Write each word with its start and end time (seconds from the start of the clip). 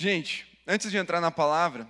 Gente, 0.00 0.46
antes 0.64 0.92
de 0.92 0.96
entrar 0.96 1.20
na 1.20 1.28
palavra, 1.28 1.84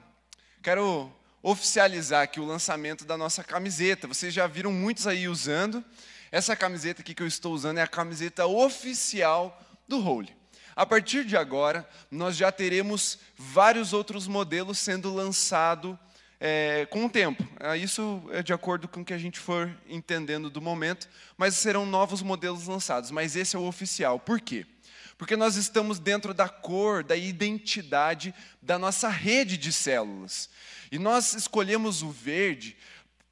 quero 0.62 1.12
oficializar 1.42 2.22
aqui 2.22 2.40
o 2.40 2.44
lançamento 2.46 3.04
da 3.04 3.18
nossa 3.18 3.44
camiseta. 3.44 4.08
Vocês 4.08 4.32
já 4.32 4.46
viram 4.46 4.72
muitos 4.72 5.06
aí 5.06 5.28
usando. 5.28 5.84
Essa 6.32 6.56
camiseta 6.56 7.02
aqui 7.02 7.14
que 7.14 7.22
eu 7.22 7.26
estou 7.26 7.52
usando 7.52 7.76
é 7.76 7.82
a 7.82 7.86
camiseta 7.86 8.46
oficial 8.46 9.62
do 9.86 10.02
Holy. 10.02 10.34
A 10.74 10.86
partir 10.86 11.22
de 11.22 11.36
agora, 11.36 11.86
nós 12.10 12.34
já 12.34 12.50
teremos 12.50 13.18
vários 13.36 13.92
outros 13.92 14.26
modelos 14.26 14.78
sendo 14.78 15.14
lançados 15.14 15.94
é, 16.40 16.86
com 16.86 17.04
o 17.04 17.10
tempo. 17.10 17.46
É, 17.60 17.76
isso 17.76 18.22
é 18.30 18.42
de 18.42 18.54
acordo 18.54 18.88
com 18.88 19.02
o 19.02 19.04
que 19.04 19.12
a 19.12 19.18
gente 19.18 19.38
for 19.38 19.70
entendendo 19.86 20.48
do 20.48 20.62
momento, 20.62 21.06
mas 21.36 21.56
serão 21.56 21.84
novos 21.84 22.22
modelos 22.22 22.66
lançados. 22.68 23.10
Mas 23.10 23.36
esse 23.36 23.54
é 23.54 23.58
o 23.58 23.66
oficial. 23.66 24.18
Por 24.18 24.40
quê? 24.40 24.64
Porque 25.18 25.36
nós 25.36 25.56
estamos 25.56 25.98
dentro 25.98 26.32
da 26.32 26.48
cor, 26.48 27.02
da 27.02 27.16
identidade 27.16 28.32
da 28.62 28.78
nossa 28.78 29.08
rede 29.08 29.58
de 29.58 29.72
células. 29.72 30.48
E 30.92 30.98
nós 30.98 31.34
escolhemos 31.34 32.02
o 32.02 32.10
verde 32.10 32.76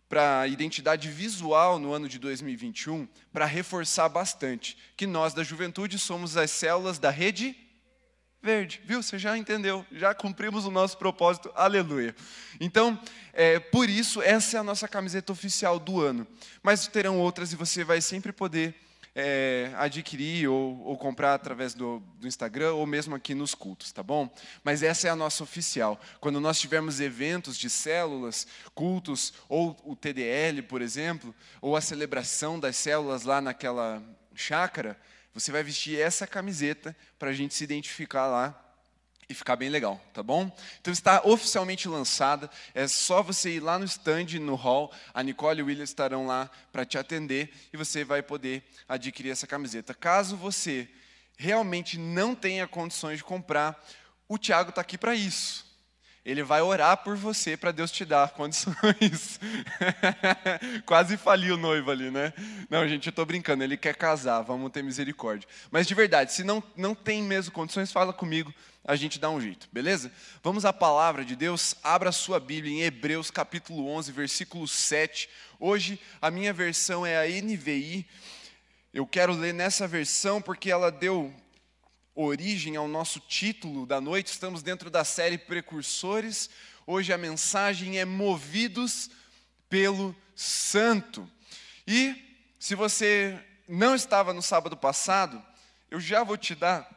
para 0.08 0.40
a 0.40 0.48
identidade 0.48 1.08
visual 1.08 1.78
no 1.78 1.92
ano 1.92 2.08
de 2.08 2.18
2021 2.18 3.08
para 3.32 3.44
reforçar 3.46 4.08
bastante 4.08 4.76
que 4.96 5.06
nós 5.06 5.32
da 5.32 5.44
juventude 5.44 5.98
somos 5.98 6.36
as 6.36 6.50
células 6.50 6.98
da 6.98 7.10
rede 7.10 7.56
verde, 8.42 8.80
viu? 8.84 9.02
Você 9.02 9.18
já 9.18 9.36
entendeu, 9.36 9.84
já 9.90 10.14
cumprimos 10.14 10.64
o 10.66 10.70
nosso 10.70 10.96
propósito, 10.98 11.50
aleluia. 11.54 12.14
Então, 12.60 13.00
é, 13.32 13.58
por 13.58 13.88
isso, 13.88 14.22
essa 14.22 14.56
é 14.56 14.60
a 14.60 14.64
nossa 14.64 14.86
camiseta 14.86 15.32
oficial 15.32 15.80
do 15.80 16.00
ano. 16.00 16.26
Mas 16.62 16.86
terão 16.86 17.18
outras 17.18 17.52
e 17.52 17.56
você 17.56 17.82
vai 17.82 18.00
sempre 18.00 18.32
poder 18.32 18.74
é, 19.18 19.72
adquirir 19.76 20.46
ou, 20.46 20.78
ou, 20.84 20.98
comprar 20.98 21.32
através 21.32 21.72
do, 21.72 22.00
do, 22.20 22.28
Instagram 22.28 22.74
ou 22.74 22.86
mesmo 22.86 23.14
aqui 23.14 23.34
nos 23.34 23.54
cultos, 23.54 23.90
tá 23.90 24.02
bom? 24.02 24.30
Mas 24.62 24.82
essa 24.82 25.08
é 25.08 25.10
a 25.10 25.16
nossa 25.16 25.42
oficial. 25.42 25.98
Quando 26.20 26.38
nós 26.38 26.60
tivermos 26.60 27.00
eventos 27.00 27.56
de 27.56 27.70
células, 27.70 28.46
cultos, 28.74 29.32
ou 29.48 29.74
o 29.84 29.96
TDL, 29.96 30.62
por 30.68 30.82
exemplo, 30.82 31.34
ou 31.62 31.74
a 31.74 31.80
celebração 31.80 32.60
das 32.60 32.76
células 32.76 33.22
lá 33.22 33.40
naquela 33.40 34.02
chácara, 34.34 35.00
você 35.32 35.50
vai 35.50 35.62
vestir 35.62 35.98
essa 35.98 36.26
camiseta 36.26 36.94
para 37.18 37.30
a 37.30 37.32
gente 37.32 37.54
se 37.54 37.64
identificar 37.64 38.26
lá 38.26 38.65
e 39.28 39.34
ficar 39.34 39.56
bem 39.56 39.68
legal, 39.68 40.00
tá 40.14 40.22
bom? 40.22 40.50
Então 40.80 40.92
está 40.92 41.20
oficialmente 41.24 41.88
lançada, 41.88 42.48
é 42.74 42.86
só 42.86 43.22
você 43.22 43.56
ir 43.56 43.60
lá 43.60 43.78
no 43.78 43.84
stand, 43.84 44.38
no 44.40 44.54
hall, 44.54 44.92
a 45.12 45.22
Nicole 45.22 45.60
e 45.60 45.62
o 45.62 45.66
William 45.66 45.84
estarão 45.84 46.26
lá 46.26 46.48
para 46.70 46.84
te 46.84 46.96
atender 46.96 47.52
e 47.72 47.76
você 47.76 48.04
vai 48.04 48.22
poder 48.22 48.62
adquirir 48.88 49.30
essa 49.30 49.46
camiseta. 49.46 49.92
Caso 49.92 50.36
você 50.36 50.88
realmente 51.36 51.98
não 51.98 52.34
tenha 52.34 52.68
condições 52.68 53.18
de 53.18 53.24
comprar, 53.24 53.84
o 54.28 54.38
Tiago 54.38 54.70
está 54.70 54.80
aqui 54.80 54.96
para 54.96 55.14
isso. 55.14 55.65
Ele 56.26 56.42
vai 56.42 56.60
orar 56.60 56.96
por 57.04 57.16
você 57.16 57.56
para 57.56 57.70
Deus 57.70 57.92
te 57.92 58.04
dar 58.04 58.30
condições. 58.30 59.38
Quase 60.84 61.16
faliu 61.16 61.54
o 61.54 61.56
noivo 61.56 61.88
ali, 61.88 62.10
né? 62.10 62.32
Não, 62.68 62.86
gente, 62.88 63.06
eu 63.06 63.10
estou 63.10 63.24
brincando. 63.24 63.62
Ele 63.62 63.76
quer 63.76 63.94
casar, 63.94 64.42
vamos 64.42 64.72
ter 64.72 64.82
misericórdia. 64.82 65.48
Mas 65.70 65.86
de 65.86 65.94
verdade, 65.94 66.32
se 66.32 66.42
não, 66.42 66.60
não 66.76 66.96
tem 66.96 67.22
mesmo 67.22 67.52
condições, 67.52 67.92
fala 67.92 68.12
comigo, 68.12 68.52
a 68.84 68.96
gente 68.96 69.20
dá 69.20 69.30
um 69.30 69.40
jeito, 69.40 69.68
beleza? 69.70 70.10
Vamos 70.42 70.64
à 70.64 70.72
palavra 70.72 71.24
de 71.24 71.36
Deus. 71.36 71.76
Abra 71.80 72.08
a 72.08 72.12
sua 72.12 72.40
Bíblia 72.40 72.72
em 72.72 72.82
Hebreus 72.82 73.30
capítulo 73.30 73.86
11, 73.86 74.10
versículo 74.10 74.66
7. 74.66 75.28
Hoje 75.60 75.96
a 76.20 76.28
minha 76.28 76.52
versão 76.52 77.06
é 77.06 77.16
a 77.16 77.40
NVI. 77.40 78.04
Eu 78.92 79.06
quero 79.06 79.32
ler 79.32 79.54
nessa 79.54 79.86
versão 79.86 80.42
porque 80.42 80.72
ela 80.72 80.90
deu 80.90 81.32
origem 82.16 82.76
ao 82.76 82.88
nosso 82.88 83.20
título 83.20 83.84
da 83.84 84.00
noite, 84.00 84.28
estamos 84.28 84.62
dentro 84.62 84.88
da 84.88 85.04
série 85.04 85.36
Precursores. 85.36 86.48
Hoje 86.86 87.12
a 87.12 87.18
mensagem 87.18 87.98
é 87.98 88.06
Movidos 88.06 89.10
pelo 89.68 90.16
Santo. 90.34 91.30
E 91.86 92.16
se 92.58 92.74
você 92.74 93.38
não 93.68 93.94
estava 93.94 94.32
no 94.32 94.40
sábado 94.40 94.78
passado, 94.78 95.44
eu 95.90 96.00
já 96.00 96.24
vou 96.24 96.38
te 96.38 96.54
dar 96.54 96.90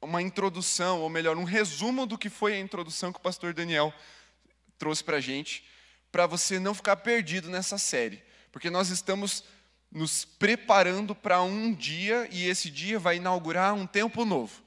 uma 0.00 0.22
introdução, 0.22 1.00
ou 1.00 1.08
melhor, 1.08 1.36
um 1.36 1.42
resumo 1.42 2.06
do 2.06 2.16
que 2.16 2.30
foi 2.30 2.54
a 2.54 2.60
introdução 2.60 3.12
que 3.12 3.18
o 3.18 3.22
pastor 3.22 3.52
Daniel 3.52 3.92
trouxe 4.78 5.02
para 5.02 5.16
a 5.16 5.20
gente, 5.20 5.64
para 6.12 6.24
você 6.24 6.60
não 6.60 6.72
ficar 6.72 6.96
perdido 6.98 7.50
nessa 7.50 7.78
série, 7.78 8.22
porque 8.52 8.70
nós 8.70 8.90
estamos 8.90 9.42
nos 9.90 10.24
preparando 10.24 11.14
para 11.14 11.42
um 11.42 11.72
dia 11.72 12.28
e 12.30 12.46
esse 12.46 12.70
dia 12.70 12.98
vai 12.98 13.16
inaugurar 13.16 13.74
um 13.74 13.86
tempo 13.86 14.24
novo. 14.24 14.62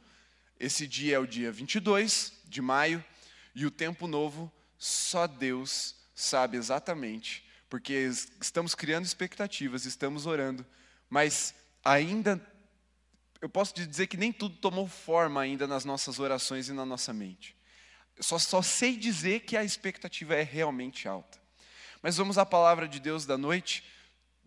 Esse 0.60 0.88
dia 0.88 1.16
é 1.16 1.20
o 1.20 1.28
dia 1.28 1.52
22 1.52 2.34
de 2.46 2.62
maio 2.62 3.04
e 3.54 3.66
o 3.66 3.72
tempo 3.72 4.08
novo 4.08 4.52
só 4.78 5.28
Deus 5.28 5.96
sabe 6.16 6.58
exatamente, 6.58 7.46
porque 7.70 7.94
estamos 8.42 8.76
criando 8.76 9.06
expectativas, 9.06 9.86
estamos 9.86 10.26
orando, 10.26 10.66
mas 11.10 11.54
ainda 11.84 12.42
eu 13.42 13.48
posso 13.48 13.74
dizer 13.74 14.08
que 14.08 14.18
nem 14.18 14.34
tudo 14.34 14.58
tomou 14.58 14.88
forma 14.88 15.42
ainda 15.42 15.66
nas 15.66 15.86
nossas 15.86 16.20
orações 16.20 16.68
e 16.68 16.74
na 16.74 16.86
nossa 16.86 17.14
mente. 17.14 17.56
Só, 18.20 18.38
só 18.38 18.62
sei 18.62 18.98
dizer 18.98 19.42
que 19.42 19.56
a 19.56 19.64
expectativa 19.64 20.36
é 20.36 20.44
realmente 20.44 21.08
alta. 21.08 21.40
Mas 22.02 22.18
vamos 22.18 22.38
à 22.38 22.46
palavra 22.46 22.88
de 22.88 23.00
Deus 23.00 23.26
da 23.26 23.38
noite 23.38 23.84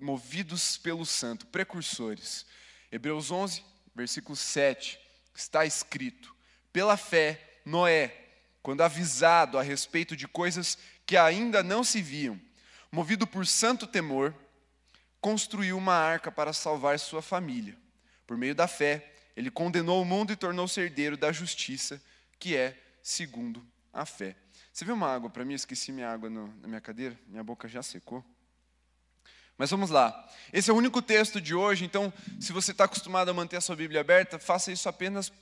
movidos 0.02 0.76
pelo 0.76 1.06
Santo, 1.06 1.46
precursores. 1.46 2.44
Hebreus 2.90 3.30
11, 3.30 3.64
versículo 3.94 4.36
7, 4.36 4.98
está 5.34 5.64
escrito: 5.64 6.34
Pela 6.72 6.96
fé, 6.96 7.60
Noé, 7.64 8.14
quando 8.62 8.82
avisado 8.82 9.58
a 9.58 9.62
respeito 9.62 10.16
de 10.16 10.28
coisas 10.28 10.76
que 11.06 11.16
ainda 11.16 11.62
não 11.62 11.82
se 11.82 12.02
viam, 12.02 12.40
movido 12.90 13.26
por 13.26 13.46
santo 13.46 13.86
temor, 13.86 14.34
construiu 15.20 15.78
uma 15.78 15.94
arca 15.94 16.30
para 16.30 16.52
salvar 16.52 16.98
sua 16.98 17.22
família. 17.22 17.76
Por 18.26 18.36
meio 18.36 18.54
da 18.54 18.66
fé, 18.66 19.12
ele 19.36 19.50
condenou 19.50 20.02
o 20.02 20.04
mundo 20.04 20.32
e 20.32 20.36
tornou-se 20.36 20.80
herdeiro 20.80 21.16
da 21.16 21.32
justiça, 21.32 22.02
que 22.38 22.56
é 22.56 22.76
segundo 23.02 23.66
a 23.92 24.04
fé. 24.04 24.36
Você 24.72 24.84
viu 24.84 24.94
uma 24.94 25.12
água 25.12 25.30
para 25.30 25.44
mim? 25.44 25.52
Eu 25.52 25.56
esqueci 25.56 25.92
minha 25.92 26.10
água 26.10 26.28
no, 26.28 26.48
na 26.60 26.69
minha 26.69 26.80
cadeira, 26.80 27.19
minha 27.26 27.44
boca 27.44 27.69
já 27.69 27.82
secou. 27.82 28.24
Mas 29.56 29.70
vamos 29.70 29.90
lá. 29.90 30.28
Esse 30.52 30.70
é 30.70 30.72
o 30.72 30.76
único 30.76 31.00
texto 31.00 31.40
de 31.40 31.54
hoje, 31.54 31.84
então, 31.84 32.12
se 32.40 32.52
você 32.52 32.72
está 32.72 32.84
acostumado 32.84 33.30
a 33.30 33.34
manter 33.34 33.56
a 33.56 33.60
sua 33.60 33.76
Bíblia 33.76 34.00
aberta, 34.00 34.38
faça 34.38 34.72
isso 34.72 34.88
apenas 34.88 35.32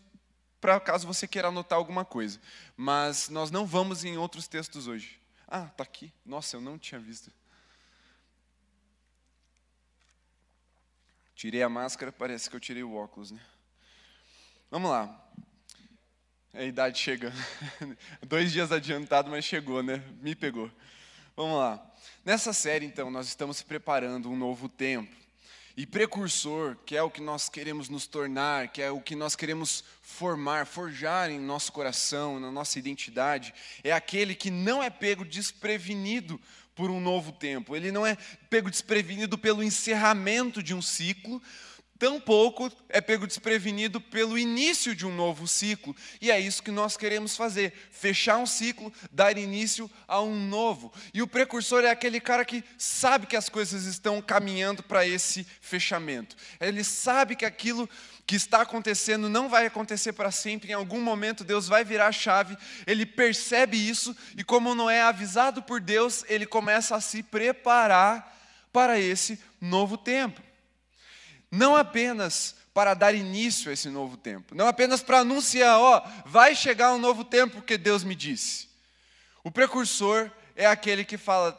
para 0.61 0.79
caso 0.79 1.07
você 1.07 1.27
queira 1.27 1.49
anotar 1.49 1.79
alguma 1.79 2.05
coisa. 2.05 2.39
Mas 2.77 3.29
nós 3.29 3.51
não 3.51 3.67
vamos 3.67 4.05
em 4.05 4.17
outros 4.19 4.47
textos 4.47 4.87
hoje. 4.87 5.19
Ah, 5.49 5.65
está 5.65 5.83
aqui. 5.83 6.13
Nossa, 6.25 6.57
eu 6.57 6.61
não 6.61 6.79
tinha 6.79 7.01
visto. 7.01 7.33
Tirei 11.35 11.63
a 11.63 11.69
máscara, 11.69 12.13
parece 12.13 12.51
que 12.51 12.55
eu 12.55 12.61
tirei 12.61 12.83
o 12.83 12.95
óculos, 12.95 13.31
né? 13.31 13.41
Vamos 14.71 14.91
lá. 14.91 15.29
A 16.53 16.63
idade 16.63 16.99
chega. 16.99 17.33
Dois 18.27 18.53
dias 18.53 18.71
adiantado, 18.71 19.31
mas 19.31 19.45
chegou, 19.45 19.83
né? 19.83 20.05
Me 20.21 20.35
pegou. 20.35 20.71
Vamos 21.43 21.57
lá. 21.57 21.83
Nessa 22.23 22.53
série, 22.53 22.85
então, 22.85 23.11
nós 23.11 23.27
estamos 23.27 23.63
preparando 23.63 24.31
um 24.31 24.37
novo 24.37 24.69
tempo. 24.69 25.17
E 25.75 25.87
precursor, 25.87 26.77
que 26.85 26.95
é 26.95 27.03
o 27.03 27.11
que 27.11 27.23
nós 27.23 27.49
queremos 27.49 27.89
nos 27.89 28.07
tornar, 28.07 28.69
que 28.69 28.83
é 28.83 28.91
o 28.91 29.01
que 29.01 29.17
nós 29.17 29.35
queremos 29.35 29.83
formar, 30.03 30.67
forjar 30.67 31.31
em 31.31 31.41
nosso 31.41 31.73
coração, 31.73 32.39
na 32.39 32.53
nossa 32.53 32.79
identidade, 32.79 33.55
é 33.83 33.91
aquele 33.91 34.35
que 34.35 34.51
não 34.51 34.83
é 34.83 34.91
pego 34.91 35.25
desprevenido 35.25 36.39
por 36.75 36.91
um 36.91 37.01
novo 37.01 37.33
tempo. 37.33 37.75
Ele 37.75 37.91
não 37.91 38.05
é 38.07 38.19
pego 38.51 38.71
desprevenido 38.71 39.39
pelo 39.39 39.63
encerramento 39.63 40.63
de 40.63 40.75
um 40.75 40.83
ciclo, 40.83 41.43
tampouco 42.01 42.73
é 42.89 42.99
pego 42.99 43.27
desprevenido 43.27 44.01
pelo 44.01 44.39
início 44.39 44.95
de 44.95 45.07
um 45.07 45.15
novo 45.15 45.47
ciclo. 45.47 45.95
E 46.19 46.31
é 46.31 46.41
isso 46.41 46.63
que 46.63 46.71
nós 46.71 46.97
queremos 46.97 47.37
fazer: 47.37 47.75
fechar 47.93 48.39
um 48.39 48.47
ciclo, 48.47 48.91
dar 49.13 49.37
início 49.37 49.89
a 50.09 50.21
um 50.21 50.35
novo. 50.49 50.91
E 51.13 51.21
o 51.21 51.29
precursor 51.29 51.85
é 51.85 51.91
aquele 51.91 52.19
cara 52.19 52.43
que 52.43 52.65
sabe 52.79 53.27
que 53.27 53.37
as 53.37 53.51
coisas 53.51 53.85
estão 53.85 54.23
caminhando 54.23 54.83
para 54.83 55.07
esse 55.07 55.47
fechamento. 55.61 56.35
Ele 56.59 56.83
sabe 56.83 57.37
que 57.37 57.45
aquilo 57.45 57.89
que 58.27 58.35
está 58.35 58.63
acontecendo 58.63 59.29
não 59.29 59.49
vai 59.49 59.67
acontecer 59.67 60.15
para 60.15 60.31
sempre, 60.31 60.71
em 60.71 60.75
algum 60.75 61.03
momento 61.03 61.45
Deus 61.45 61.69
vai 61.69 61.85
virar 61.85 62.07
a 62.07 62.13
chave, 62.13 62.57
ele 62.87 63.05
percebe 63.05 63.77
isso 63.77 64.17
e, 64.37 64.45
como 64.45 64.75
não 64.75 64.89
é 64.89 65.03
avisado 65.03 65.63
por 65.63 65.81
Deus, 65.81 66.25
ele 66.29 66.47
começa 66.47 66.97
a 66.97 67.01
se 67.01 67.23
preparar 67.23 68.39
para 68.73 68.99
esse 68.99 69.39
novo 69.61 69.99
tempo 69.99 70.41
não 71.51 71.75
apenas 71.75 72.55
para 72.73 72.95
dar 72.95 73.15
início 73.15 73.71
a 73.71 73.75
esse 73.75 73.89
novo 73.89 74.17
tempo, 74.17 74.55
não 74.55 74.67
apenas 74.67 75.03
para 75.03 75.21
anunciar, 75.21 75.79
ó, 75.79 76.01
vai 76.25 76.55
chegar 76.55 76.93
um 76.93 76.99
novo 76.99 77.25
tempo 77.25 77.63
que 77.63 77.77
Deus 77.77 78.05
me 78.05 78.15
disse. 78.15 78.69
O 79.43 79.51
precursor 79.51 80.31
é 80.55 80.67
aquele 80.67 81.05
que 81.05 81.19
fala, 81.19 81.59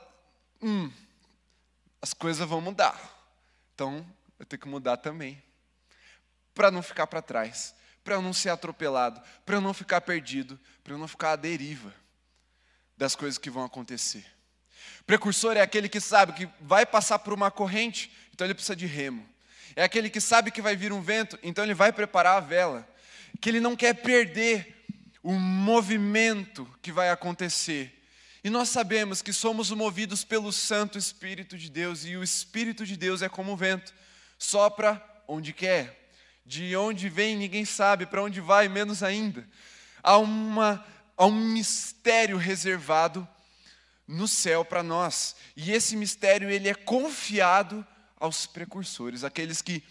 hum, 0.61 0.89
as 2.01 2.13
coisas 2.13 2.47
vão 2.47 2.61
mudar, 2.61 2.99
então 3.75 4.05
eu 4.39 4.45
tenho 4.45 4.61
que 4.61 4.67
mudar 4.67 4.97
também, 4.97 5.41
para 6.53 6.71
não 6.71 6.81
ficar 6.81 7.07
para 7.07 7.21
trás, 7.21 7.75
para 8.03 8.19
não 8.21 8.33
ser 8.33 8.49
atropelado, 8.49 9.21
para 9.45 9.61
não 9.61 9.73
ficar 9.73 10.01
perdido, 10.01 10.59
para 10.83 10.97
não 10.97 11.07
ficar 11.07 11.33
à 11.33 11.35
deriva 11.35 11.93
das 12.97 13.15
coisas 13.15 13.37
que 13.37 13.49
vão 13.49 13.63
acontecer. 13.63 14.25
Precursor 15.05 15.57
é 15.57 15.61
aquele 15.61 15.89
que 15.89 15.99
sabe 15.99 16.33
que 16.33 16.49
vai 16.59 16.85
passar 16.85 17.19
por 17.19 17.33
uma 17.33 17.51
corrente, 17.51 18.11
então 18.33 18.45
ele 18.45 18.53
precisa 18.53 18.75
de 18.75 18.85
remo. 18.85 19.27
É 19.75 19.83
aquele 19.83 20.09
que 20.09 20.21
sabe 20.21 20.51
que 20.51 20.61
vai 20.61 20.75
vir 20.75 20.91
um 20.91 21.01
vento, 21.01 21.37
então 21.41 21.63
ele 21.63 21.73
vai 21.73 21.91
preparar 21.91 22.37
a 22.37 22.41
vela. 22.41 22.87
Que 23.39 23.49
ele 23.49 23.59
não 23.59 23.75
quer 23.75 23.93
perder 23.95 24.85
o 25.23 25.33
movimento 25.33 26.67
que 26.81 26.91
vai 26.91 27.09
acontecer. 27.09 28.01
E 28.43 28.49
nós 28.49 28.69
sabemos 28.69 29.21
que 29.21 29.31
somos 29.31 29.69
movidos 29.69 30.23
pelo 30.23 30.51
Santo 30.51 30.97
Espírito 30.97 31.57
de 31.57 31.69
Deus, 31.69 32.05
e 32.05 32.17
o 32.17 32.23
Espírito 32.23 32.85
de 32.85 32.97
Deus 32.97 33.21
é 33.21 33.29
como 33.29 33.53
o 33.53 33.57
vento, 33.57 33.93
sopra 34.37 35.01
onde 35.27 35.53
quer, 35.53 36.09
de 36.43 36.75
onde 36.75 37.07
vem 37.07 37.37
ninguém 37.37 37.65
sabe, 37.65 38.07
para 38.07 38.23
onde 38.23 38.41
vai, 38.41 38.67
menos 38.67 39.03
ainda. 39.03 39.47
Há, 40.01 40.17
uma, 40.17 40.83
há 41.15 41.25
um 41.27 41.39
mistério 41.39 42.35
reservado 42.35 43.27
no 44.07 44.27
céu 44.27 44.65
para 44.65 44.81
nós, 44.81 45.35
e 45.55 45.71
esse 45.71 45.95
mistério 45.95 46.49
ele 46.49 46.67
é 46.67 46.73
confiado 46.73 47.85
aos 48.21 48.45
precursores, 48.45 49.23
aqueles 49.23 49.61
que 49.61 49.83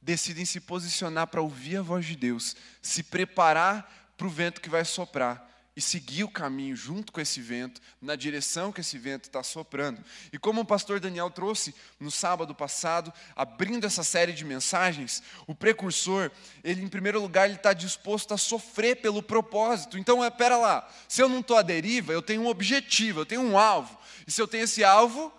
decidem 0.00 0.44
se 0.44 0.60
posicionar 0.60 1.26
para 1.26 1.42
ouvir 1.42 1.78
a 1.78 1.82
voz 1.82 2.06
de 2.06 2.14
Deus, 2.14 2.56
se 2.80 3.02
preparar 3.02 4.12
para 4.16 4.26
o 4.26 4.30
vento 4.30 4.60
que 4.60 4.70
vai 4.70 4.84
soprar 4.84 5.50
e 5.76 5.80
seguir 5.80 6.22
o 6.22 6.28
caminho 6.28 6.76
junto 6.76 7.10
com 7.10 7.20
esse 7.20 7.40
vento, 7.40 7.80
na 8.00 8.14
direção 8.14 8.70
que 8.70 8.80
esse 8.80 8.96
vento 8.96 9.24
está 9.24 9.42
soprando. 9.42 10.04
E 10.32 10.38
como 10.38 10.60
o 10.60 10.64
pastor 10.64 11.00
Daniel 11.00 11.28
trouxe 11.30 11.74
no 11.98 12.12
sábado 12.12 12.54
passado, 12.54 13.12
abrindo 13.34 13.84
essa 13.84 14.04
série 14.04 14.32
de 14.32 14.44
mensagens, 14.44 15.20
o 15.48 15.54
precursor, 15.54 16.30
ele 16.62 16.80
em 16.80 16.88
primeiro 16.88 17.20
lugar, 17.20 17.46
ele 17.46 17.56
está 17.56 17.72
disposto 17.72 18.32
a 18.32 18.38
sofrer 18.38 19.00
pelo 19.00 19.20
propósito. 19.20 19.98
Então, 19.98 20.22
é, 20.22 20.30
pera 20.30 20.56
lá, 20.56 20.88
se 21.08 21.20
eu 21.20 21.28
não 21.28 21.40
estou 21.40 21.56
à 21.56 21.62
deriva, 21.62 22.12
eu 22.12 22.22
tenho 22.22 22.42
um 22.42 22.46
objetivo, 22.46 23.20
eu 23.20 23.26
tenho 23.26 23.42
um 23.42 23.58
alvo. 23.58 23.98
E 24.28 24.30
se 24.30 24.40
eu 24.40 24.46
tenho 24.46 24.62
esse 24.62 24.84
alvo, 24.84 25.32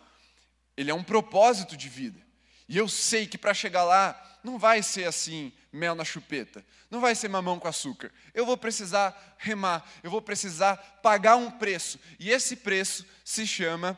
ele 0.75 0.91
é 0.91 0.93
um 0.93 1.03
propósito 1.03 1.77
de 1.77 1.87
vida. 1.87 2.24
E 2.67 2.77
eu 2.77 2.87
sei 2.87 3.27
que 3.27 3.37
para 3.37 3.53
chegar 3.53 3.83
lá, 3.83 4.39
não 4.43 4.57
vai 4.57 4.81
ser 4.81 5.05
assim, 5.05 5.51
mel 5.71 5.95
na 5.95 6.05
chupeta. 6.05 6.65
Não 6.89 6.99
vai 6.99 7.13
ser 7.13 7.27
mamão 7.27 7.59
com 7.59 7.67
açúcar. 7.67 8.11
Eu 8.33 8.45
vou 8.45 8.57
precisar 8.57 9.35
remar, 9.37 9.87
eu 10.03 10.09
vou 10.09 10.21
precisar 10.21 10.77
pagar 11.03 11.35
um 11.35 11.51
preço. 11.51 11.99
E 12.19 12.31
esse 12.31 12.55
preço 12.55 13.05
se 13.23 13.45
chama 13.45 13.97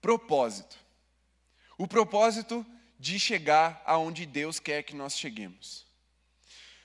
propósito. 0.00 0.76
O 1.78 1.86
propósito 1.86 2.66
de 2.98 3.18
chegar 3.18 3.82
aonde 3.84 4.26
Deus 4.26 4.60
quer 4.60 4.82
que 4.82 4.94
nós 4.94 5.18
cheguemos. 5.18 5.86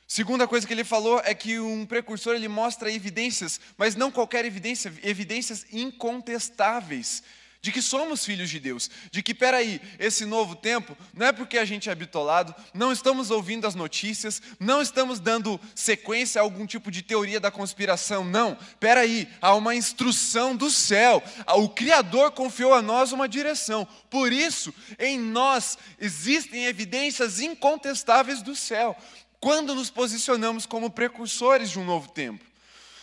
Segunda 0.08 0.48
coisa 0.48 0.66
que 0.66 0.74
ele 0.74 0.86
falou 0.86 1.20
é 1.26 1.36
que 1.36 1.60
um 1.60 1.86
precursor 1.86 2.36
ele 2.36 2.48
mostra 2.48 2.90
evidências, 2.92 3.60
mas 3.78 3.94
não 3.94 4.10
qualquer 4.10 4.46
evidência, 4.46 4.94
evidências 5.04 5.66
incontestáveis 5.72 7.22
de 7.68 7.72
que 7.74 7.82
somos 7.82 8.24
filhos 8.24 8.50
de 8.50 8.62
Deus, 8.62 8.90
de 9.12 9.22
que, 9.22 9.34
peraí, 9.34 9.82
esse 10.00 10.24
novo 10.24 10.56
tempo 10.56 10.98
não 11.14 11.28
é 11.28 11.34
porque 11.34 11.58
a 11.58 11.66
gente 11.66 11.90
é 11.90 11.96
bitolado, 11.96 12.56
não 12.74 12.94
estamos 12.94 13.30
ouvindo 13.30 13.68
as 13.68 13.76
notícias, 13.76 14.42
não 14.58 14.82
estamos 14.82 15.20
dando 15.20 15.60
sequência 15.76 16.40
a 16.40 16.46
algum 16.46 16.66
tipo 16.66 16.90
de 16.90 17.02
teoria 17.02 17.42
da 17.42 17.52
conspiração, 17.52 18.24
não, 18.24 18.58
peraí, 18.80 19.28
há 19.42 19.54
uma 19.54 19.76
instrução 19.76 20.56
do 20.56 20.72
céu, 20.72 21.22
o 21.58 21.68
Criador 21.68 22.32
confiou 22.32 22.74
a 22.74 22.82
nós 22.82 23.12
uma 23.12 23.28
direção, 23.28 23.86
por 24.10 24.32
isso, 24.32 24.74
em 24.98 25.20
nós 25.20 25.78
existem 26.00 26.68
evidências 26.68 27.42
incontestáveis 27.42 28.42
do 28.42 28.56
céu, 28.56 28.96
quando 29.42 29.76
nos 29.76 29.90
posicionamos 29.90 30.66
como 30.66 30.90
precursores 30.90 31.70
de 31.70 31.80
um 31.80 31.84
novo 31.84 32.08
tempo. 32.08 32.47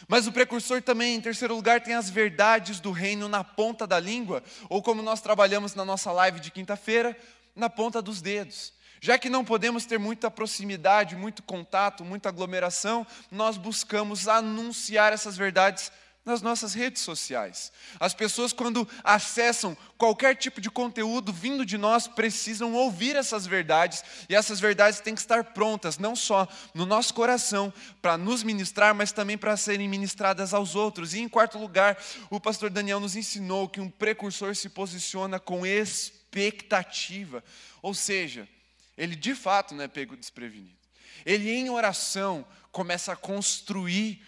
Mas 0.09 0.27
o 0.27 0.33
precursor 0.33 0.83
também, 0.83 1.15
em 1.15 1.21
terceiro 1.21 1.55
lugar, 1.55 1.81
tem 1.81 1.95
as 1.95 2.11
verdades 2.11 2.81
do 2.81 2.91
reino 2.91 3.29
na 3.29 3.43
ponta 3.43 3.87
da 3.87 3.99
língua, 3.99 4.43
ou 4.69 4.83
como 4.83 5.03
nós 5.03 5.21
trabalhamos 5.21 5.75
na 5.75 5.85
nossa 5.85 6.13
live 6.13 6.41
de 6.41 6.51
quinta-feira, 6.51 7.17
na 7.55 7.71
ponta 7.71 8.03
dos 8.03 8.21
dedos. 8.21 8.73
Já 9.01 9.19
que 9.19 9.29
não 9.29 9.45
podemos 9.45 9.85
ter 9.85 9.99
muita 9.99 10.31
proximidade, 10.31 11.15
muito 11.15 11.43
contato, 11.43 12.05
muita 12.05 12.31
aglomeração, 12.31 13.07
nós 13.31 13.57
buscamos 13.59 14.29
anunciar 14.29 15.13
essas 15.13 15.37
verdades 15.37 15.93
nas 16.25 16.41
nossas 16.41 16.73
redes 16.73 17.03
sociais. 17.03 17.71
As 18.01 18.15
pessoas, 18.15 18.53
quando 18.53 18.89
acessam 19.03 19.77
qualquer 19.99 20.35
tipo 20.35 20.61
de 20.61 20.71
conteúdo 20.71 21.33
vindo 21.33 21.67
de 21.67 21.77
nós, 21.77 22.09
precisam 22.09 22.73
ouvir 22.73 23.15
essas 23.15 23.47
verdades, 23.47 24.03
e 24.29 24.35
essas 24.35 24.59
verdades 24.59 25.01
têm 25.01 25.15
que 25.15 25.21
estar 25.21 25.45
prontas, 25.53 25.99
não 25.99 26.17
só 26.17 26.49
no 26.73 26.87
nosso 26.87 27.13
coração, 27.13 27.73
para 28.01 28.17
nos 28.17 28.43
ministrar, 28.43 28.95
mas 28.95 29.13
também 29.13 29.37
para 29.37 29.57
serem 29.57 29.89
ministradas 29.89 30.55
aos 30.55 30.75
outros. 30.75 31.13
E 31.13 31.21
em 31.21 31.29
quarto 31.29 31.59
lugar, 31.59 32.03
o 32.31 32.41
pastor 32.41 32.71
Daniel 32.71 33.01
nos 33.01 33.17
ensinou 33.17 33.69
que 33.69 33.81
um 33.81 33.91
precursor 33.91 34.57
se 34.57 34.71
posiciona 34.71 35.39
com 35.39 35.67
expectativa, 35.67 37.45
ou 37.83 37.93
seja, 37.93 38.49
ele 38.97 39.15
de 39.15 39.35
fato 39.35 39.75
não 39.75 39.85
é 39.85 39.89
pego 39.89 40.17
desprevenido. 40.17 40.85
Ele, 41.27 41.51
em 41.51 41.71
oração, 41.71 42.47
começa 42.71 43.13
a 43.13 43.17
construir 43.17 44.23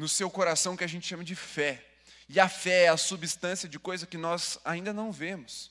no 0.00 0.08
seu 0.08 0.30
coração 0.30 0.78
que 0.78 0.82
a 0.82 0.86
gente 0.86 1.06
chama 1.06 1.22
de 1.22 1.34
fé. 1.34 1.86
E 2.26 2.40
a 2.40 2.48
fé 2.48 2.84
é 2.84 2.88
a 2.88 2.96
substância 2.96 3.68
de 3.68 3.78
coisa 3.78 4.06
que 4.06 4.16
nós 4.16 4.58
ainda 4.64 4.94
não 4.94 5.12
vemos. 5.12 5.70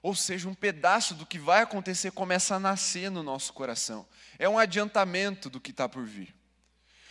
Ou 0.00 0.14
seja, 0.14 0.48
um 0.48 0.54
pedaço 0.54 1.14
do 1.14 1.26
que 1.26 1.38
vai 1.38 1.60
acontecer 1.60 2.12
começa 2.12 2.54
a 2.54 2.58
nascer 2.58 3.10
no 3.10 3.22
nosso 3.22 3.52
coração. 3.52 4.08
É 4.38 4.48
um 4.48 4.58
adiantamento 4.58 5.50
do 5.50 5.60
que 5.60 5.70
está 5.70 5.86
por 5.86 6.06
vir. 6.06 6.34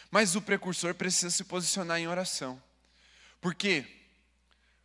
Mas 0.10 0.36
o 0.36 0.42
precursor 0.42 0.96
precisa 0.96 1.30
se 1.30 1.44
posicionar 1.44 2.00
em 2.00 2.08
oração. 2.08 2.60
Porque 3.40 3.86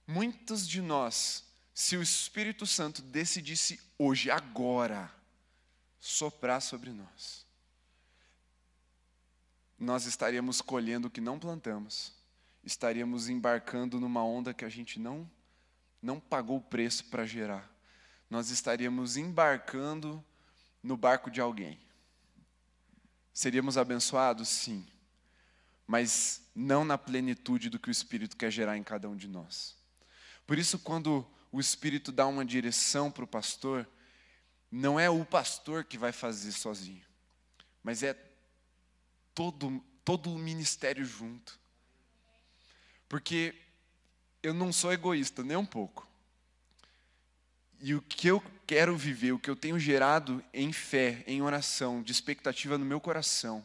muitos 0.07 0.69
de 0.69 0.83
nós, 0.83 1.43
se 1.73 1.97
o 1.97 2.03
Espírito 2.03 2.67
Santo 2.67 3.01
decidisse 3.01 3.81
hoje, 3.99 4.31
agora, 4.31 5.11
soprar 5.99 6.61
sobre 6.61 6.91
nós, 6.91 7.48
nós 9.79 10.07
estaríamos 10.07 10.61
colhendo 10.61 11.09
o 11.09 11.11
que 11.11 11.21
não 11.21 11.39
plantamos, 11.39 12.13
estaríamos 12.65 13.29
embarcando 13.29 14.01
numa 14.01 14.25
onda 14.25 14.53
que 14.53 14.65
a 14.65 14.69
gente 14.69 14.99
não, 14.99 15.31
não 16.03 16.19
pagou 16.19 16.57
o 16.57 16.63
preço 16.63 17.05
para 17.07 17.25
gerar. 17.25 17.71
Nós 18.29 18.51
estaríamos 18.51 19.17
embarcando 19.17 20.23
no 20.83 20.97
barco 20.97 21.31
de 21.31 21.41
alguém. 21.41 21.81
Seríamos 23.33 23.79
abençoados? 23.79 24.49
Sim, 24.49 24.87
mas 25.87 26.43
não 26.55 26.85
na 26.85 26.99
plenitude 26.99 27.71
do 27.71 27.79
que 27.79 27.89
o 27.89 27.93
Espírito 27.93 28.37
quer 28.37 28.51
gerar 28.51 28.77
em 28.77 28.83
cada 28.83 29.09
um 29.09 29.17
de 29.17 29.29
nós. 29.29 29.77
Por 30.47 30.59
isso, 30.59 30.79
quando 30.79 31.27
o 31.53 31.61
Espírito 31.61 32.11
dá 32.11 32.27
uma 32.27 32.45
direção 32.45 33.11
para 33.11 33.25
o 33.25 33.29
pastor, 33.29 33.89
não 34.71 34.99
é 34.99 35.09
o 35.09 35.25
pastor 35.25 35.85
que 35.85 35.97
vai 35.97 36.13
fazer 36.13 36.53
sozinho, 36.53 37.05
mas 37.83 38.03
é 38.03 38.13
todo, 39.39 39.81
todo 40.05 40.35
o 40.35 40.39
ministério 40.39 41.05
junto. 41.05 41.61
Porque 43.09 43.55
eu 44.43 44.53
não 44.53 44.73
sou 44.73 44.93
egoísta, 44.93 45.45
nem 45.45 45.57
um 45.57 45.65
pouco. 45.65 46.09
E 47.81 47.95
o 47.95 48.03
que 48.03 48.27
eu 48.27 48.43
quero 48.67 48.97
viver, 48.97 49.31
o 49.31 49.39
que 49.39 49.49
eu 49.49 49.55
tenho 49.55 49.79
gerado 49.79 50.45
em 50.53 50.73
fé, 50.73 51.23
em 51.25 51.41
oração, 51.41 52.03
de 52.03 52.11
expectativa 52.11 52.77
no 52.77 52.85
meu 52.85 53.01
coração, 53.01 53.65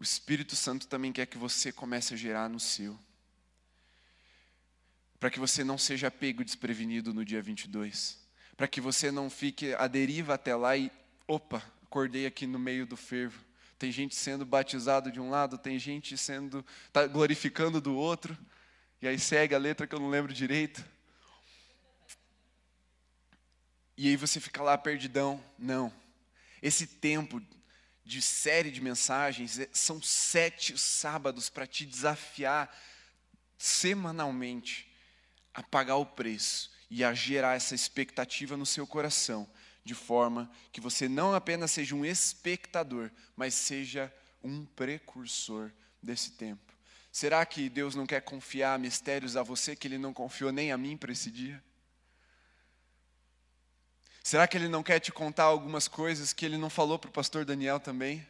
o 0.00 0.02
Espírito 0.02 0.56
Santo 0.56 0.88
também 0.88 1.12
quer 1.12 1.26
que 1.26 1.36
você 1.36 1.70
comece 1.70 2.14
a 2.14 2.16
gerar 2.16 2.48
no 2.48 2.58
seu. 2.58 2.98
Para 5.20 5.28
que 5.28 5.38
você 5.38 5.62
não 5.62 5.76
seja 5.76 6.10
pego 6.10 6.42
desprevenido 6.42 7.12
no 7.12 7.26
dia 7.26 7.42
22. 7.42 8.26
Para 8.56 8.66
que 8.66 8.80
você 8.80 9.10
não 9.10 9.28
fique 9.28 9.74
à 9.74 9.86
deriva 9.86 10.32
até 10.32 10.56
lá 10.56 10.78
e, 10.78 10.90
opa, 11.26 11.62
acordei 11.82 12.24
aqui 12.24 12.46
no 12.46 12.58
meio 12.58 12.86
do 12.86 12.96
fervo. 12.96 13.47
Tem 13.78 13.92
gente 13.92 14.16
sendo 14.16 14.44
batizado 14.44 15.12
de 15.12 15.20
um 15.20 15.30
lado, 15.30 15.56
tem 15.56 15.78
gente 15.78 16.18
sendo 16.18 16.66
tá 16.92 17.06
glorificando 17.06 17.80
do 17.80 17.94
outro. 17.94 18.36
E 19.00 19.06
aí 19.06 19.18
segue 19.18 19.54
a 19.54 19.58
letra 19.58 19.86
que 19.86 19.94
eu 19.94 20.00
não 20.00 20.10
lembro 20.10 20.32
direito. 20.32 20.84
E 23.96 24.08
aí 24.08 24.16
você 24.16 24.40
fica 24.40 24.62
lá 24.62 24.76
perdidão. 24.76 25.42
Não. 25.56 25.92
Esse 26.60 26.86
tempo 26.86 27.40
de 28.04 28.20
série 28.20 28.72
de 28.72 28.80
mensagens 28.80 29.60
é, 29.60 29.68
são 29.72 30.02
sete 30.02 30.76
sábados 30.76 31.48
para 31.48 31.66
te 31.66 31.86
desafiar 31.86 32.76
semanalmente 33.56 34.90
a 35.54 35.62
pagar 35.62 35.96
o 35.96 36.06
preço 36.06 36.70
e 36.90 37.04
a 37.04 37.14
gerar 37.14 37.54
essa 37.54 37.74
expectativa 37.74 38.56
no 38.56 38.66
seu 38.66 38.86
coração 38.86 39.48
de 39.88 39.94
forma 39.94 40.50
que 40.70 40.82
você 40.82 41.08
não 41.08 41.34
apenas 41.34 41.70
seja 41.70 41.94
um 41.94 42.04
espectador, 42.04 43.10
mas 43.34 43.54
seja 43.54 44.12
um 44.44 44.66
precursor 44.66 45.72
desse 46.02 46.32
tempo. 46.32 46.74
Será 47.10 47.44
que 47.46 47.70
Deus 47.70 47.94
não 47.94 48.06
quer 48.06 48.20
confiar 48.20 48.78
mistérios 48.78 49.34
a 49.34 49.42
você 49.42 49.74
que 49.74 49.88
Ele 49.88 49.96
não 49.96 50.12
confiou 50.12 50.52
nem 50.52 50.70
a 50.70 50.76
mim 50.76 50.94
para 50.94 51.10
esse 51.10 51.30
dia? 51.30 51.64
Será 54.22 54.46
que 54.46 54.58
ele 54.58 54.68
não 54.68 54.82
quer 54.82 55.00
te 55.00 55.10
contar 55.10 55.44
algumas 55.44 55.88
coisas 55.88 56.34
que 56.34 56.44
ele 56.44 56.58
não 56.58 56.68
falou 56.68 56.98
para 56.98 57.08
o 57.08 57.12
pastor 57.12 57.46
Daniel 57.46 57.80
também? 57.80 58.26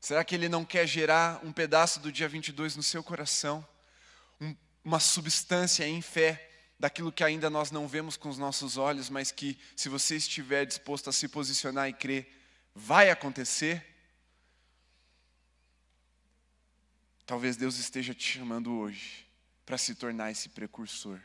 Será 0.00 0.24
que 0.24 0.34
ele 0.34 0.48
não 0.48 0.64
quer 0.64 0.86
gerar 0.86 1.44
um 1.44 1.52
pedaço 1.52 2.00
do 2.00 2.10
dia 2.10 2.26
22 2.26 2.74
no 2.74 2.82
seu 2.82 3.04
coração? 3.04 3.62
Um, 4.40 4.56
uma 4.82 4.98
substância 4.98 5.86
em 5.86 6.00
fé 6.00 6.53
daquilo 6.78 7.12
que 7.12 7.24
ainda 7.24 7.48
nós 7.48 7.70
não 7.70 7.86
vemos 7.86 8.16
com 8.16 8.28
os 8.28 8.38
nossos 8.38 8.76
olhos, 8.76 9.08
mas 9.08 9.30
que, 9.30 9.58
se 9.76 9.88
você 9.88 10.16
estiver 10.16 10.64
disposto 10.64 11.08
a 11.08 11.12
se 11.12 11.28
posicionar 11.28 11.88
e 11.88 11.92
crer, 11.92 12.30
vai 12.74 13.10
acontecer? 13.10 13.84
Talvez 17.26 17.56
Deus 17.56 17.78
esteja 17.78 18.14
te 18.14 18.38
chamando 18.38 18.72
hoje 18.72 19.26
para 19.64 19.78
se 19.78 19.94
tornar 19.94 20.30
esse 20.30 20.48
precursor 20.48 21.20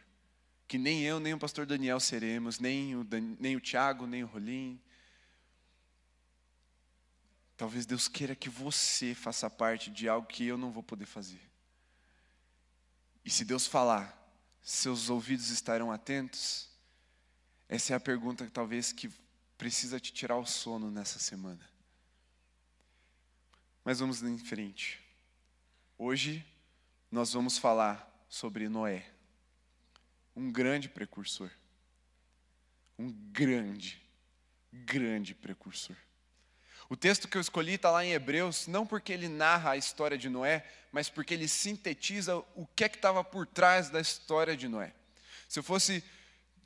que 0.70 0.78
nem 0.78 1.04
eu, 1.04 1.20
nem 1.20 1.34
o 1.34 1.40
pastor 1.40 1.66
Daniel 1.66 2.00
seremos, 2.00 2.60
nem 2.60 2.96
o, 2.96 3.04
Dan, 3.04 3.36
nem 3.40 3.56
o 3.56 3.60
Tiago, 3.60 4.06
nem 4.06 4.24
o 4.24 4.28
Rolim. 4.28 4.80
Talvez 7.58 7.88
Deus 7.88 8.08
queira 8.08 8.36
que 8.36 8.48
você 8.48 9.16
faça 9.16 9.50
parte 9.50 9.90
de 9.90 10.08
algo 10.08 10.28
que 10.28 10.46
eu 10.46 10.60
não 10.60 10.72
vou 10.72 10.84
poder 10.84 11.08
fazer. 11.08 11.42
E 13.26 13.32
se 13.32 13.44
Deus 13.44 13.66
falar, 13.66 14.16
seus 14.72 15.10
ouvidos 15.10 15.50
estarão 15.50 15.92
atentos? 15.92 16.70
Essa 17.68 17.94
é 17.94 17.96
a 17.96 18.00
pergunta 18.00 18.46
que 18.46 18.52
talvez 18.52 18.92
que 18.92 19.10
precisa 19.58 20.00
te 20.00 20.14
tirar 20.14 20.38
o 20.38 20.46
sono 20.46 20.92
nessa 20.92 21.20
semana. 21.20 21.68
Mas 23.84 24.00
vamos 24.00 24.22
em 24.22 24.38
frente. 24.38 25.02
Hoje 25.98 26.46
nós 27.12 27.34
vamos 27.34 27.58
falar 27.58 28.08
sobre 28.30 28.70
Noé 28.70 29.12
um 30.36 30.52
grande 30.52 30.88
precursor. 30.88 31.50
Um 32.98 33.12
grande, 33.12 34.02
grande 34.72 35.34
precursor. 35.34 35.98
O 36.90 36.98
texto 36.98 37.28
que 37.28 37.38
eu 37.38 37.42
escolhi 37.42 37.76
está 37.76 37.92
lá 37.92 38.04
em 38.04 38.14
Hebreus, 38.14 38.66
não 38.66 38.84
porque 38.84 39.14
ele 39.14 39.30
narra 39.30 39.72
a 39.72 39.78
história 39.78 40.18
de 40.18 40.28
Noé, 40.28 40.66
mas 40.92 41.08
porque 41.08 41.36
ele 41.36 41.48
sintetiza 41.48 42.38
o 42.56 42.68
que 42.76 42.84
é 42.84 42.90
que 42.90 42.98
estava 42.98 43.24
por 43.24 43.46
trás 43.46 43.92
da 43.92 44.02
história 44.02 44.58
de 44.58 44.68
Noé. 44.68 44.92
Se 45.48 45.60
eu 45.60 45.64
fosse 45.64 46.04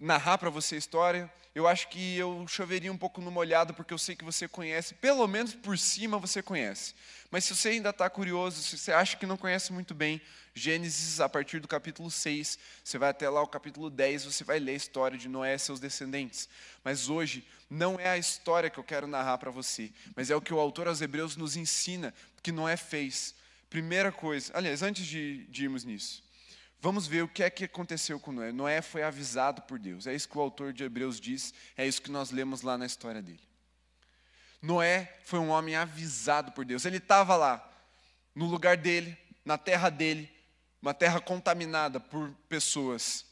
narrar 0.04 0.38
para 0.38 0.50
você 0.50 0.76
a 0.76 0.78
história, 0.78 1.32
eu 1.56 1.68
acho 1.68 1.88
que 1.88 2.18
eu 2.18 2.46
choveria 2.48 2.92
um 2.92 2.98
pouco 2.98 3.22
no 3.22 3.32
molhado, 3.32 3.74
porque 3.74 3.94
eu 3.94 3.98
sei 3.98 4.16
que 4.16 4.26
você 4.26 4.48
conhece, 4.48 4.96
pelo 4.96 5.26
menos 5.28 5.54
por 5.54 5.78
cima 5.78 6.18
você 6.18 6.42
conhece. 6.42 6.94
Mas 7.32 7.46
se 7.46 7.56
você 7.56 7.70
ainda 7.70 7.90
está 7.90 8.10
curioso, 8.10 8.62
se 8.62 8.78
você 8.78 8.92
acha 8.92 9.16
que 9.16 9.26
não 9.26 9.38
conhece 9.38 9.72
muito 9.72 9.94
bem, 9.94 10.22
Gênesis, 10.54 11.22
a 11.22 11.30
partir 11.30 11.60
do 11.60 11.68
capítulo 11.68 12.12
6, 12.12 12.60
você 12.84 12.98
vai 12.98 13.10
até 13.10 13.30
lá 13.30 13.42
o 13.42 13.48
capítulo 13.48 13.90
10, 13.90 14.26
você 14.26 14.44
vai 14.44 14.60
ler 14.60 14.74
a 14.74 14.76
história 14.76 15.18
de 15.18 15.30
Noé 15.30 15.56
e 15.56 15.60
seus 15.60 15.80
descendentes. 15.80 16.50
Mas 16.84 17.08
hoje, 17.08 17.48
não 17.70 18.00
é 18.00 18.10
a 18.10 18.18
história 18.18 18.70
que 18.70 18.80
eu 18.80 18.84
quero 18.84 19.08
narrar 19.08 19.38
para 19.38 19.52
você, 19.52 19.92
mas 20.16 20.30
é 20.30 20.36
o 20.36 20.42
que 20.42 20.54
o 20.54 20.60
autor 20.60 20.88
aos 20.88 21.02
Hebreus 21.02 21.38
nos 21.38 21.56
ensina 21.56 22.14
que 22.42 22.52
Noé 22.52 22.76
fez. 22.76 23.34
Primeira 23.70 24.12
coisa, 24.12 24.52
aliás, 24.54 24.84
antes 24.84 25.06
de, 25.06 25.46
de 25.46 25.64
irmos 25.64 25.84
nisso, 25.84 26.24
Vamos 26.84 27.08
ver 27.08 27.24
o 27.24 27.30
que 27.30 27.42
é 27.42 27.50
que 27.50 27.64
aconteceu 27.64 28.20
com 28.20 28.34
Noé. 28.34 28.52
Noé 28.52 28.82
foi 28.82 29.04
avisado 29.04 29.62
por 29.62 29.80
Deus. 29.80 30.06
É 30.06 30.14
isso 30.14 30.28
que 30.28 30.38
o 30.38 30.42
autor 30.42 30.74
de 30.74 30.84
Hebreus 30.84 31.18
diz, 31.18 31.54
é 31.78 31.88
isso 31.88 32.02
que 32.02 32.12
nós 32.12 32.30
lemos 32.30 32.62
lá 32.62 32.78
na 32.78 32.86
história 32.86 33.22
dele. 33.22 33.40
Noé 34.62 35.18
foi 35.24 35.40
um 35.40 35.48
homem 35.48 35.78
avisado 35.78 36.52
por 36.52 36.66
Deus. 36.66 36.84
Ele 36.84 36.98
estava 36.98 37.38
lá, 37.38 37.66
no 38.36 38.48
lugar 38.48 38.76
dele, 38.76 39.18
na 39.46 39.58
terra 39.58 39.90
dele, 39.90 40.30
uma 40.82 40.94
terra 40.94 41.22
contaminada 41.22 42.02
por 42.02 42.30
pessoas 42.50 43.26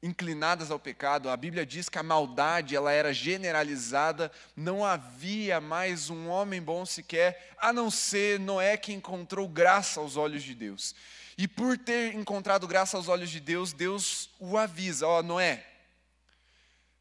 inclinadas 0.00 0.70
ao 0.70 0.78
pecado. 0.78 1.30
A 1.30 1.36
Bíblia 1.36 1.66
diz 1.66 1.88
que 1.88 1.98
a 1.98 2.02
maldade 2.04 2.76
ela 2.76 2.92
era 2.92 3.12
generalizada, 3.12 4.30
não 4.54 4.84
havia 4.84 5.60
mais 5.60 6.10
um 6.10 6.28
homem 6.28 6.62
bom 6.62 6.86
sequer, 6.86 7.56
a 7.58 7.72
não 7.72 7.90
ser 7.90 8.38
Noé 8.38 8.76
que 8.76 8.92
encontrou 8.92 9.48
graça 9.48 9.98
aos 9.98 10.16
olhos 10.16 10.44
de 10.44 10.54
Deus. 10.54 10.94
E 11.36 11.48
por 11.48 11.78
ter 11.78 12.14
encontrado 12.14 12.66
graça 12.66 12.96
aos 12.96 13.08
olhos 13.08 13.30
de 13.30 13.40
Deus, 13.40 13.72
Deus 13.72 14.28
o 14.38 14.56
avisa: 14.58 15.06
Ó, 15.06 15.20
oh, 15.20 15.22
Noé, 15.22 15.66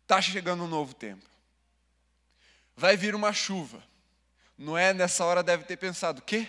está 0.04 0.22
chegando 0.22 0.64
um 0.64 0.68
novo 0.68 0.94
tempo. 0.94 1.26
Vai 2.76 2.96
vir 2.96 3.14
uma 3.14 3.34
chuva. 3.34 3.84
Noé, 4.58 4.94
nessa 4.94 5.26
hora, 5.26 5.44
deve 5.44 5.66
ter 5.66 5.78
pensado: 5.78 6.22
quê? 6.22 6.48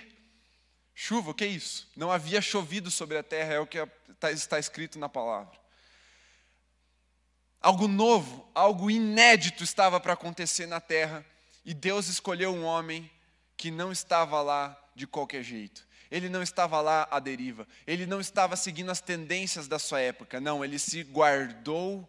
Chuva, 0.94 1.30
o 1.30 1.34
que 1.34 1.44
é 1.44 1.48
isso? 1.48 1.88
Não 1.96 2.12
havia 2.12 2.40
chovido 2.40 2.90
sobre 2.90 3.18
a 3.18 3.22
terra, 3.22 3.54
é 3.54 3.58
o 3.58 3.66
que 3.66 3.84
tá, 4.20 4.30
está 4.30 4.58
escrito 4.58 4.98
na 4.98 5.08
palavra. 5.08 5.60
Algo 7.60 7.88
novo, 7.88 8.48
algo 8.54 8.90
inédito 8.90 9.64
estava 9.64 9.98
para 9.98 10.12
acontecer 10.12 10.66
na 10.66 10.80
terra, 10.80 11.24
e 11.64 11.72
Deus 11.72 12.08
escolheu 12.08 12.52
um 12.52 12.64
homem 12.64 13.10
que 13.56 13.70
não 13.70 13.90
estava 13.90 14.40
lá 14.42 14.78
de 14.94 15.06
qualquer 15.06 15.42
jeito 15.42 15.86
ele 16.12 16.28
não 16.28 16.42
estava 16.42 16.78
lá 16.82 17.08
à 17.10 17.18
deriva, 17.18 17.66
ele 17.86 18.04
não 18.04 18.20
estava 18.20 18.54
seguindo 18.54 18.90
as 18.90 19.00
tendências 19.00 19.66
da 19.66 19.78
sua 19.78 19.98
época, 19.98 20.38
não, 20.38 20.62
ele 20.62 20.78
se 20.78 21.02
guardou 21.02 22.06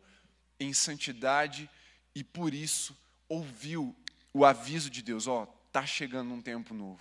em 0.59 0.73
santidade 0.73 1.69
e 2.13 2.21
por 2.21 2.53
isso 2.53 2.95
ouviu 3.29 3.95
o 4.33 4.43
aviso 4.43 4.89
de 4.89 5.01
Deus: 5.01 5.25
ó, 5.25 5.43
oh, 5.43 5.67
está 5.67 5.85
chegando 5.85 6.33
um 6.33 6.41
tempo 6.41 6.73
novo. 6.73 6.99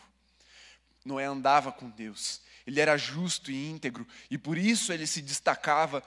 Noé 1.05 1.25
andava 1.25 1.73
com 1.73 1.91
Deus, 1.91 2.41
ele 2.65 2.79
era 2.79 2.97
justo 2.97 3.51
e 3.51 3.69
íntegro 3.69 4.07
e 4.31 4.39
por 4.39 4.57
isso 4.57 4.93
ele 4.93 5.07
se 5.07 5.21
destacava 5.21 6.05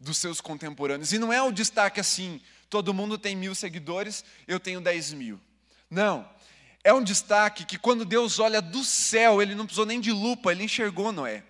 dos 0.00 0.16
seus 0.16 0.40
contemporâneos. 0.40 1.12
E 1.12 1.18
não 1.18 1.30
é 1.30 1.42
o 1.42 1.52
destaque 1.52 2.00
assim: 2.00 2.40
todo 2.70 2.94
mundo 2.94 3.18
tem 3.18 3.36
mil 3.36 3.54
seguidores, 3.54 4.24
eu 4.46 4.58
tenho 4.58 4.80
dez 4.80 5.12
mil. 5.12 5.38
Não, 5.90 6.26
é 6.84 6.92
um 6.92 7.02
destaque 7.02 7.64
que 7.64 7.78
quando 7.78 8.04
Deus 8.04 8.38
olha 8.38 8.62
do 8.62 8.82
céu, 8.84 9.42
ele 9.42 9.54
não 9.54 9.66
precisou 9.66 9.86
nem 9.86 10.00
de 10.00 10.12
lupa, 10.12 10.52
ele 10.52 10.64
enxergou 10.64 11.12
Noé. 11.12 11.42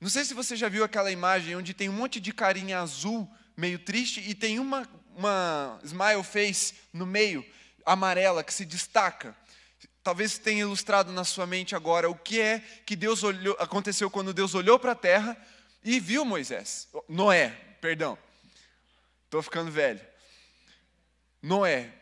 Não 0.00 0.08
sei 0.08 0.24
se 0.24 0.32
você 0.32 0.56
já 0.56 0.68
viu 0.68 0.84
aquela 0.84 1.10
imagem 1.10 1.56
onde 1.56 1.74
tem 1.74 1.88
um 1.88 1.92
monte 1.92 2.20
de 2.20 2.32
carinha 2.32 2.80
azul, 2.80 3.28
meio 3.56 3.78
triste, 3.78 4.20
e 4.20 4.34
tem 4.34 4.58
uma, 4.58 4.88
uma 5.14 5.78
smile 5.84 6.22
face 6.22 6.74
no 6.92 7.04
meio, 7.04 7.44
amarela, 7.84 8.42
que 8.42 8.54
se 8.54 8.64
destaca. 8.64 9.36
Talvez 10.02 10.38
tenha 10.38 10.62
ilustrado 10.62 11.12
na 11.12 11.24
sua 11.24 11.46
mente 11.46 11.76
agora 11.76 12.08
o 12.08 12.14
que 12.14 12.40
é 12.40 12.60
que 12.86 12.96
Deus 12.96 13.22
olhou, 13.22 13.54
aconteceu 13.58 14.10
quando 14.10 14.32
Deus 14.32 14.54
olhou 14.54 14.78
para 14.78 14.92
a 14.92 14.96
terra 14.96 15.36
e 15.84 16.00
viu 16.00 16.24
Moisés, 16.24 16.88
Noé, 17.08 17.50
perdão. 17.80 18.18
Estou 19.26 19.42
ficando 19.42 19.70
velho. 19.70 20.00
Noé, 21.42 21.92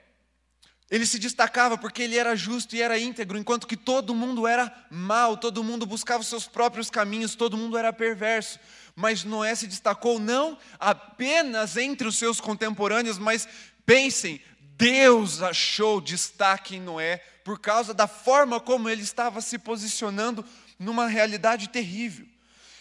ele 0.91 1.05
se 1.05 1.19
destacava 1.19 1.77
porque 1.77 2.03
ele 2.03 2.17
era 2.17 2.35
justo 2.35 2.75
e 2.75 2.81
era 2.81 2.99
íntegro, 2.99 3.37
enquanto 3.37 3.67
que 3.67 3.77
todo 3.77 4.15
mundo 4.15 4.47
era 4.47 4.73
mal, 4.91 5.37
todo 5.37 5.63
mundo 5.63 5.85
buscava 5.85 6.23
os 6.23 6.29
seus 6.29 6.47
próprios 6.47 6.89
caminhos, 6.89 7.35
todo 7.35 7.59
mundo 7.59 7.77
era 7.77 7.93
perverso. 7.93 8.59
Mas 8.97 9.23
Noé 9.23 9.55
se 9.55 9.67
destacou 9.67 10.19
não 10.19 10.57
apenas 10.79 11.77
entre 11.77 12.09
os 12.09 12.17
seus 12.17 12.41
contemporâneos, 12.41 13.19
mas 13.19 13.47
pensem, 13.85 14.41
Deus 14.77 15.43
achou 15.43 16.01
destaque 16.01 16.77
em 16.77 16.81
Noé 16.81 17.19
por 17.45 17.61
causa 17.61 17.93
da 17.93 18.07
forma 18.07 18.59
como 18.59 18.89
ele 18.89 19.03
estava 19.03 19.41
se 19.41 19.59
posicionando 19.59 20.45
numa 20.79 21.07
realidade 21.07 21.69
terrível. 21.69 22.27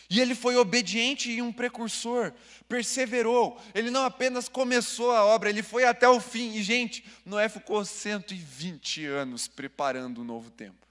E 0.10 0.22
ele 0.22 0.34
foi 0.34 0.56
obediente 0.56 1.30
e 1.30 1.42
um 1.42 1.52
precursor, 1.52 2.34
perseverou. 2.68 3.62
Ele 3.76 3.92
não 3.92 4.06
apenas 4.06 4.48
começou 4.48 5.12
a 5.12 5.26
obra, 5.26 5.50
ele 5.50 5.62
foi 5.62 5.84
até 5.84 6.08
o 6.08 6.20
fim. 6.22 6.54
E, 6.54 6.64
gente, 6.64 7.06
Noé 7.26 7.50
ficou 7.50 7.84
120 7.84 9.06
anos 9.06 9.48
preparando 9.48 10.20
o 10.20 10.22
um 10.22 10.26
novo 10.26 10.50
tempo. 10.50 10.88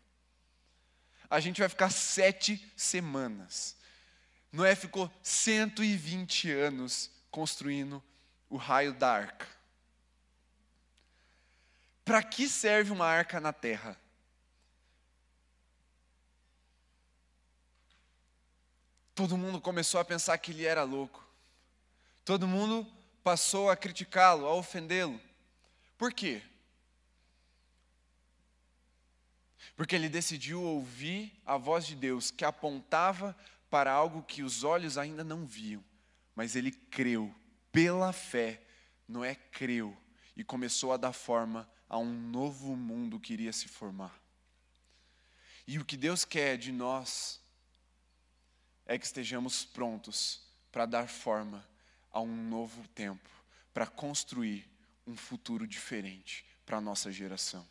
A 1.31 1.41
gente 1.41 1.61
vai 1.61 1.69
ficar 1.69 1.91
sete 1.91 2.63
semanas. 2.77 3.75
Noé 4.53 4.75
ficou 4.75 5.11
120 5.23 6.51
anos 6.53 7.11
construindo 7.31 8.03
o 8.49 8.57
raio 8.57 8.93
da 8.93 9.11
arca. 9.11 9.47
Para 12.05 12.23
que 12.23 12.49
serve 12.49 12.93
uma 12.93 13.07
arca 13.07 13.41
na 13.41 13.53
terra? 13.53 13.99
Todo 19.17 19.39
mundo 19.39 19.59
começou 19.59 19.99
a 19.99 20.05
pensar 20.05 20.37
que 20.37 20.51
ele 20.53 20.67
era 20.67 20.83
louco. 20.83 21.27
Todo 22.23 22.47
mundo 22.47 22.87
passou 23.25 23.71
a 23.71 23.77
criticá-lo, 23.77 24.47
a 24.47 24.55
ofendê-lo. 24.55 25.19
Por 25.97 26.13
quê? 26.13 26.43
Porque 29.75 29.97
ele 29.97 30.11
decidiu 30.11 30.63
ouvir 30.63 31.33
a 31.47 31.57
voz 31.57 31.87
de 31.87 31.97
Deus 31.97 32.31
que 32.31 32.45
apontava 32.45 33.35
para 33.71 33.91
algo 33.91 34.23
que 34.23 34.43
os 34.43 34.63
olhos 34.63 34.99
ainda 34.99 35.25
não 35.25 35.47
viam, 35.47 35.83
mas 36.35 36.55
ele 36.55 36.71
creu, 36.71 37.35
pela 37.73 38.13
fé, 38.13 38.61
Noé 39.09 39.35
creu 39.35 39.97
e 40.37 40.45
começou 40.45 40.93
a 40.93 40.99
dar 40.99 41.15
forma 41.15 41.67
a 41.89 41.97
um 41.97 42.13
novo 42.13 42.77
mundo 42.77 43.19
que 43.19 43.33
iria 43.33 43.53
se 43.53 43.67
formar. 43.67 44.15
E 45.67 45.79
o 45.79 45.87
que 45.87 45.97
Deus 45.97 46.23
quer 46.23 46.59
de 46.59 46.71
nós 46.71 47.41
é 48.87 48.99
que 48.99 49.05
estejamos 49.05 49.65
prontos 49.65 50.41
para 50.71 50.87
dar 50.87 51.09
forma 51.09 51.67
a 52.13 52.21
um 52.21 52.49
novo 52.49 52.87
tempo, 52.89 53.29
para 53.75 53.87
construir 53.87 54.67
um 55.07 55.17
futuro 55.17 55.67
diferente 55.67 56.45
para 56.65 56.79
a 56.79 56.81
nossa 56.81 57.11
geração. 57.13 57.67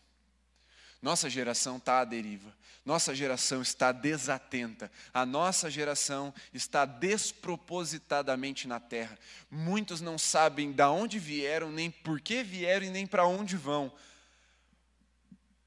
Nossa 1.02 1.30
geração 1.30 1.78
está 1.78 2.00
à 2.00 2.06
deriva, 2.06 2.56
nossa 2.84 3.14
geração 3.14 3.62
está 3.62 3.92
desatenta, 3.92 4.92
a 5.14 5.26
nossa 5.26 5.70
geração 5.70 6.34
está 6.54 6.84
despropositadamente 6.84 8.68
na 8.68 8.80
terra. 8.80 9.18
Muitos 9.52 10.02
não 10.02 10.18
sabem 10.18 10.72
de 10.72 10.84
onde 10.84 11.20
vieram, 11.20 11.72
nem 11.72 11.92
por 11.92 12.20
que 12.20 12.44
vieram 12.44 12.88
e 12.88 12.90
nem 12.90 13.06
para 13.06 13.28
onde 13.28 13.56
vão. 13.56 13.94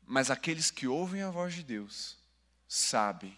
Mas 0.04 0.30
aqueles 0.30 0.70
que 0.70 0.88
ouvem 0.88 1.22
a 1.22 1.30
voz 1.30 1.54
de 1.54 1.62
Deus 1.62 2.16
sabem 2.66 3.36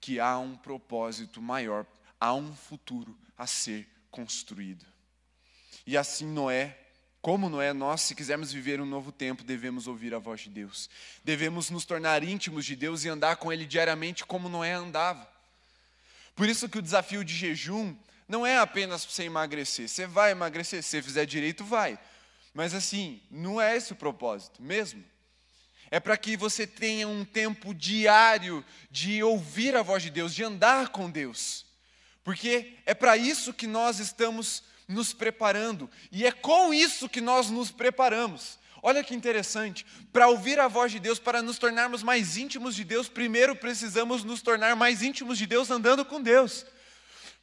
que 0.00 0.20
há 0.20 0.38
um 0.38 0.56
propósito 0.56 1.40
maior, 1.40 1.86
há 2.20 2.34
um 2.34 2.54
futuro 2.54 3.16
a 3.36 3.46
ser 3.46 3.88
construído. 4.10 4.84
E 5.86 5.96
assim 5.96 6.26
Noé 6.26 6.78
como 7.26 7.48
Noé, 7.48 7.72
nós, 7.72 8.02
se 8.02 8.14
quisermos 8.14 8.52
viver 8.52 8.80
um 8.80 8.86
novo 8.86 9.10
tempo, 9.10 9.42
devemos 9.42 9.88
ouvir 9.88 10.14
a 10.14 10.18
voz 10.20 10.42
de 10.42 10.48
Deus. 10.48 10.88
Devemos 11.24 11.70
nos 11.70 11.84
tornar 11.84 12.22
íntimos 12.22 12.64
de 12.64 12.76
Deus 12.76 13.04
e 13.04 13.08
andar 13.08 13.34
com 13.34 13.52
Ele 13.52 13.66
diariamente 13.66 14.24
como 14.24 14.48
Noé 14.48 14.74
andava. 14.74 15.28
Por 16.36 16.48
isso 16.48 16.68
que 16.68 16.78
o 16.78 16.82
desafio 16.82 17.24
de 17.24 17.34
jejum 17.34 17.96
não 18.28 18.46
é 18.46 18.58
apenas 18.58 19.04
você 19.04 19.24
emagrecer. 19.24 19.88
Você 19.88 20.06
vai 20.06 20.30
emagrecer, 20.30 20.84
se 20.84 21.02
fizer 21.02 21.26
direito, 21.26 21.64
vai. 21.64 21.98
Mas 22.54 22.72
assim, 22.72 23.20
não 23.28 23.60
é 23.60 23.76
esse 23.76 23.92
o 23.92 23.96
propósito 23.96 24.62
mesmo. 24.62 25.04
É 25.90 26.00
para 26.00 26.16
que 26.16 26.36
você 26.36 26.66
tenha 26.66 27.06
um 27.06 27.24
tempo 27.24 27.72
diário 27.72 28.64
de 28.90 29.22
ouvir 29.22 29.76
a 29.76 29.82
voz 29.82 30.02
de 30.02 30.10
Deus, 30.10 30.34
de 30.34 30.42
andar 30.42 30.88
com 30.88 31.10
Deus. 31.10 31.64
Porque 32.24 32.74
é 32.84 32.92
para 32.92 33.16
isso 33.16 33.54
que 33.54 33.66
nós 33.66 34.00
estamos 34.00 34.64
nos 34.88 35.12
preparando, 35.12 35.90
e 36.12 36.24
é 36.24 36.30
com 36.30 36.72
isso 36.72 37.08
que 37.08 37.20
nós 37.20 37.50
nos 37.50 37.70
preparamos. 37.70 38.58
Olha 38.82 39.02
que 39.02 39.14
interessante, 39.14 39.84
para 40.12 40.28
ouvir 40.28 40.60
a 40.60 40.68
voz 40.68 40.92
de 40.92 41.00
Deus, 41.00 41.18
para 41.18 41.42
nos 41.42 41.58
tornarmos 41.58 42.02
mais 42.04 42.36
íntimos 42.36 42.76
de 42.76 42.84
Deus, 42.84 43.08
primeiro 43.08 43.56
precisamos 43.56 44.22
nos 44.22 44.42
tornar 44.42 44.76
mais 44.76 45.02
íntimos 45.02 45.38
de 45.38 45.46
Deus 45.46 45.70
andando 45.70 46.04
com 46.04 46.22
Deus. 46.22 46.64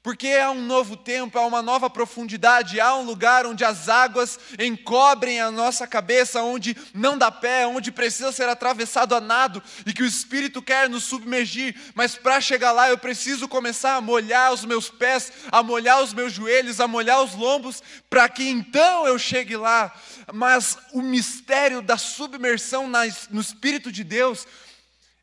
Porque 0.03 0.27
há 0.27 0.51
um 0.51 0.62
novo 0.62 0.98
tempo, 0.98 1.39
há 1.39 1.45
uma 1.45 1.62
nova 1.62 1.89
profundidade, 1.89 2.77
há 2.77 2.93
um 2.93 3.03
lugar 3.03 3.45
onde 3.45 3.63
as 3.63 3.88
águas 3.88 4.38
encobrem 4.60 5.39
a 5.39 5.50
nossa 5.50 5.88
cabeça, 5.88 6.43
onde 6.43 6.75
não 6.93 7.17
dá 7.17 7.31
pé, 7.31 7.65
onde 7.65 7.89
precisa 7.89 8.29
ser 8.33 8.50
atravessado 8.50 9.15
a 9.15 9.22
nado 9.22 9.63
e 9.86 9.93
que 9.93 10.03
o 10.03 10.05
Espírito 10.05 10.62
quer 10.62 10.89
nos 10.89 11.05
submergir, 11.05 11.74
mas 11.95 12.15
para 12.15 12.41
chegar 12.41 12.74
lá 12.74 12.89
eu 12.89 12.98
preciso 12.98 13.48
começar 13.48 13.95
a 13.95 14.01
molhar 14.01 14.51
os 14.51 14.65
meus 14.65 14.89
pés, 14.89 15.31
a 15.50 15.63
molhar 15.63 16.03
os 16.03 16.13
meus 16.13 16.33
joelhos, 16.33 16.81
a 16.81 16.88
molhar 16.88 17.24
os 17.24 17.33
lombos, 17.33 17.81
para 18.10 18.27
que 18.27 18.43
então 18.43 19.07
eu 19.07 19.17
chegue 19.17 19.55
lá. 19.55 19.95
Mas 20.33 20.77
o 20.91 21.01
mistério 21.01 21.81
da 21.81 21.98
submersão 21.98 22.91
no 23.29 23.39
Espírito 23.39 23.89
de 23.89 24.03
Deus 24.03 24.45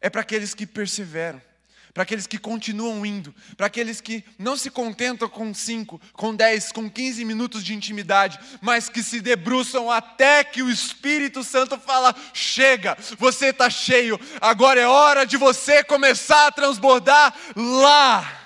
é 0.00 0.08
para 0.08 0.22
aqueles 0.22 0.54
que 0.54 0.66
perseveram 0.66 1.49
para 1.92 2.04
aqueles 2.04 2.26
que 2.26 2.38
continuam 2.38 3.04
indo, 3.04 3.34
para 3.56 3.66
aqueles 3.66 4.00
que 4.00 4.24
não 4.38 4.56
se 4.56 4.70
contentam 4.70 5.28
com 5.28 5.52
5, 5.52 6.00
com 6.12 6.34
10, 6.34 6.72
com 6.72 6.88
15 6.88 7.24
minutos 7.24 7.64
de 7.64 7.74
intimidade, 7.74 8.38
mas 8.60 8.88
que 8.88 9.02
se 9.02 9.20
debruçam 9.20 9.90
até 9.90 10.44
que 10.44 10.62
o 10.62 10.70
Espírito 10.70 11.42
Santo 11.42 11.78
fala: 11.78 12.14
chega, 12.32 12.96
você 13.18 13.46
está 13.46 13.68
cheio, 13.68 14.18
agora 14.40 14.80
é 14.80 14.86
hora 14.86 15.26
de 15.26 15.36
você 15.36 15.82
começar 15.82 16.46
a 16.46 16.52
transbordar 16.52 17.34
lá. 17.56 18.36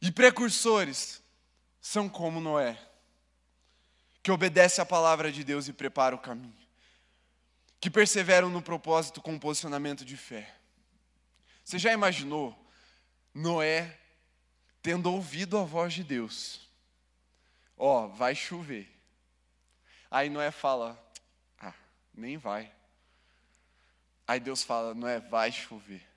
E 0.00 0.12
precursores 0.12 1.22
são 1.80 2.08
como 2.08 2.40
Noé, 2.40 2.78
que 4.22 4.30
obedece 4.30 4.80
à 4.80 4.86
palavra 4.86 5.32
de 5.32 5.42
Deus 5.42 5.66
e 5.66 5.72
prepara 5.72 6.14
o 6.14 6.18
caminho 6.18 6.63
que 7.84 7.90
perseveram 7.90 8.48
no 8.48 8.62
propósito 8.62 9.20
com 9.20 9.38
posicionamento 9.38 10.06
de 10.06 10.16
fé. 10.16 10.50
Você 11.62 11.78
já 11.78 11.92
imaginou 11.92 12.58
Noé 13.34 14.00
tendo 14.80 15.12
ouvido 15.12 15.58
a 15.58 15.64
voz 15.64 15.92
de 15.92 16.02
Deus? 16.02 16.66
Ó, 17.76 18.06
oh, 18.06 18.08
vai 18.08 18.34
chover. 18.34 18.90
Aí 20.10 20.30
Noé 20.30 20.50
fala: 20.50 20.98
Ah, 21.60 21.74
nem 22.14 22.38
vai. 22.38 22.72
Aí 24.26 24.40
Deus 24.40 24.62
fala: 24.62 24.94
Noé, 24.94 25.20
vai 25.20 25.52
chover. 25.52 26.08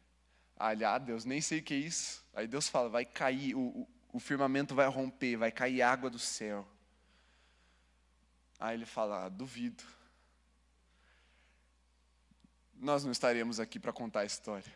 Ah, 0.56 0.98
Deus, 0.98 1.26
nem 1.26 1.42
sei 1.42 1.60
o 1.60 1.63
que 1.63 1.74
é 1.74 1.78
isso. 1.80 2.24
Aí 2.34 2.48
Deus 2.48 2.70
fala: 2.70 2.88
Vai 2.88 3.04
cair, 3.04 3.54
o, 3.56 3.60
o, 3.60 3.88
o 4.13 4.20
firmamento 4.22 4.74
vai 4.74 4.88
romper, 4.88 5.36
vai 5.36 5.52
cair 5.52 5.82
água 5.82 6.10
do 6.10 6.18
céu. 6.18 6.65
Aí 8.58 8.74
ele 8.74 8.86
fala: 8.86 9.26
ah, 9.26 9.30
Duvido 9.30 9.97
nós 12.80 13.04
não 13.04 13.12
estaríamos 13.12 13.60
aqui 13.60 13.80
para 13.80 13.94
contar 13.94 14.22
a 14.22 14.26
história. 14.26 14.74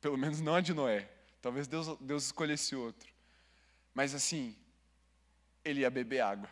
Pelo 0.00 0.16
menos 0.16 0.40
não 0.40 0.54
a 0.54 0.60
de 0.60 0.72
Noé. 0.72 1.10
Talvez 1.40 1.66
Deus, 1.66 1.96
Deus 2.00 2.24
escolhesse 2.24 2.74
outro. 2.74 3.12
Mas 3.94 4.14
assim, 4.14 4.56
ele 5.64 5.80
ia 5.80 5.90
beber 5.90 6.20
água. 6.20 6.50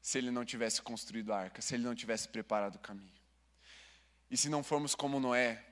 Se 0.00 0.18
ele 0.18 0.30
não 0.30 0.44
tivesse 0.44 0.80
construído 0.80 1.32
a 1.32 1.38
arca, 1.38 1.60
se 1.60 1.74
ele 1.74 1.84
não 1.84 1.94
tivesse 1.94 2.28
preparado 2.28 2.76
o 2.76 2.80
caminho. 2.80 3.12
E 4.30 4.36
se 4.36 4.48
não 4.48 4.62
formos 4.62 4.94
como 4.94 5.20
Noé, 5.20 5.64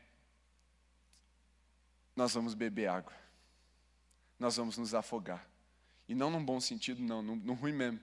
nós 2.14 2.35
vamos 2.35 2.55
beber 2.55 2.88
água. 2.88 3.14
Nós 4.38 4.57
vamos 4.57 4.77
nos 4.77 4.95
afogar. 4.95 5.47
E 6.09 6.14
não 6.14 6.31
num 6.31 6.45
bom 6.45 6.61
sentido, 6.61 7.03
não, 7.03 7.23
no, 7.23 7.37
no 7.37 7.55
ruim 7.55 7.73
mesmo. 7.73 8.01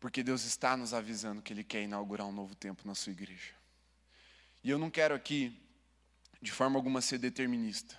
Porque 0.00 0.22
Deus 0.22 0.44
está 0.44 0.76
nos 0.76 0.94
avisando 0.94 1.42
que 1.42 1.52
Ele 1.52 1.64
quer 1.64 1.82
inaugurar 1.82 2.26
um 2.26 2.32
novo 2.32 2.54
tempo 2.54 2.86
na 2.86 2.94
sua 2.94 3.12
igreja. 3.12 3.57
E 4.68 4.70
eu 4.70 4.76
não 4.76 4.90
quero 4.90 5.14
aqui, 5.14 5.58
de 6.42 6.52
forma 6.52 6.78
alguma, 6.78 7.00
ser 7.00 7.16
determinista, 7.16 7.98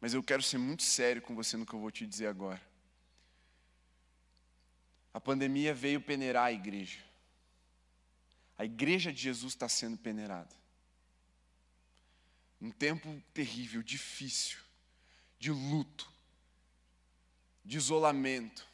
mas 0.00 0.14
eu 0.14 0.22
quero 0.22 0.40
ser 0.40 0.56
muito 0.56 0.84
sério 0.84 1.20
com 1.20 1.34
você 1.34 1.56
no 1.56 1.66
que 1.66 1.74
eu 1.74 1.80
vou 1.80 1.90
te 1.90 2.06
dizer 2.06 2.28
agora. 2.28 2.62
A 5.12 5.20
pandemia 5.20 5.74
veio 5.74 6.00
peneirar 6.00 6.44
a 6.44 6.52
igreja. 6.52 7.00
A 8.56 8.64
igreja 8.64 9.12
de 9.12 9.20
Jesus 9.20 9.54
está 9.54 9.68
sendo 9.68 9.98
peneirada. 9.98 10.54
Um 12.60 12.70
tempo 12.70 13.20
terrível, 13.34 13.82
difícil, 13.82 14.60
de 15.40 15.50
luto, 15.50 16.08
de 17.64 17.78
isolamento, 17.78 18.64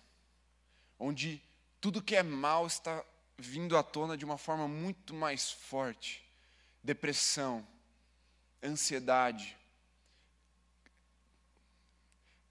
onde 0.99 1.43
tudo 1.81 2.03
que 2.03 2.15
é 2.15 2.23
mal 2.23 2.67
está 2.67 3.03
vindo 3.39 3.75
à 3.75 3.83
tona 3.83 4.19
de 4.19 4.25
uma 4.27 4.37
forma 4.37 4.69
muito 4.69 5.15
mais 5.15 5.51
forte 5.51 6.22
depressão, 6.83 7.67
ansiedade, 8.63 9.57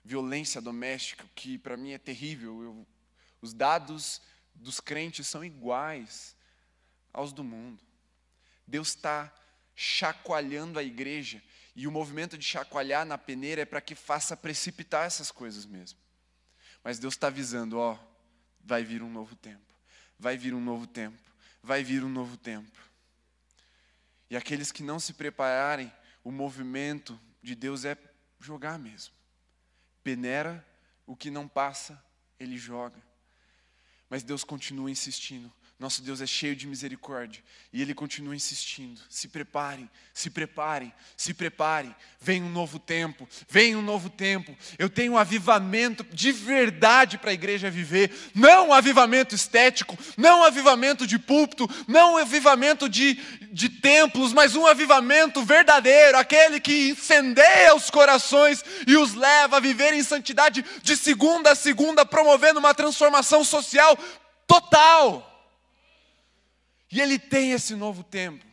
violência 0.04 0.62
doméstica, 0.62 1.26
que 1.36 1.58
para 1.58 1.78
mim 1.78 1.92
é 1.92 1.98
terrível. 1.98 2.64
Eu, 2.64 2.88
os 3.42 3.54
dados 3.54 4.22
dos 4.54 4.80
crentes 4.80 5.28
são 5.28 5.44
iguais 5.44 6.36
aos 7.14 7.32
do 7.34 7.44
mundo. 7.44 7.84
Deus 8.66 8.90
está 8.90 9.34
chacoalhando 9.76 10.80
a 10.80 10.84
igreja, 10.84 11.42
e 11.76 11.88
o 11.88 11.92
movimento 11.92 12.38
de 12.38 12.46
chacoalhar 12.46 13.06
na 13.06 13.18
peneira 13.18 13.62
é 13.62 13.66
para 13.66 13.82
que 13.82 13.96
faça 13.96 14.36
precipitar 14.36 15.06
essas 15.06 15.32
coisas 15.32 15.66
mesmo. 15.66 16.00
Mas 16.84 17.00
Deus 17.00 17.14
está 17.14 17.28
avisando: 17.28 17.80
ó, 17.80 17.98
vai 18.60 18.84
vir 18.84 19.02
um 19.02 19.10
novo 19.10 19.36
tempo, 19.36 19.74
vai 20.20 20.38
vir 20.38 20.54
um 20.54 20.62
novo 20.62 20.86
tempo, 20.86 21.18
vai 21.64 21.84
vir 21.84 22.04
um 22.04 22.10
novo 22.10 22.38
tempo. 22.38 22.91
E 24.32 24.38
aqueles 24.38 24.72
que 24.72 24.82
não 24.82 24.98
se 24.98 25.12
prepararem, 25.12 25.92
o 26.24 26.32
movimento 26.32 27.20
de 27.44 27.54
Deus 27.54 27.84
é 27.84 27.98
jogar 28.40 28.80
mesmo. 28.80 29.14
Peneira 30.06 30.66
o 31.06 31.18
que 31.18 31.30
não 31.30 31.50
passa, 31.50 32.02
ele 32.40 32.58
joga. 32.58 32.96
Mas 34.10 34.24
Deus 34.24 34.46
continua 34.46 34.90
insistindo. 34.90 35.52
Nosso 35.82 36.04
Deus 36.04 36.22
é 36.22 36.28
cheio 36.28 36.56
de 36.56 36.68
misericórdia. 36.68 37.42
E 37.74 37.82
Ele 37.82 37.96
continua 37.96 38.36
insistindo. 38.36 39.02
Se 39.10 39.28
preparem, 39.28 39.90
se 40.14 40.30
preparem, 40.30 40.94
se 41.18 41.34
preparem. 41.34 41.96
Vem 42.20 42.44
um 42.44 42.52
novo 42.52 42.78
tempo, 42.78 43.28
vem 43.50 43.76
um 43.76 43.82
novo 43.82 44.08
tempo. 44.08 44.56
Eu 44.78 44.88
tenho 44.92 45.14
um 45.14 45.18
avivamento 45.18 46.04
de 46.14 46.32
verdade 46.32 47.18
para 47.18 47.32
a 47.32 47.34
igreja 47.34 47.72
viver. 47.72 48.16
Não 48.36 48.68
um 48.68 48.74
avivamento 48.74 49.34
estético, 49.34 49.98
não 50.16 50.42
um 50.42 50.44
avivamento 50.44 51.08
de 51.08 51.18
púlpito, 51.18 51.68
não 51.88 52.14
um 52.14 52.18
avivamento 52.18 52.88
de, 52.88 53.16
de 53.52 53.68
templos, 53.68 54.34
mas 54.34 54.56
um 54.56 54.68
avivamento 54.68 55.44
verdadeiro 55.44 56.16
aquele 56.16 56.60
que 56.60 56.90
incendeia 56.90 57.74
os 57.74 57.90
corações 57.90 58.64
e 58.86 58.96
os 58.98 59.16
leva 59.16 59.58
a 59.58 59.60
viver 59.60 59.96
em 59.96 60.04
santidade 60.04 60.64
de 60.84 60.96
segunda 60.96 61.54
a 61.54 61.56
segunda, 61.56 62.06
promovendo 62.06 62.60
uma 62.60 62.76
transformação 62.76 63.44
social 63.44 63.98
total. 64.46 65.31
E 66.92 67.00
ele 67.00 67.18
tem 67.18 67.52
esse 67.52 67.76
novo 67.76 68.04
tempo. 68.04 68.46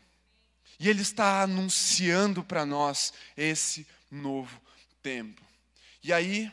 E 0.79 0.89
ele 0.89 1.03
está 1.03 1.43
anunciando 1.43 2.45
para 2.45 2.65
nós 2.65 3.13
esse 3.37 3.87
novo 4.11 4.61
tempo. 5.03 5.43
E 6.03 6.13
aí, 6.13 6.53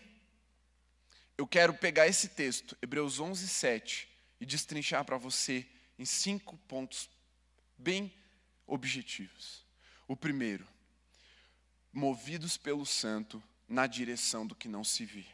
eu 1.38 1.46
quero 1.46 1.74
pegar 1.76 2.08
esse 2.08 2.30
texto, 2.30 2.76
Hebreus 2.82 3.20
11, 3.20 3.48
7, 3.48 4.08
e 4.42 4.46
destrinchar 4.46 5.06
para 5.06 5.18
você 5.18 5.66
em 6.00 6.06
cinco 6.06 6.58
pontos 6.68 7.10
bem 7.78 8.12
objetivos. 8.66 9.64
O 10.08 10.16
primeiro, 10.16 10.68
movidos 11.94 12.58
pelo 12.58 12.86
Santo 12.86 13.42
na 13.68 13.86
direção 13.86 14.46
do 14.46 14.56
que 14.56 14.68
não 14.68 14.84
se 14.84 15.06
vê. 15.06 15.26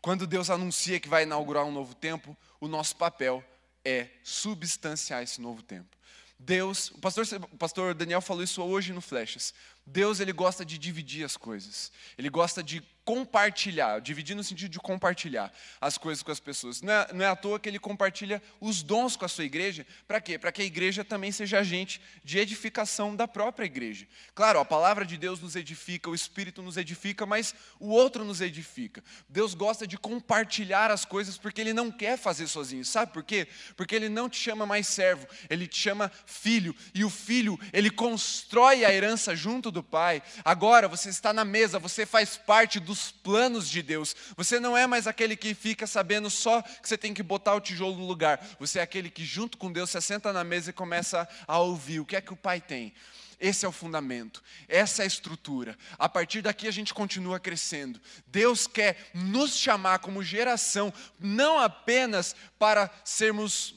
Quando 0.00 0.26
Deus 0.26 0.50
anuncia 0.50 1.00
que 1.00 1.08
vai 1.08 1.22
inaugurar 1.22 1.64
um 1.64 1.72
novo 1.72 1.94
tempo, 1.94 2.36
o 2.60 2.68
nosso 2.68 2.96
papel 2.96 3.44
é 3.88 4.10
substanciar 4.22 5.22
esse 5.22 5.40
novo 5.40 5.62
tempo. 5.62 5.96
Deus, 6.38 6.90
o 6.90 6.98
pastor, 6.98 7.26
o 7.50 7.56
pastor 7.56 7.94
Daniel 7.94 8.20
falou 8.20 8.44
isso 8.44 8.62
hoje 8.62 8.92
no 8.92 9.00
Flechas. 9.00 9.52
Deus 9.84 10.20
ele 10.20 10.32
gosta 10.32 10.64
de 10.64 10.78
dividir 10.78 11.24
as 11.24 11.36
coisas. 11.36 11.90
Ele 12.16 12.28
gosta 12.28 12.62
de 12.62 12.80
compartilhar, 13.08 14.02
dividir 14.02 14.36
no 14.36 14.44
sentido 14.44 14.70
de 14.70 14.78
compartilhar 14.78 15.50
as 15.80 15.96
coisas 15.96 16.22
com 16.22 16.30
as 16.30 16.38
pessoas. 16.38 16.82
Não 16.82 16.92
é, 16.92 17.08
não 17.14 17.24
é 17.24 17.28
à 17.28 17.34
toa 17.34 17.58
que 17.58 17.66
ele 17.66 17.78
compartilha 17.78 18.42
os 18.60 18.82
dons 18.82 19.16
com 19.16 19.24
a 19.24 19.28
sua 19.28 19.44
igreja. 19.44 19.86
Para 20.06 20.20
quê? 20.20 20.38
Para 20.38 20.52
que 20.52 20.60
a 20.60 20.64
igreja 20.66 21.02
também 21.02 21.32
seja 21.32 21.60
agente 21.60 22.02
de 22.22 22.38
edificação 22.38 23.16
da 23.16 23.26
própria 23.26 23.64
igreja. 23.64 24.06
Claro, 24.34 24.60
a 24.60 24.64
palavra 24.64 25.06
de 25.06 25.16
Deus 25.16 25.40
nos 25.40 25.56
edifica, 25.56 26.10
o 26.10 26.14
Espírito 26.14 26.60
nos 26.60 26.76
edifica, 26.76 27.24
mas 27.24 27.54
o 27.80 27.88
outro 27.88 28.26
nos 28.26 28.42
edifica. 28.42 29.02
Deus 29.26 29.54
gosta 29.54 29.86
de 29.86 29.96
compartilhar 29.96 30.90
as 30.90 31.06
coisas 31.06 31.38
porque 31.38 31.62
Ele 31.62 31.72
não 31.72 31.90
quer 31.90 32.18
fazer 32.18 32.46
sozinho. 32.46 32.84
Sabe 32.84 33.14
por 33.14 33.22
quê? 33.22 33.48
Porque 33.74 33.94
Ele 33.94 34.10
não 34.10 34.28
te 34.28 34.36
chama 34.36 34.66
mais 34.66 34.86
servo, 34.86 35.26
Ele 35.48 35.66
te 35.66 35.80
chama 35.80 36.12
filho. 36.26 36.76
E 36.94 37.06
o 37.06 37.08
filho, 37.08 37.58
ele 37.72 37.88
constrói 37.88 38.84
a 38.84 38.92
herança 38.92 39.34
junto 39.34 39.70
do 39.70 39.82
pai. 39.82 40.22
Agora 40.44 40.86
você 40.86 41.08
está 41.08 41.32
na 41.32 41.42
mesa, 41.42 41.78
você 41.78 42.04
faz 42.04 42.36
parte 42.36 42.78
do 42.78 42.97
os 42.98 43.10
planos 43.10 43.68
de 43.68 43.80
Deus. 43.82 44.14
Você 44.36 44.58
não 44.58 44.76
é 44.76 44.86
mais 44.86 45.06
aquele 45.06 45.36
que 45.36 45.54
fica 45.54 45.86
sabendo 45.86 46.28
só 46.28 46.60
que 46.60 46.88
você 46.88 46.98
tem 46.98 47.14
que 47.14 47.22
botar 47.22 47.54
o 47.54 47.60
tijolo 47.60 47.96
no 47.96 48.06
lugar. 48.06 48.44
Você 48.58 48.80
é 48.80 48.82
aquele 48.82 49.08
que, 49.08 49.24
junto 49.24 49.56
com 49.56 49.72
Deus, 49.72 49.90
se 49.90 50.00
senta 50.00 50.32
na 50.32 50.42
mesa 50.42 50.70
e 50.70 50.72
começa 50.72 51.28
a 51.46 51.58
ouvir 51.58 52.00
o 52.00 52.04
que 52.04 52.16
é 52.16 52.20
que 52.20 52.32
o 52.32 52.36
Pai 52.36 52.60
tem. 52.60 52.92
Esse 53.40 53.64
é 53.64 53.68
o 53.68 53.72
fundamento, 53.72 54.42
essa 54.66 55.02
é 55.02 55.04
a 55.04 55.06
estrutura. 55.06 55.78
A 55.96 56.08
partir 56.08 56.42
daqui 56.42 56.66
a 56.66 56.72
gente 56.72 56.92
continua 56.92 57.38
crescendo. 57.38 58.00
Deus 58.26 58.66
quer 58.66 59.10
nos 59.14 59.56
chamar 59.56 60.00
como 60.00 60.24
geração, 60.24 60.92
não 61.20 61.60
apenas 61.60 62.34
para 62.58 62.90
sermos 63.04 63.76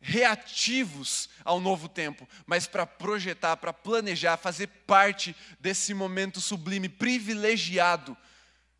reativos 0.00 1.28
ao 1.44 1.60
novo 1.60 1.88
tempo, 1.88 2.28
mas 2.46 2.66
para 2.66 2.86
projetar, 2.86 3.56
para 3.56 3.72
planejar, 3.72 4.36
fazer 4.36 4.68
parte 4.86 5.34
desse 5.60 5.92
momento 5.92 6.40
sublime, 6.40 6.88
privilegiado 6.88 8.16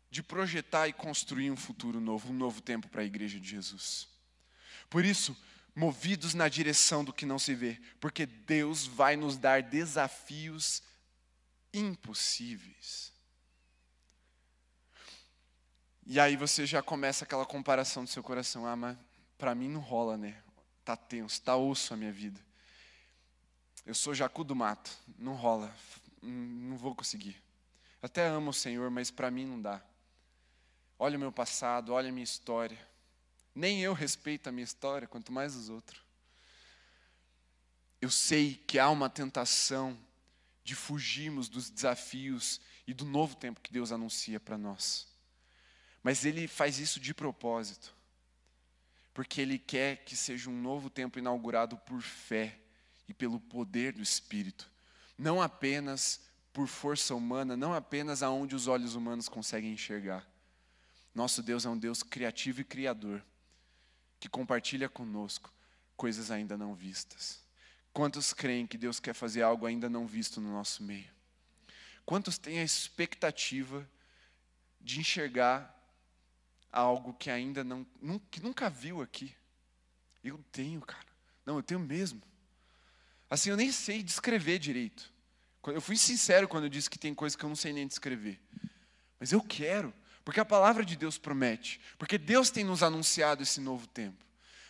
de 0.09 0.23
projetar 0.23 0.87
e 0.87 0.93
construir 0.93 1.51
um 1.51 1.57
futuro 1.57 1.99
novo, 1.99 2.31
um 2.31 2.35
novo 2.35 2.61
tempo 2.61 2.87
para 2.87 3.01
a 3.01 3.05
igreja 3.05 3.39
de 3.39 3.47
Jesus. 3.47 4.07
Por 4.89 5.03
isso, 5.03 5.35
movidos 5.75 6.33
na 6.33 6.47
direção 6.47 7.03
do 7.03 7.13
que 7.13 7.25
não 7.25 7.37
se 7.37 7.53
vê, 7.53 7.79
porque 7.99 8.25
Deus 8.25 8.85
vai 8.85 9.15
nos 9.15 9.37
dar 9.37 9.61
desafios 9.61 10.81
impossíveis. 11.73 13.13
E 16.05 16.19
aí 16.19 16.37
você 16.37 16.65
já 16.65 16.81
começa 16.81 17.25
aquela 17.25 17.45
comparação 17.45 18.05
do 18.05 18.09
seu 18.09 18.23
coração, 18.23 18.65
ah, 18.65 18.75
mas 18.75 18.97
para 19.37 19.53
mim 19.53 19.67
não 19.67 19.81
rola, 19.81 20.17
né? 20.17 20.41
Tá 20.85 20.95
tenso, 20.95 21.41
tá 21.41 21.55
osso 21.57 21.93
a 21.93 21.97
minha 21.97 22.13
vida. 22.13 22.39
Eu 23.85 23.93
sou 23.93 24.15
jacu 24.15 24.43
do 24.43 24.55
mato, 24.55 24.89
não 25.17 25.33
rola, 25.33 25.73
não 26.21 26.77
vou 26.77 26.95
conseguir. 26.95 27.35
Até 28.01 28.25
amo 28.27 28.51
o 28.51 28.53
Senhor, 28.53 28.89
mas 28.89 29.11
para 29.11 29.29
mim 29.29 29.45
não 29.45 29.61
dá. 29.61 29.81
Olha 30.99 31.17
o 31.17 31.19
meu 31.19 31.31
passado, 31.31 31.93
olha 31.93 32.09
a 32.09 32.11
minha 32.11 32.23
história. 32.23 32.77
Nem 33.53 33.81
eu 33.81 33.93
respeito 33.93 34.47
a 34.47 34.51
minha 34.51 34.63
história, 34.63 35.07
quanto 35.07 35.31
mais 35.31 35.55
os 35.55 35.69
outros. 35.69 36.01
Eu 38.01 38.09
sei 38.09 38.55
que 38.67 38.77
há 38.77 38.89
uma 38.89 39.09
tentação 39.09 39.97
de 40.63 40.75
fugirmos 40.75 41.47
dos 41.49 41.69
desafios 41.69 42.59
e 42.85 42.93
do 42.93 43.05
novo 43.05 43.35
tempo 43.35 43.61
que 43.61 43.71
Deus 43.71 43.91
anuncia 43.91 44.39
para 44.39 44.57
nós. 44.57 45.07
Mas 46.03 46.25
Ele 46.25 46.47
faz 46.47 46.79
isso 46.79 46.99
de 46.99 47.13
propósito, 47.13 47.95
porque 49.13 49.41
Ele 49.41 49.57
quer 49.57 50.03
que 50.03 50.15
seja 50.15 50.49
um 50.49 50.61
novo 50.61 50.89
tempo 50.89 51.19
inaugurado 51.19 51.77
por 51.77 52.01
fé 52.01 52.59
e 53.07 53.13
pelo 53.13 53.39
poder 53.39 53.93
do 53.93 54.01
Espírito, 54.01 54.69
não 55.17 55.41
apenas 55.41 56.21
por 56.53 56.67
força 56.67 57.15
humana, 57.15 57.55
não 57.55 57.73
apenas 57.73 58.21
aonde 58.21 58.55
os 58.55 58.67
olhos 58.67 58.95
humanos 58.95 59.29
conseguem 59.29 59.71
enxergar. 59.71 60.27
Nosso 61.17 61.41
Deus 61.41 61.65
é 61.65 61.69
um 61.69 61.75
Deus 61.75 62.03
criativo 62.03 62.61
e 62.61 62.63
criador, 62.63 63.25
que 64.19 64.29
compartilha 64.29 64.87
conosco 64.87 65.51
coisas 65.95 66.29
ainda 66.29 66.55
não 66.55 66.75
vistas. 66.75 67.41
Quantos 67.91 68.33
creem 68.33 68.67
que 68.67 68.77
Deus 68.77 68.99
quer 68.99 69.15
fazer 69.15 69.41
algo 69.41 69.65
ainda 69.65 69.89
não 69.89 70.05
visto 70.05 70.39
no 70.39 70.51
nosso 70.51 70.83
meio? 70.83 71.09
Quantos 72.05 72.37
têm 72.37 72.59
a 72.59 72.63
expectativa 72.63 73.89
de 74.79 74.99
enxergar 74.99 75.75
algo 76.71 77.15
que 77.15 77.31
ainda 77.31 77.63
não, 77.63 77.83
que 78.29 78.39
nunca 78.39 78.69
viu 78.69 79.01
aqui? 79.01 79.35
Eu 80.23 80.37
tenho, 80.51 80.81
cara. 80.81 81.07
Não, 81.43 81.55
eu 81.55 81.63
tenho 81.63 81.79
mesmo. 81.79 82.21
Assim, 83.27 83.49
eu 83.49 83.57
nem 83.57 83.71
sei 83.71 84.03
descrever 84.03 84.59
direito. 84.59 85.11
Eu 85.65 85.81
fui 85.81 85.97
sincero 85.97 86.47
quando 86.47 86.65
eu 86.65 86.69
disse 86.69 86.91
que 86.91 86.99
tem 86.99 87.15
coisas 87.15 87.35
que 87.35 87.43
eu 87.43 87.49
não 87.49 87.55
sei 87.55 87.73
nem 87.73 87.87
descrever. 87.87 88.39
Mas 89.19 89.31
eu 89.31 89.41
quero. 89.41 89.91
Porque 90.27 90.41
a 90.41 90.45
palavra 90.45 90.83
de 90.83 90.97
Deus 90.97 91.17
promete, 91.17 91.79
porque 91.97 92.17
Deus 92.17 92.49
tem 92.49 92.61
nos 92.61 92.83
anunciado 92.83 93.43
esse 93.43 93.61
novo 93.61 93.87
tempo. 93.87 94.25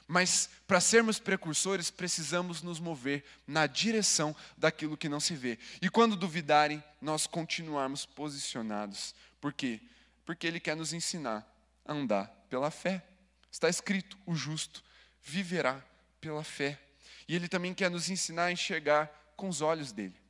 Mas 0.08 0.52
para 0.68 0.80
sermos 0.80 1.18
precursores, 1.18 1.90
precisamos 1.90 2.62
nos 2.62 2.80
mover 2.80 3.26
na 3.48 3.66
direção 3.66 4.36
daquilo 4.56 4.96
que 4.96 5.10
não 5.10 5.20
se 5.20 5.36
vê. 5.36 5.58
E 5.82 5.90
quando 5.90 6.16
duvidarem, 6.16 6.84
nós 7.02 7.26
continuarmos 7.26 8.06
posicionados. 8.06 9.16
Por 9.42 9.52
quê? 9.52 9.82
Porque 10.28 10.46
Ele 10.46 10.60
quer 10.60 10.76
nos 10.76 10.94
ensinar 10.94 11.44
a 11.84 11.92
andar 11.92 12.28
pela 12.52 12.70
fé. 12.70 13.04
Está 13.52 13.68
escrito: 13.68 14.16
o 14.28 14.36
justo 14.36 14.84
viverá 15.24 15.84
pela 16.22 16.44
fé. 16.44 16.80
E 17.28 17.36
Ele 17.36 17.48
também 17.48 17.74
quer 17.74 17.90
nos 17.90 18.12
ensinar 18.12 18.44
a 18.44 18.52
enxergar 18.52 19.08
com 19.36 19.50
os 19.50 19.62
olhos 19.62 19.92
dele. 19.92 20.22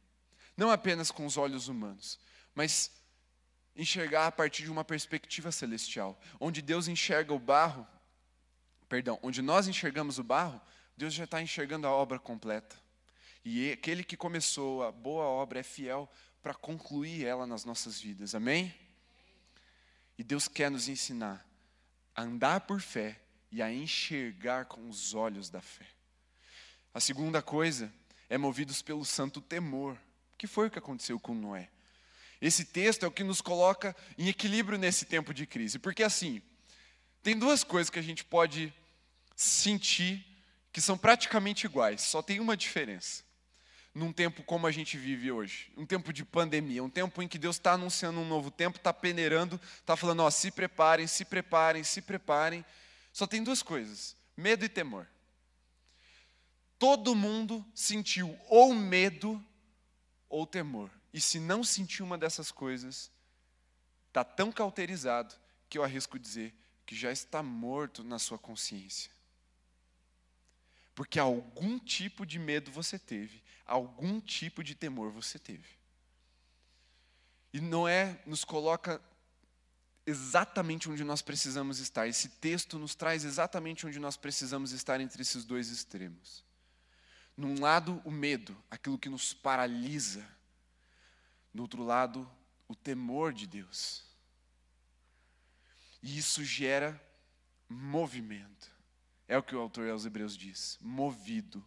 Não 0.55 0.71
apenas 0.71 1.11
com 1.11 1.25
os 1.25 1.35
olhos 1.35 1.67
humanos, 1.67 2.17
mas 2.55 2.96
enxergar 3.77 4.25
a 4.25 4.31
partir 4.31 4.63
de 4.63 4.71
uma 4.71 4.83
perspectiva 4.83 5.51
celestial, 5.51 6.19
onde 6.39 6.61
Deus 6.61 6.87
enxerga 6.87 7.33
o 7.33 7.39
barro, 7.39 7.87
perdão, 8.89 9.19
onde 9.21 9.41
nós 9.41 9.67
enxergamos 9.67 10.17
o 10.17 10.23
barro, 10.23 10.59
Deus 10.97 11.13
já 11.13 11.25
está 11.25 11.39
enxergando 11.41 11.85
a 11.85 11.91
obra 11.91 12.17
completa. 12.17 12.75
E 13.45 13.71
aquele 13.71 14.03
que 14.03 14.17
começou 14.17 14.83
a 14.83 14.91
boa 14.91 15.25
obra 15.25 15.59
é 15.59 15.63
fiel 15.63 16.11
para 16.41 16.55
concluir 16.55 17.23
ela 17.23 17.45
nas 17.45 17.63
nossas 17.63 18.01
vidas, 18.01 18.33
amém? 18.33 18.73
E 20.17 20.23
Deus 20.23 20.47
quer 20.47 20.71
nos 20.71 20.87
ensinar 20.87 21.45
a 22.15 22.23
andar 22.23 22.61
por 22.61 22.81
fé 22.81 23.21
e 23.51 23.61
a 23.61 23.71
enxergar 23.71 24.65
com 24.65 24.89
os 24.89 25.13
olhos 25.13 25.51
da 25.51 25.61
fé. 25.61 25.85
A 26.93 26.99
segunda 26.99 27.43
coisa 27.43 27.93
é 28.27 28.39
movidos 28.39 28.81
pelo 28.81 29.05
santo 29.05 29.39
temor, 29.39 29.95
que 30.35 30.47
foi 30.47 30.67
o 30.67 30.71
que 30.71 30.79
aconteceu 30.79 31.19
com 31.19 31.35
Noé. 31.35 31.69
Esse 32.41 32.65
texto 32.65 33.03
é 33.03 33.07
o 33.07 33.11
que 33.11 33.23
nos 33.23 33.41
coloca 33.41 33.95
em 34.17 34.27
equilíbrio 34.27 34.77
nesse 34.77 35.05
tempo 35.05 35.33
de 35.33 35.45
crise. 35.45 35.79
Porque 35.79 36.03
assim, 36.03 36.41
tem 37.23 37.37
duas 37.37 37.63
coisas 37.63 37.89
que 37.89 37.99
a 37.99 38.03
gente 38.03 38.23
pode 38.23 38.73
sentir 39.35 40.25
que 40.71 40.81
são 40.81 40.97
praticamente 40.97 41.65
iguais, 41.65 42.01
só 42.01 42.21
tem 42.21 42.39
uma 42.39 42.55
diferença. 42.55 43.23
Num 43.93 44.13
tempo 44.13 44.43
como 44.43 44.67
a 44.67 44.71
gente 44.71 44.95
vive 44.95 45.31
hoje, 45.31 45.71
um 45.75 45.87
tempo 45.87 46.13
de 46.13 46.23
pandemia, 46.23 46.83
um 46.83 46.89
tempo 46.89 47.19
em 47.19 47.27
que 47.27 47.39
Deus 47.39 47.55
está 47.55 47.71
anunciando 47.71 48.19
um 48.19 48.27
novo 48.27 48.51
tempo, 48.51 48.77
está 48.77 48.93
peneirando, 48.93 49.59
está 49.79 49.95
falando: 49.95 50.21
ó, 50.21 50.29
se 50.29 50.51
preparem, 50.51 51.07
se 51.07 51.25
preparem, 51.25 51.83
se 51.83 51.99
preparem. 51.99 52.63
Só 53.11 53.25
tem 53.25 53.43
duas 53.43 53.63
coisas: 53.63 54.15
medo 54.35 54.63
e 54.63 54.69
temor. 54.69 55.07
Todo 56.77 57.15
mundo 57.15 57.65
sentiu 57.73 58.37
ou 58.47 58.71
medo 58.71 59.43
ou 60.29 60.45
temor. 60.45 60.91
E 61.17 61.19
se 61.19 61.39
não 61.39 61.63
sentir 61.63 62.03
uma 62.03 62.15
dessas 62.15 62.51
coisas, 62.51 63.11
está 64.07 64.23
tão 64.23 64.51
cauterizado 64.51 65.33
que 65.67 65.75
eu 65.75 65.83
arrisco 65.83 66.19
dizer 66.19 66.53
que 66.85 66.95
já 66.95 67.11
está 67.11 67.41
morto 67.41 68.03
na 68.03 68.19
sua 68.19 68.37
consciência. 68.37 69.11
Porque 70.93 71.17
algum 71.17 71.79
tipo 71.79 72.23
de 72.23 72.37
medo 72.37 72.71
você 72.71 72.99
teve, 72.99 73.41
algum 73.65 74.21
tipo 74.21 74.63
de 74.63 74.75
temor 74.75 75.09
você 75.09 75.39
teve. 75.39 75.67
E 77.51 77.59
Noé 77.59 78.21
nos 78.27 78.45
coloca 78.45 79.01
exatamente 80.05 80.87
onde 80.87 81.03
nós 81.03 81.23
precisamos 81.23 81.79
estar. 81.79 82.07
Esse 82.07 82.29
texto 82.29 82.77
nos 82.77 82.93
traz 82.93 83.25
exatamente 83.25 83.87
onde 83.87 83.97
nós 83.97 84.15
precisamos 84.15 84.71
estar 84.71 85.01
entre 85.01 85.23
esses 85.23 85.45
dois 85.45 85.69
extremos. 85.71 86.45
Num 87.35 87.59
lado, 87.59 88.03
o 88.05 88.11
medo, 88.11 88.55
aquilo 88.69 88.99
que 88.99 89.09
nos 89.09 89.33
paralisa, 89.33 90.36
do 91.57 91.63
outro 91.63 91.83
lado, 91.83 92.29
o 92.67 92.75
temor 92.75 93.33
de 93.33 93.47
Deus. 93.47 94.05
E 96.01 96.17
isso 96.17 96.45
gera 96.45 97.01
movimento. 97.67 98.71
É 99.27 99.37
o 99.37 99.43
que 99.43 99.55
o 99.55 99.59
autor 99.59 99.89
aos 99.89 100.05
Hebreus 100.05 100.37
diz: 100.37 100.77
movido 100.79 101.65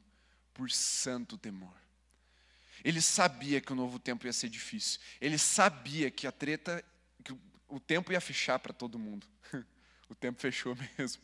por 0.54 0.70
santo 0.70 1.36
temor. 1.36 1.74
Ele 2.82 3.02
sabia 3.02 3.60
que 3.60 3.72
o 3.72 3.76
novo 3.76 3.98
tempo 3.98 4.26
ia 4.26 4.32
ser 4.32 4.48
difícil. 4.48 5.00
Ele 5.20 5.36
sabia 5.36 6.10
que 6.10 6.26
a 6.26 6.32
treta, 6.32 6.82
que 7.22 7.36
o 7.68 7.80
tempo 7.80 8.12
ia 8.12 8.20
fechar 8.20 8.58
para 8.60 8.72
todo 8.72 8.98
mundo. 8.98 9.26
o 10.08 10.14
tempo 10.14 10.40
fechou 10.40 10.74
mesmo. 10.96 11.22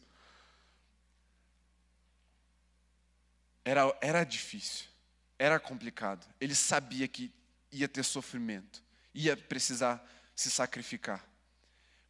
Era, 3.65 3.97
era 4.01 4.25
difícil, 4.25 4.87
era 5.39 5.59
complicado. 5.59 6.27
Ele 6.41 6.55
sabia 6.55 7.09
que 7.09 7.33
ia 7.77 7.89
ter 7.89 8.05
sofrimento, 8.05 8.83
ia 9.15 9.37
precisar 9.37 10.05
se 10.35 10.51
sacrificar. 10.51 11.25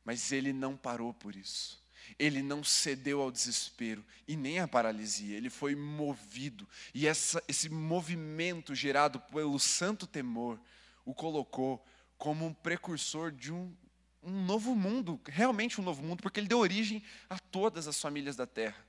Mas 0.04 0.32
ele 0.32 0.52
não 0.52 0.76
parou 0.76 1.12
por 1.12 1.34
isso. 1.34 1.82
Ele 2.18 2.42
não 2.42 2.62
cedeu 2.62 3.20
ao 3.20 3.32
desespero 3.32 4.04
e 4.28 4.36
nem 4.36 4.60
à 4.60 4.68
paralisia, 4.68 5.36
ele 5.36 5.50
foi 5.50 5.74
movido. 5.74 6.68
E 6.94 7.06
essa, 7.06 7.42
esse 7.48 7.68
movimento 7.68 8.74
gerado 8.74 9.18
pelo 9.20 9.58
santo 9.58 10.06
temor 10.06 10.60
o 11.04 11.14
colocou 11.14 11.84
como 12.16 12.46
um 12.46 12.54
precursor 12.54 13.32
de 13.32 13.52
um, 13.52 13.74
um 14.22 14.44
novo 14.44 14.74
mundo, 14.74 15.20
realmente 15.26 15.80
um 15.80 15.84
novo 15.84 16.02
mundo, 16.02 16.22
porque 16.22 16.40
ele 16.40 16.48
deu 16.48 16.58
origem 16.58 17.02
a 17.28 17.38
todas 17.38 17.86
as 17.86 18.00
famílias 18.00 18.36
da 18.36 18.46
terra. 18.46 18.84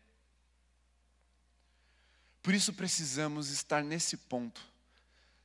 Por 2.42 2.54
isso 2.54 2.72
precisamos 2.72 3.50
estar 3.50 3.84
nesse 3.84 4.16
ponto. 4.16 4.62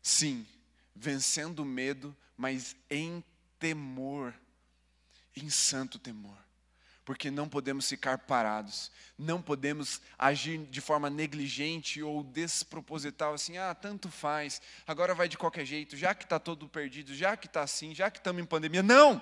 Sim, 0.01 0.47
vencendo 0.95 1.61
o 1.61 1.65
medo, 1.65 2.17
mas 2.37 2.77
em 2.91 3.25
temor, 3.59 4.35
em 5.37 5.49
santo 5.49 5.99
temor 5.99 6.43
porque 7.05 7.31
não 7.31 7.49
podemos 7.49 7.89
ficar 7.89 8.19
parados, 8.19 8.91
não 9.19 9.43
podemos 9.43 10.01
agir 10.19 10.59
de 10.59 10.81
forma 10.81 11.11
negligente 11.11 12.03
ou 12.03 12.23
desproposital, 12.23 13.35
assim, 13.35 13.59
ah, 13.59 13.75
tanto 13.75 14.09
faz, 14.09 14.63
agora 14.87 15.15
vai 15.15 15.29
de 15.29 15.37
qualquer 15.37 15.65
jeito, 15.65 15.97
já 15.97 16.15
que 16.15 16.25
está 16.25 16.39
todo 16.39 16.69
perdido, 16.69 17.15
já 17.15 17.37
que 17.37 17.47
está 17.47 17.63
assim, 17.63 17.95
já 17.95 18.11
que 18.11 18.19
estamos 18.19 18.41
em 18.41 18.47
pandemia. 18.47 18.83
Não! 18.83 19.21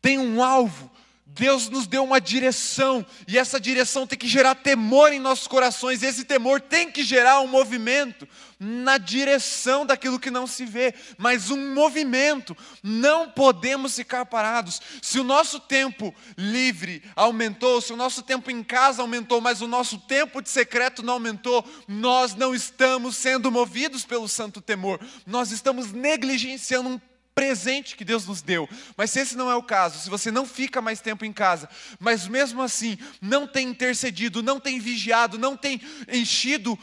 Tem 0.00 0.18
um 0.18 0.42
alvo, 0.42 0.90
Deus 1.26 1.68
nos 1.68 1.86
deu 1.86 2.04
uma 2.04 2.20
direção, 2.20 3.04
e 3.26 3.38
essa 3.38 3.58
direção 3.58 4.06
tem 4.06 4.18
que 4.18 4.28
gerar 4.28 4.54
temor 4.54 5.12
em 5.12 5.18
nossos 5.18 5.48
corações, 5.48 6.02
e 6.02 6.06
esse 6.06 6.24
temor 6.24 6.60
tem 6.60 6.90
que 6.90 7.02
gerar 7.02 7.40
um 7.40 7.48
movimento 7.48 8.28
na 8.60 8.98
direção 8.98 9.84
daquilo 9.84 10.20
que 10.20 10.30
não 10.30 10.46
se 10.46 10.64
vê, 10.64 10.94
mas 11.18 11.50
um 11.50 11.74
movimento. 11.74 12.56
Não 12.82 13.28
podemos 13.28 13.96
ficar 13.96 14.24
parados. 14.26 14.80
Se 15.02 15.18
o 15.18 15.24
nosso 15.24 15.58
tempo 15.58 16.14
livre 16.36 17.02
aumentou, 17.16 17.80
se 17.80 17.92
o 17.92 17.96
nosso 17.96 18.22
tempo 18.22 18.50
em 18.50 18.62
casa 18.62 19.02
aumentou, 19.02 19.40
mas 19.40 19.60
o 19.60 19.66
nosso 19.66 19.98
tempo 19.98 20.40
de 20.40 20.48
secreto 20.48 21.02
não 21.02 21.14
aumentou, 21.14 21.64
nós 21.88 22.34
não 22.34 22.54
estamos 22.54 23.16
sendo 23.16 23.50
movidos 23.50 24.04
pelo 24.04 24.28
santo 24.28 24.60
temor, 24.60 25.00
nós 25.26 25.50
estamos 25.50 25.92
negligenciando 25.92 26.90
um 26.90 27.00
presente 27.34 27.96
que 27.96 28.04
Deus 28.04 28.26
nos 28.26 28.40
deu. 28.40 28.68
Mas 28.96 29.10
se 29.10 29.20
esse 29.20 29.36
não 29.36 29.50
é 29.50 29.56
o 29.56 29.62
caso, 29.62 29.98
se 29.98 30.08
você 30.08 30.30
não 30.30 30.46
fica 30.46 30.80
mais 30.80 31.00
tempo 31.00 31.24
em 31.24 31.32
casa, 31.32 31.68
mas 31.98 32.28
mesmo 32.28 32.62
assim 32.62 32.96
não 33.20 33.46
tem 33.46 33.68
intercedido, 33.68 34.42
não 34.42 34.60
tem 34.60 34.78
vigiado, 34.78 35.36
não 35.36 35.56
tem 35.56 35.80
enchido 36.08 36.78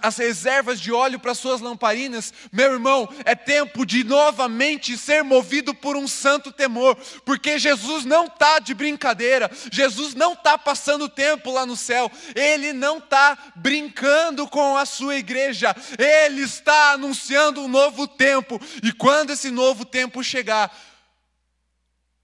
as 0.00 0.16
reservas 0.16 0.80
de 0.80 0.92
óleo 0.92 1.18
para 1.18 1.34
suas 1.34 1.60
lamparinas, 1.60 2.32
meu 2.52 2.72
irmão, 2.72 3.08
é 3.24 3.34
tempo 3.34 3.84
de 3.84 4.04
novamente 4.04 4.96
ser 4.96 5.24
movido 5.24 5.74
por 5.74 5.96
um 5.96 6.06
santo 6.06 6.52
temor, 6.52 6.96
porque 7.24 7.58
Jesus 7.58 8.04
não 8.04 8.26
está 8.26 8.60
de 8.60 8.74
brincadeira, 8.74 9.50
Jesus 9.72 10.14
não 10.14 10.34
está 10.34 10.56
passando 10.56 11.08
tempo 11.08 11.50
lá 11.50 11.66
no 11.66 11.76
céu, 11.76 12.10
Ele 12.34 12.72
não 12.72 12.98
está 12.98 13.36
brincando 13.56 14.46
com 14.46 14.76
a 14.76 14.86
sua 14.86 15.16
igreja, 15.16 15.74
Ele 15.98 16.42
está 16.42 16.92
anunciando 16.92 17.60
um 17.60 17.68
novo 17.68 18.06
tempo, 18.06 18.60
e 18.82 18.92
quando 18.92 19.32
esse 19.32 19.50
novo 19.50 19.84
tempo 19.84 19.95
tempo 19.96 20.22
chegar, 20.22 20.70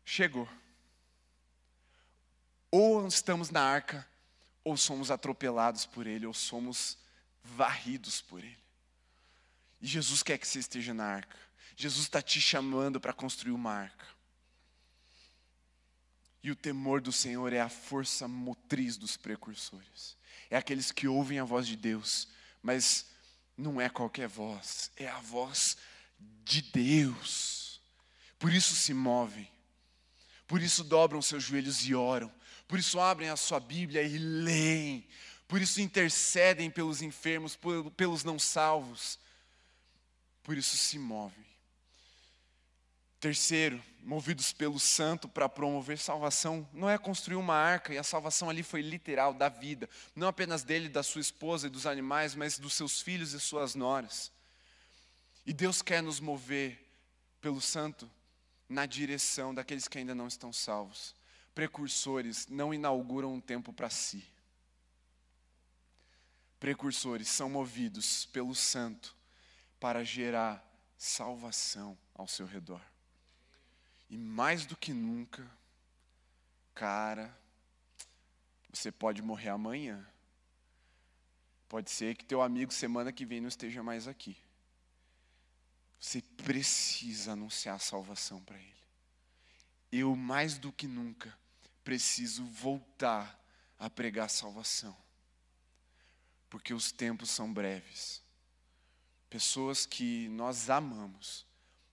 chegou. 0.05 0.47
Ou 2.71 3.07
estamos 3.07 3.49
na 3.49 3.63
arca, 3.63 4.07
ou 4.63 4.77
somos 4.77 5.11
atropelados 5.11 5.87
por 5.87 6.07
Ele, 6.07 6.27
ou 6.27 6.35
somos 6.35 6.99
varridos 7.43 8.21
por 8.21 8.45
Ele. 8.45 8.63
E 9.81 9.87
Jesus 9.87 10.23
quer 10.23 10.37
que 10.37 10.47
você 10.47 10.59
esteja 10.59 10.93
na 10.93 11.07
arca. 11.07 11.39
Jesus 11.75 12.05
está 12.05 12.21
te 12.21 12.43
chamando 12.43 13.01
para 13.01 13.15
construir 13.15 13.53
uma 13.53 13.73
arca. 13.73 14.07
E 16.43 16.51
o 16.51 16.57
temor 16.57 17.01
do 17.01 17.11
Senhor 17.11 17.55
é 17.55 17.61
a 17.61 17.71
força 17.71 18.29
motriz 18.29 18.99
dos 18.99 19.17
precursores. 19.17 20.19
É 20.51 20.59
aqueles 20.59 20.93
que 20.93 21.09
ouvem 21.09 21.39
a 21.39 21.45
voz 21.45 21.67
de 21.67 21.77
Deus, 21.77 22.29
mas 22.63 23.07
não 23.57 23.81
é 23.81 23.89
qualquer 23.89 24.29
voz, 24.29 24.91
é 24.95 25.09
a 25.09 25.21
voz 25.21 25.79
de 26.45 26.61
Deus. 26.61 27.62
Por 28.43 28.53
isso 28.53 28.75
se 28.75 28.93
movem, 28.93 29.49
por 30.49 30.61
isso 30.61 30.83
dobram 30.83 31.23
seus 31.23 31.45
joelhos 31.45 31.87
e 31.87 31.95
oram, 31.95 32.29
por 32.67 32.77
isso 32.77 32.99
abrem 32.99 33.29
a 33.29 33.37
sua 33.37 33.61
Bíblia 33.61 34.03
e 34.03 34.19
leem, 34.19 35.07
por 35.47 35.63
isso 35.63 35.81
intercedem 35.81 36.69
pelos 36.69 37.03
enfermos, 37.03 37.57
pelos 37.97 38.25
não 38.25 38.41
salvos, 38.41 39.17
por 40.43 40.57
isso 40.59 40.77
se 40.77 40.99
movem. 40.99 41.47
Terceiro, 43.21 43.81
movidos 44.03 44.53
pelo 44.53 44.81
santo 44.81 45.29
para 45.29 45.49
promover 45.49 45.97
salvação, 45.97 46.69
não 46.73 46.91
é 46.91 46.99
construir 46.99 47.37
uma 47.37 47.55
arca, 47.55 47.95
e 47.95 47.99
a 47.99 48.03
salvação 48.03 48.51
ali 48.51 48.65
foi 48.65 48.83
literal, 48.83 49.33
da 49.33 49.49
vida, 49.49 49.89
não 50.17 50.27
apenas 50.27 50.65
dele, 50.65 50.89
da 50.89 51.05
sua 51.05 51.21
esposa 51.21 51.69
e 51.69 51.71
dos 51.71 51.87
animais, 51.87 52.35
mas 52.35 52.59
dos 52.59 52.75
seus 52.75 53.01
filhos 53.01 53.35
e 53.35 53.39
suas 53.39 53.77
noras. 53.77 54.33
E 55.47 55.53
Deus 55.53 55.81
quer 55.81 56.03
nos 56.03 56.19
mover 56.19 56.77
pelo 57.41 57.61
santo 57.61 58.11
na 58.73 58.87
direção 58.87 59.55
daqueles 59.55 59.87
que 59.87 59.99
ainda 59.99 60.15
não 60.15 60.27
estão 60.27 60.53
salvos. 60.53 61.15
Precursores 61.55 62.47
não 62.49 62.73
inauguram 62.73 63.35
um 63.35 63.41
tempo 63.41 63.73
para 63.73 63.91
si. 63.91 64.25
Precursores 66.59 67.29
são 67.29 67.51
movidos 67.51 68.25
pelo 68.27 68.55
santo 68.55 69.15
para 69.79 70.03
gerar 70.03 70.65
salvação 70.97 71.99
ao 72.15 72.27
seu 72.27 72.47
redor. 72.47 72.81
E 74.09 74.17
mais 74.17 74.65
do 74.65 74.77
que 74.77 74.93
nunca, 74.93 75.51
cara, 76.75 77.37
você 78.73 78.91
pode 78.91 79.21
morrer 79.21 79.51
amanhã. 79.51 80.07
Pode 81.69 81.91
ser 81.91 82.15
que 82.15 82.25
teu 82.25 82.41
amigo 82.41 82.73
semana 82.73 83.13
que 83.13 83.27
vem 83.27 83.41
não 83.41 83.49
esteja 83.49 83.83
mais 83.83 84.07
aqui. 84.09 84.37
Você 86.03 86.21
precisa 86.21 87.31
anunciar 87.31 87.77
a 87.77 87.79
salvação 87.79 88.43
para 88.43 88.59
ele. 88.59 88.75
Eu, 89.93 90.17
mais 90.17 90.59
do 90.59 90.73
que 90.73 90.89
nunca, 90.89 91.33
preciso 91.85 92.45
voltar 92.45 93.41
a 93.79 93.89
pregar 93.89 94.29
salvação. 94.29 94.97
Porque 96.51 96.75
os 96.75 96.91
tempos 96.91 97.31
são 97.31 97.55
breves. 97.55 98.21
Pessoas 99.31 99.87
que 99.87 100.29
nós 100.31 100.69
amamos 100.69 101.47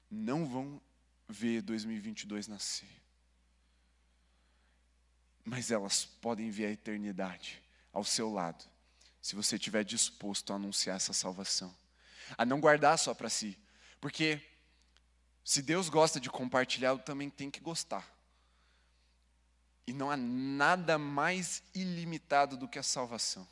não 0.10 0.44
vão 0.44 0.82
ver 1.28 1.62
2022 1.62 2.48
nascer. 2.48 2.90
Mas 5.46 5.70
elas 5.70 6.04
podem 6.04 6.50
ver 6.50 6.66
a 6.66 6.72
eternidade 6.72 7.62
ao 7.94 8.04
seu 8.04 8.34
lado, 8.34 8.66
se 9.22 9.36
você 9.36 9.56
estiver 9.56 9.84
disposto 9.84 10.52
a 10.52 10.56
anunciar 10.56 10.96
essa 10.96 11.14
salvação. 11.14 11.72
A 12.36 12.44
não 12.44 12.60
guardar 12.60 12.98
só 12.98 13.14
para 13.14 13.30
si, 13.30 13.56
porque 14.00 14.42
se 15.44 15.62
Deus 15.62 15.90
gosta 15.90 16.20
de 16.20 16.30
compartilhar, 16.30 16.90
eu 16.90 17.00
também 17.00 17.30
tenho 17.30 17.52
que 17.52 17.60
gostar. 17.60 18.08
E 19.88 19.94
não 19.94 20.12
há 20.12 20.16
nada 20.16 20.98
mais 20.98 21.64
ilimitado 21.74 22.56
do 22.56 22.68
que 22.68 22.78
a 22.78 22.84
salvação. 22.84 23.48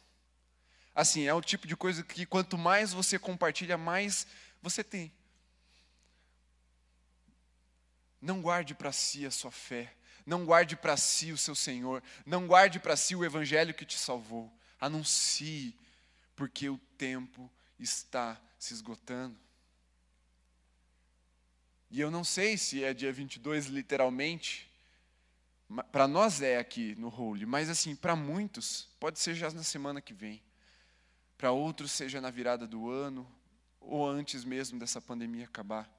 Assim, 0.94 1.26
é 1.26 1.34
o 1.34 1.42
tipo 1.42 1.68
de 1.68 1.76
coisa 1.76 2.04
que 2.04 2.26
quanto 2.26 2.58
mais 2.58 2.94
você 2.94 3.18
compartilha, 3.18 3.78
mais 3.78 4.28
você 4.62 4.84
tem. 4.84 5.12
Não 8.22 8.42
guarde 8.42 8.74
para 8.74 8.92
si 8.92 9.26
a 9.26 9.32
sua 9.32 9.52
fé, 9.52 9.94
não 10.26 10.46
guarde 10.46 10.76
para 10.76 10.98
si 10.98 11.32
o 11.32 11.38
seu 11.38 11.56
Senhor, 11.56 12.04
não 12.26 12.48
guarde 12.48 12.80
para 12.80 12.96
si 12.96 13.16
o 13.16 13.24
evangelho 13.24 13.74
que 13.74 13.86
te 13.86 13.98
salvou. 13.98 14.52
Anuncie, 14.80 15.76
porque 16.36 16.70
o 16.70 16.78
tempo 16.98 17.52
está 17.80 18.40
se 18.60 18.74
esgotando. 18.74 19.47
E 21.90 22.02
eu 22.02 22.12
não 22.12 22.24
sei 22.24 22.58
se 22.58 22.84
é 22.84 22.94
dia 22.94 23.12
22 23.14 23.68
literalmente, 23.68 24.70
para 25.92 26.08
nós 26.08 26.42
é 26.42 26.58
aqui 26.58 26.96
no 26.96 27.08
Holy, 27.08 27.46
mas 27.46 27.70
assim, 27.70 27.96
para 27.96 28.16
muitos, 28.16 28.90
pode 29.00 29.20
ser 29.20 29.36
já 29.36 29.50
na 29.52 29.64
semana 29.64 30.02
que 30.02 30.14
vem. 30.14 30.42
Para 31.38 31.52
outros, 31.52 31.92
seja 31.92 32.20
na 32.20 32.30
virada 32.30 32.66
do 32.66 32.90
ano, 32.90 33.30
ou 33.80 34.08
antes 34.08 34.44
mesmo 34.44 34.80
dessa 34.80 35.02
pandemia 35.02 35.46
acabar. 35.46 35.90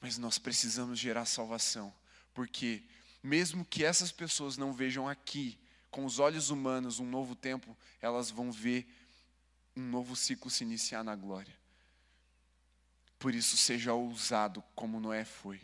Mas 0.00 0.16
nós 0.16 0.38
precisamos 0.38 0.98
gerar 0.98 1.24
salvação, 1.24 1.92
porque 2.32 2.84
mesmo 3.22 3.64
que 3.64 3.84
essas 3.84 4.12
pessoas 4.12 4.56
não 4.56 4.72
vejam 4.72 5.08
aqui, 5.08 5.58
com 5.90 6.04
os 6.04 6.18
olhos 6.18 6.50
humanos, 6.50 7.00
um 7.00 7.08
novo 7.08 7.34
tempo, 7.34 7.76
elas 8.00 8.30
vão 8.30 8.52
ver 8.52 8.86
um 9.74 9.82
novo 9.82 10.14
ciclo 10.14 10.50
se 10.50 10.64
iniciar 10.64 11.02
na 11.02 11.16
glória. 11.16 11.57
Por 13.18 13.34
isso, 13.34 13.56
seja 13.56 13.92
ousado 13.92 14.62
como 14.74 15.00
Noé 15.00 15.24
foi, 15.24 15.60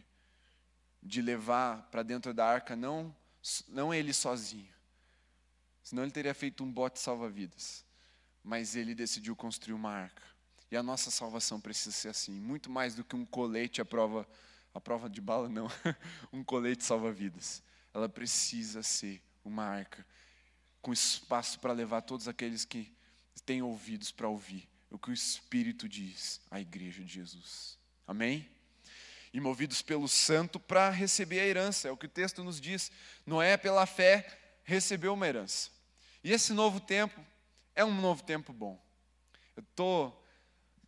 de 1.02 1.22
levar 1.22 1.82
para 1.90 2.02
dentro 2.02 2.34
da 2.34 2.46
arca 2.46 2.74
não, 2.74 3.14
não 3.68 3.94
ele 3.94 4.12
sozinho, 4.12 4.74
senão 5.82 6.02
ele 6.02 6.10
teria 6.10 6.34
feito 6.34 6.64
um 6.64 6.72
bote 6.72 6.98
salva-vidas, 6.98 7.84
mas 8.42 8.74
ele 8.74 8.94
decidiu 8.94 9.36
construir 9.36 9.74
uma 9.74 9.90
arca. 9.90 10.22
E 10.70 10.76
a 10.76 10.82
nossa 10.82 11.10
salvação 11.10 11.60
precisa 11.60 11.94
ser 11.94 12.08
assim, 12.08 12.32
muito 12.32 12.68
mais 12.70 12.94
do 12.94 13.04
que 13.04 13.14
um 13.14 13.24
colete 13.24 13.80
à 13.80 13.84
prova, 13.84 14.26
à 14.72 14.80
prova 14.80 15.08
de 15.08 15.20
bala, 15.20 15.48
não, 15.48 15.68
um 16.32 16.42
colete 16.42 16.82
salva-vidas. 16.82 17.62
Ela 17.92 18.08
precisa 18.08 18.82
ser 18.82 19.22
uma 19.44 19.62
arca 19.62 20.04
com 20.82 20.92
espaço 20.92 21.60
para 21.60 21.72
levar 21.72 22.02
todos 22.02 22.26
aqueles 22.26 22.64
que 22.64 22.92
têm 23.44 23.62
ouvidos 23.62 24.10
para 24.10 24.28
ouvir 24.28 24.68
o 24.94 24.98
que 24.98 25.10
o 25.10 25.12
Espírito 25.12 25.88
diz 25.88 26.40
à 26.48 26.60
igreja 26.60 27.02
de 27.02 27.12
Jesus. 27.12 27.76
Amém? 28.06 28.48
E 29.32 29.40
movidos 29.40 29.82
pelo 29.82 30.06
santo 30.06 30.60
para 30.60 30.88
receber 30.88 31.40
a 31.40 31.46
herança, 31.46 31.88
é 31.88 31.90
o 31.90 31.96
que 31.96 32.06
o 32.06 32.08
texto 32.08 32.44
nos 32.44 32.60
diz. 32.60 32.92
Noé, 33.26 33.56
pela 33.56 33.86
fé, 33.86 34.60
recebeu 34.62 35.14
uma 35.14 35.26
herança. 35.26 35.68
E 36.22 36.30
esse 36.30 36.52
novo 36.52 36.78
tempo 36.78 37.20
é 37.74 37.84
um 37.84 38.00
novo 38.00 38.22
tempo 38.22 38.52
bom. 38.52 38.80
Eu 39.56 39.64
estou 39.64 40.24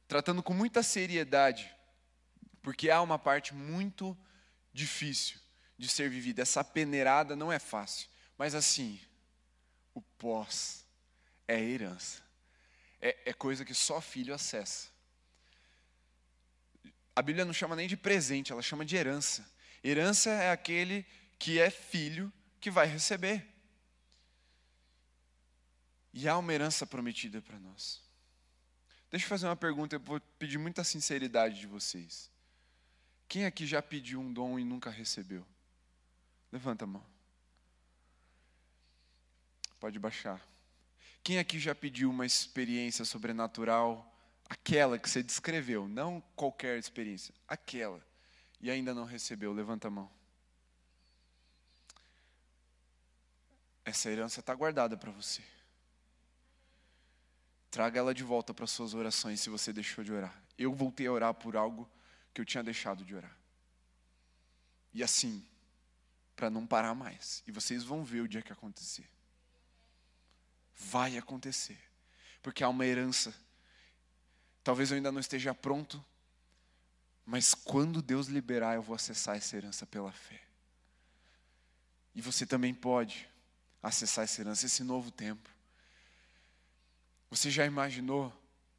tratando 0.06 0.40
com 0.40 0.54
muita 0.54 0.84
seriedade, 0.84 1.74
porque 2.62 2.88
há 2.88 3.02
uma 3.02 3.18
parte 3.18 3.52
muito 3.52 4.16
difícil 4.72 5.40
de 5.76 5.88
ser 5.88 6.08
vivida. 6.08 6.42
Essa 6.42 6.62
peneirada 6.62 7.34
não 7.34 7.52
é 7.52 7.58
fácil, 7.58 8.08
mas 8.38 8.54
assim, 8.54 9.00
o 9.92 10.00
pós 10.00 10.86
é 11.48 11.60
herança. 11.60 12.25
É, 13.06 13.16
é 13.26 13.32
coisa 13.32 13.64
que 13.64 13.72
só 13.72 14.00
filho 14.00 14.34
acessa. 14.34 14.88
A 17.14 17.22
Bíblia 17.22 17.44
não 17.44 17.52
chama 17.52 17.76
nem 17.76 17.86
de 17.86 17.96
presente, 17.96 18.50
ela 18.50 18.60
chama 18.60 18.84
de 18.84 18.96
herança. 18.96 19.48
Herança 19.84 20.28
é 20.30 20.50
aquele 20.50 21.06
que 21.38 21.60
é 21.60 21.70
filho 21.70 22.32
que 22.60 22.68
vai 22.68 22.84
receber. 22.84 23.46
E 26.12 26.26
há 26.26 26.36
uma 26.36 26.52
herança 26.52 26.84
prometida 26.84 27.40
para 27.40 27.60
nós. 27.60 28.02
Deixa 29.08 29.24
eu 29.24 29.28
fazer 29.28 29.46
uma 29.46 29.54
pergunta, 29.54 29.94
eu 29.94 30.00
vou 30.00 30.20
pedir 30.36 30.58
muita 30.58 30.82
sinceridade 30.82 31.60
de 31.60 31.66
vocês. 31.68 32.28
Quem 33.28 33.46
aqui 33.46 33.68
já 33.68 33.80
pediu 33.80 34.18
um 34.20 34.32
dom 34.32 34.58
e 34.58 34.64
nunca 34.64 34.90
recebeu? 34.90 35.46
Levanta 36.50 36.82
a 36.84 36.88
mão. 36.88 37.06
Pode 39.78 39.96
baixar. 39.96 40.44
Quem 41.26 41.40
aqui 41.40 41.58
já 41.58 41.74
pediu 41.74 42.08
uma 42.08 42.24
experiência 42.24 43.04
sobrenatural, 43.04 44.16
aquela 44.48 44.96
que 44.96 45.10
você 45.10 45.24
descreveu, 45.24 45.88
não 45.88 46.20
qualquer 46.36 46.78
experiência, 46.78 47.34
aquela, 47.48 48.00
e 48.60 48.70
ainda 48.70 48.94
não 48.94 49.04
recebeu? 49.04 49.52
Levanta 49.52 49.88
a 49.88 49.90
mão. 49.90 50.08
Essa 53.84 54.08
herança 54.08 54.38
está 54.38 54.54
guardada 54.54 54.96
para 54.96 55.10
você. 55.10 55.42
Traga 57.72 57.98
ela 57.98 58.14
de 58.14 58.22
volta 58.22 58.54
para 58.54 58.68
suas 58.68 58.94
orações 58.94 59.40
se 59.40 59.50
você 59.50 59.72
deixou 59.72 60.04
de 60.04 60.12
orar. 60.12 60.40
Eu 60.56 60.72
voltei 60.72 61.08
a 61.08 61.12
orar 61.12 61.34
por 61.34 61.56
algo 61.56 61.90
que 62.32 62.40
eu 62.40 62.44
tinha 62.44 62.62
deixado 62.62 63.04
de 63.04 63.16
orar. 63.16 63.36
E 64.94 65.02
assim, 65.02 65.44
para 66.36 66.48
não 66.48 66.64
parar 66.64 66.94
mais. 66.94 67.42
E 67.48 67.50
vocês 67.50 67.82
vão 67.82 68.04
ver 68.04 68.20
o 68.20 68.28
dia 68.28 68.42
que 68.42 68.52
acontecer. 68.52 69.15
Vai 70.76 71.16
acontecer. 71.16 71.78
Porque 72.42 72.62
há 72.62 72.68
uma 72.68 72.86
herança. 72.86 73.34
Talvez 74.62 74.90
eu 74.90 74.96
ainda 74.96 75.12
não 75.12 75.20
esteja 75.20 75.54
pronto, 75.54 76.04
mas 77.24 77.54
quando 77.54 78.02
Deus 78.02 78.26
liberar, 78.28 78.74
eu 78.74 78.82
vou 78.82 78.94
acessar 78.94 79.36
essa 79.36 79.56
herança 79.56 79.86
pela 79.86 80.12
fé. 80.12 80.40
E 82.14 82.20
você 82.20 82.46
também 82.46 82.72
pode 82.72 83.28
acessar 83.82 84.24
essa 84.24 84.40
herança, 84.40 84.66
esse 84.66 84.82
novo 84.82 85.10
tempo. 85.10 85.48
Você 87.30 87.50
já 87.50 87.66
imaginou 87.66 88.32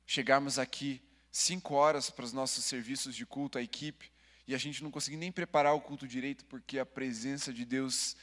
chegarmos 0.05 0.57
aqui 0.57 1.01
cinco 1.31 1.75
horas 1.75 2.09
para 2.09 2.25
os 2.25 2.33
nossos 2.33 2.65
serviços 2.65 3.15
de 3.15 3.25
culto, 3.25 3.57
a 3.57 3.61
equipe, 3.61 4.11
e 4.47 4.55
a 4.55 4.57
gente 4.57 4.81
não 4.81 4.89
conseguir 4.89 5.17
nem 5.17 5.31
preparar 5.31 5.73
o 5.73 5.81
culto 5.81 6.07
direito 6.07 6.45
porque 6.45 6.79
a 6.79 6.85
presença 6.85 7.53
de 7.53 7.65
Deus 7.65 8.15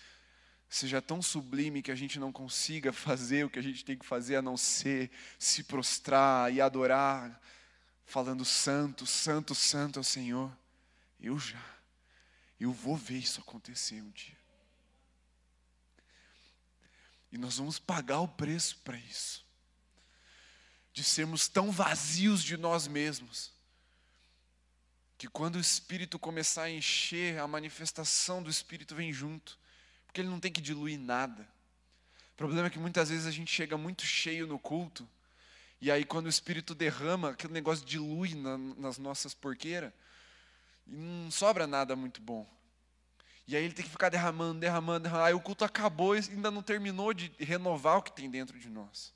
seja 0.75 1.01
tão 1.01 1.23
sublime 1.23 1.81
que 1.81 1.93
a 1.93 1.95
gente 1.95 2.19
não 2.19 2.33
consiga 2.33 2.91
fazer 2.93 3.45
o 3.45 3.51
que 3.51 3.61
a 3.61 3.63
gente 3.63 3.85
tem 3.85 3.97
que 3.97 4.05
fazer 4.05 4.37
a 4.37 4.43
não 4.43 4.57
ser 4.57 5.11
se 5.39 5.63
prostrar 5.63 6.53
e 6.53 6.61
adorar, 6.61 7.41
falando 8.05 8.45
santo, 8.45 9.07
santo, 9.07 9.55
santo 9.55 10.01
ao 10.01 10.05
Senhor. 10.05 10.55
Eu 11.21 11.39
já, 11.39 11.65
eu 12.59 12.73
vou 12.73 12.97
ver 12.97 13.19
isso 13.19 13.41
acontecer 13.41 14.03
um 14.03 14.11
dia. 14.11 14.37
E 17.31 17.39
nós 17.39 17.57
vamos 17.57 17.79
pagar 17.79 18.21
o 18.21 18.29
preço 18.29 18.79
para 18.79 18.97
isso. 18.97 19.45
De 20.93 21.03
sermos 21.05 21.49
tão 21.49 21.71
vazios 21.71 22.43
de 22.43 22.57
nós 22.57 22.87
mesmos, 22.87 23.53
que 25.17 25.29
quando 25.29 25.57
o 25.57 25.61
Espírito 25.61 26.19
começar 26.19 26.65
a 26.65 26.71
encher, 26.71 27.39
a 27.39 27.47
manifestação 27.47 28.43
do 28.43 28.51
Espírito 28.51 28.95
vem 28.95 29.13
junto 29.13 29.59
porque 30.15 30.21
ele 30.21 30.29
não 30.29 30.39
tem 30.39 30.53
que 30.53 30.61
diluir 30.61 30.97
nada. 30.97 31.43
O 32.35 32.37
problema 32.37 32.69
é 32.69 32.71
que 32.71 32.79
muitas 32.79 33.09
vezes 33.09 33.27
a 33.27 33.33
gente 33.33 33.51
chega 33.51 33.77
muito 33.77 34.07
cheio 34.07 34.47
no 34.47 34.61
culto, 34.61 35.09
e 35.81 35.91
aí 35.91 36.05
quando 36.05 36.27
o 36.27 36.29
Espírito 36.29 36.73
derrama, 36.73 37.31
aquele 37.31 37.53
negócio 37.53 37.85
dilui 37.85 38.33
na, 38.37 38.57
nas 38.57 38.97
nossas 38.97 39.35
porqueiras, 39.35 39.93
e 40.87 40.95
não 40.95 41.33
sobra 41.33 41.67
nada 41.67 41.97
muito 41.97 42.23
bom. 42.23 42.49
E 43.49 43.57
aí 43.57 43.65
ele 43.65 43.75
tem 43.75 43.85
que 43.85 43.91
ficar 43.91 44.09
derramando, 44.09 44.61
derramando, 44.61 45.01
derramando. 45.01 45.27
Aí 45.27 45.35
o 45.35 45.41
culto 45.41 45.65
acabou 45.65 46.17
e 46.17 46.21
ainda 46.21 46.49
não 46.49 46.63
terminou 46.63 47.13
de 47.13 47.33
renovar 47.41 47.99
o 47.99 48.03
que 48.03 48.13
tem 48.13 48.31
dentro 48.31 48.57
de 48.59 48.69
nós. 48.69 49.13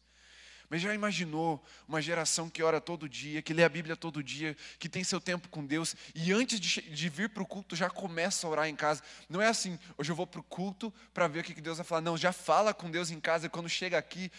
Mas 0.71 0.83
já 0.83 0.95
imaginou 0.95 1.65
uma 1.87 2.01
geração 2.03 2.51
que 2.51 2.63
ora 2.63 2.81
todo 2.81 3.09
dia, 3.09 3.41
que 3.41 3.55
lê 3.55 3.65
a 3.65 3.69
Bíblia 3.69 3.97
todo 3.97 4.23
dia, 4.23 4.55
que 4.79 4.89
tem 4.89 5.03
seu 5.03 5.21
tempo 5.21 5.49
com 5.49 5.65
Deus, 5.65 5.97
e 6.15 6.33
antes 6.33 6.61
de, 6.61 6.83
de 6.83 7.09
vir 7.09 7.31
para 7.31 7.43
o 7.43 7.47
culto 7.47 7.75
já 7.75 7.89
começa 7.89 8.47
a 8.47 8.51
orar 8.51 8.69
em 8.69 8.77
casa? 8.77 9.03
Não 9.29 9.41
é 9.41 9.49
assim, 9.49 9.79
hoje 9.97 10.13
eu 10.13 10.17
vou 10.17 10.27
para 10.27 10.41
o 10.41 10.45
culto 10.45 10.93
para 11.15 11.27
ver 11.27 11.41
o 11.41 11.45
que 11.45 11.61
Deus 11.61 11.79
vai 11.79 11.87
falar. 11.87 12.03
Não, 12.03 12.19
já 12.19 12.33
fala 12.33 12.75
com 12.75 12.91
Deus 12.91 13.11
em 13.11 13.19
casa, 13.19 13.47
e 13.47 13.49
quando 13.49 13.69
chega 13.69 13.97
aqui, 13.97 14.31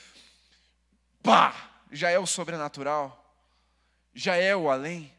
pá, 1.23 1.81
já 1.91 2.11
é 2.11 2.19
o 2.19 2.27
sobrenatural, 2.27 3.35
já 4.13 4.35
é 4.35 4.55
o 4.55 4.69
além. 4.69 5.11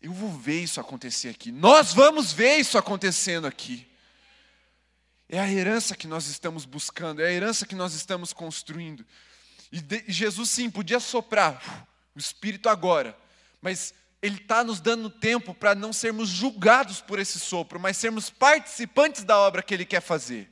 Eu 0.00 0.12
vou 0.12 0.30
ver 0.30 0.62
isso 0.62 0.80
acontecer 0.80 1.28
aqui, 1.28 1.52
nós 1.52 1.92
vamos 1.92 2.32
ver 2.32 2.56
isso 2.56 2.78
acontecendo 2.78 3.46
aqui. 3.46 3.86
É 5.28 5.38
a 5.38 5.52
herança 5.52 5.94
que 5.94 6.06
nós 6.06 6.26
estamos 6.28 6.64
buscando, 6.64 7.20
é 7.20 7.26
a 7.26 7.32
herança 7.32 7.66
que 7.66 7.74
nós 7.74 7.92
estamos 7.92 8.32
construindo. 8.32 9.04
E, 9.72 10.04
Jesus, 10.08 10.50
sim, 10.50 10.70
podia 10.70 11.00
soprar 11.00 11.86
o 12.14 12.18
Espírito 12.18 12.68
agora, 12.68 13.16
mas 13.60 13.94
Ele 14.20 14.36
está 14.36 14.64
nos 14.64 14.80
dando 14.80 15.10
tempo 15.10 15.54
para 15.54 15.74
não 15.74 15.92
sermos 15.92 16.28
julgados 16.28 17.00
por 17.00 17.18
esse 17.18 17.38
sopro, 17.38 17.78
mas 17.78 17.96
sermos 17.96 18.30
participantes 18.30 19.24
da 19.24 19.38
obra 19.38 19.62
que 19.62 19.74
Ele 19.74 19.84
quer 19.84 20.00
fazer. 20.00 20.50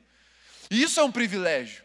E 0.70 0.82
isso 0.82 1.00
é 1.00 1.04
um 1.04 1.12
privilégio. 1.12 1.84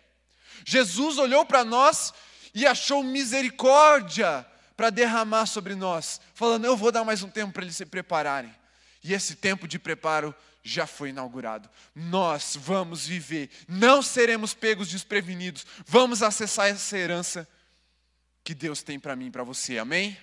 Jesus 0.66 1.18
olhou 1.18 1.46
para 1.46 1.64
nós 1.64 2.14
e 2.54 2.68
achou 2.68 3.04
misericórdia 3.04 4.46
para 4.76 4.90
derramar 4.90 5.46
sobre 5.46 5.76
nós, 5.76 6.20
falando: 6.34 6.66
Eu 6.66 6.76
vou 6.76 6.92
dar 6.92 7.04
mais 7.04 7.24
um 7.24 7.30
tempo 7.30 7.54
para 7.54 7.64
eles 7.64 7.76
se 7.76 7.86
prepararem. 7.86 8.54
E 9.04 9.14
esse 9.14 9.36
tempo 9.36 9.68
de 9.68 9.80
preparo 9.80 10.36
já 10.64 10.86
foi 10.86 11.10
inaugurado. 11.10 11.70
Nós 11.96 12.56
vamos 12.56 13.06
viver, 13.06 13.50
não 13.68 14.02
seremos 14.02 14.54
pegos 14.54 14.90
desprevenidos, 14.90 15.66
vamos 15.86 16.22
acessar 16.22 16.68
essa 16.68 16.98
herança 16.98 17.48
que 18.44 18.54
Deus 18.54 18.82
tem 18.82 19.00
para 19.00 19.16
mim 19.16 19.28
e 19.28 19.32
para 19.32 19.44
você, 19.44 19.78
amém? 19.78 20.18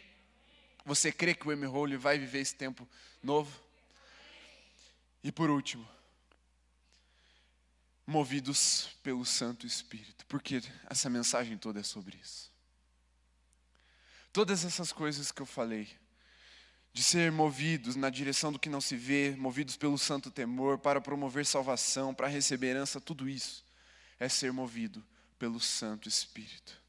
Você 0.85 1.13
crê 1.13 1.35
que 1.35 1.47
o 1.47 1.53
M. 1.53 1.97
vai 1.97 2.19
viver 2.19 2.41
esse 2.41 2.55
tempo 2.55 2.89
novo? 3.23 3.53
E 5.23 5.31
por 5.31 5.51
último, 5.51 5.87
movidos 8.07 8.89
pelo 9.03 9.25
Santo 9.25 9.67
Espírito, 9.67 10.25
porque 10.27 10.63
essa 10.89 11.11
mensagem 11.11 11.59
toda 11.59 11.81
é 11.81 11.83
sobre 11.83 12.17
isso. 12.17 12.51
Todas 14.33 14.65
essas 14.65 14.93
coisas 14.93 15.31
que 15.31 15.43
eu 15.43 15.47
falei, 15.47 15.89
de 16.93 17.03
ser 17.03 17.31
movidos 17.31 17.97
na 17.97 18.11
direção 18.11 18.53
do 18.53 18.59
que 18.59 18.69
não 18.69 18.81
se 18.81 18.97
vê, 18.97 19.35
movidos 19.37 19.77
pelo 19.77 19.97
santo 19.99 20.31
temor, 20.31 20.79
para 20.79 21.01
promover 21.01 21.47
salvação, 21.47 22.15
para 22.15 22.27
receber 22.27 22.69
herança, 22.69 23.01
tudo 23.01 23.29
isso 23.29 23.65
é 24.19 24.29
ser 24.29 24.53
movido 24.53 25.05
pelo 25.39 25.61
Santo 25.61 26.09
Espírito. 26.09 26.83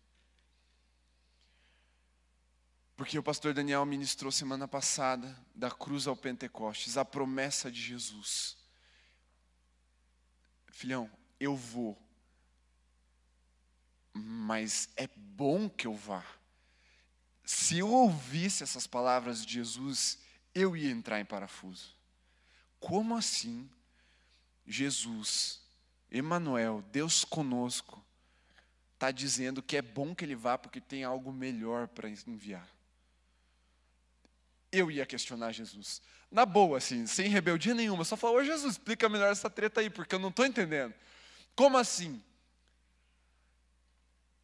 Porque 2.95 3.17
o 3.17 3.23
pastor 3.23 3.53
Daniel 3.53 3.85
ministrou 3.85 4.31
semana 4.31 4.67
passada, 4.67 5.37
da 5.55 5.71
cruz 5.71 6.07
ao 6.07 6.17
Pentecostes, 6.17 6.97
a 6.97 7.05
promessa 7.05 7.71
de 7.71 7.81
Jesus. 7.81 8.57
filhão, 10.71 11.09
eu 11.39 11.55
vou, 11.55 11.97
mas 14.13 14.89
é 14.95 15.07
bom 15.07 15.69
que 15.69 15.87
eu 15.87 15.93
vá. 15.93 16.25
Se 17.51 17.79
eu 17.79 17.89
ouvisse 17.89 18.61
essas 18.61 18.85
palavras 18.85 19.43
de 19.43 19.53
Jesus, 19.53 20.19
eu 20.53 20.77
ia 20.77 20.91
entrar 20.91 21.19
em 21.19 21.25
parafuso. 21.25 21.95
Como 22.79 23.17
assim 23.17 23.67
Jesus, 24.67 25.59
Emmanuel, 26.11 26.83
Deus 26.91 27.25
conosco, 27.25 28.05
está 28.93 29.09
dizendo 29.09 29.63
que 29.63 29.77
é 29.77 29.81
bom 29.81 30.13
que 30.13 30.23
ele 30.23 30.35
vá 30.35 30.59
porque 30.59 30.79
tem 30.79 31.03
algo 31.03 31.33
melhor 31.33 31.87
para 31.87 32.07
enviar? 32.07 32.69
Eu 34.71 34.91
ia 34.91 35.03
questionar 35.03 35.51
Jesus. 35.51 36.03
Na 36.29 36.45
boa, 36.45 36.77
assim, 36.77 37.07
sem 37.07 37.29
rebeldia 37.29 37.73
nenhuma. 37.73 38.05
Só 38.05 38.15
falou, 38.15 38.45
Jesus, 38.45 38.73
explica 38.73 39.09
melhor 39.09 39.31
essa 39.31 39.49
treta 39.49 39.81
aí, 39.81 39.89
porque 39.89 40.13
eu 40.13 40.19
não 40.19 40.29
estou 40.29 40.45
entendendo. 40.45 40.93
Como 41.55 41.79
assim? 41.79 42.23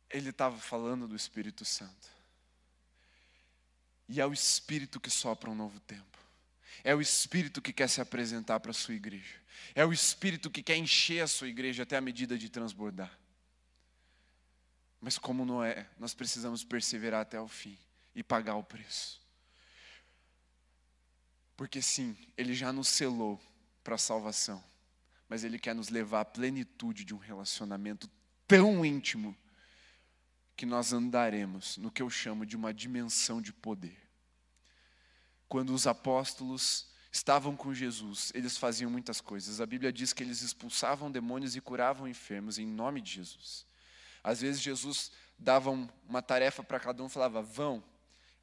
Ele 0.10 0.32
estava 0.32 0.58
falando 0.58 1.08
do 1.08 1.16
Espírito 1.16 1.64
Santo. 1.64 2.14
E 4.08 4.22
é 4.22 4.26
o 4.26 4.34
Espírito 4.34 4.99
que 4.99 5.10
sopra 5.10 5.49
um 5.49 5.56
novo 5.56 5.80
tempo. 5.80 6.20
É 6.84 6.93
o 6.93 7.01
Espírito 7.01 7.62
que 7.62 7.74
quer 7.74 7.89
se 7.89 7.99
apresentar 7.99 8.60
para 8.60 8.72
a 8.72 8.74
sua 8.74 8.93
igreja. 8.93 9.36
É 9.74 9.86
o 9.86 9.91
Espírito 9.91 10.49
que 10.49 10.62
quer 10.62 10.78
encher 10.78 11.22
a 11.22 11.28
sua 11.28 11.47
igreja 11.47 11.84
até 11.84 11.97
a 11.97 12.01
medida 12.01 12.38
de 12.38 12.49
transbordar. 12.49 13.12
Mas 15.01 15.18
como 15.18 15.45
não 15.45 15.64
é, 15.64 15.88
nós 15.99 16.14
precisamos 16.14 16.64
perseverar 16.64 17.22
até 17.22 17.39
o 17.39 17.47
fim 17.47 17.78
e 18.14 18.24
pagar 18.24 18.56
o 18.56 18.64
preço. 18.64 19.22
Porque 21.58 21.82
sim, 21.82 22.18
Ele 22.38 22.53
já 22.53 22.72
nos 22.72 22.88
selou 22.88 23.41
para 23.84 23.95
a 23.95 23.99
salvação, 23.99 24.64
mas 25.28 25.43
Ele 25.43 25.58
quer 25.58 25.74
nos 25.74 25.89
levar 25.89 26.22
à 26.22 26.26
plenitude 26.26 27.03
de 27.03 27.14
um 27.14 27.18
relacionamento 27.18 28.10
tão 28.47 28.86
íntimo 28.86 29.36
que 30.56 30.66
nós 30.66 30.93
andaremos 30.93 31.78
no 31.78 31.91
que 31.91 32.01
eu 32.01 32.10
chamo 32.10 32.45
de 32.45 32.56
uma 32.56 32.74
dimensão 32.74 33.41
de 33.41 33.51
poder. 33.51 33.97
Quando 35.47 35.74
os 35.74 35.86
apóstolos 35.86 36.88
estavam 37.12 37.56
com 37.56 37.74
Jesus, 37.74 38.32
eles 38.34 38.58
faziam 38.58 38.89
muitas 38.89 39.22
coisas. 39.22 39.62
A 39.62 39.66
Bíblia 39.66 39.91
diz 39.91 40.14
que 40.14 40.24
eles 40.24 40.41
expulsavam 40.41 41.12
demônios 41.12 41.56
e 41.56 41.62
curavam 41.62 42.08
enfermos 42.08 42.58
em 42.58 42.66
nome 42.66 43.01
de 43.01 43.14
Jesus. 43.14 43.66
Às 44.24 44.41
vezes 44.41 44.62
Jesus 44.62 45.12
dava 45.38 45.70
uma 45.70 46.22
tarefa 46.22 46.64
para 46.64 46.80
cada 46.80 47.03
um, 47.03 47.10
falava: 47.10 47.41
"Vão". 47.41 47.84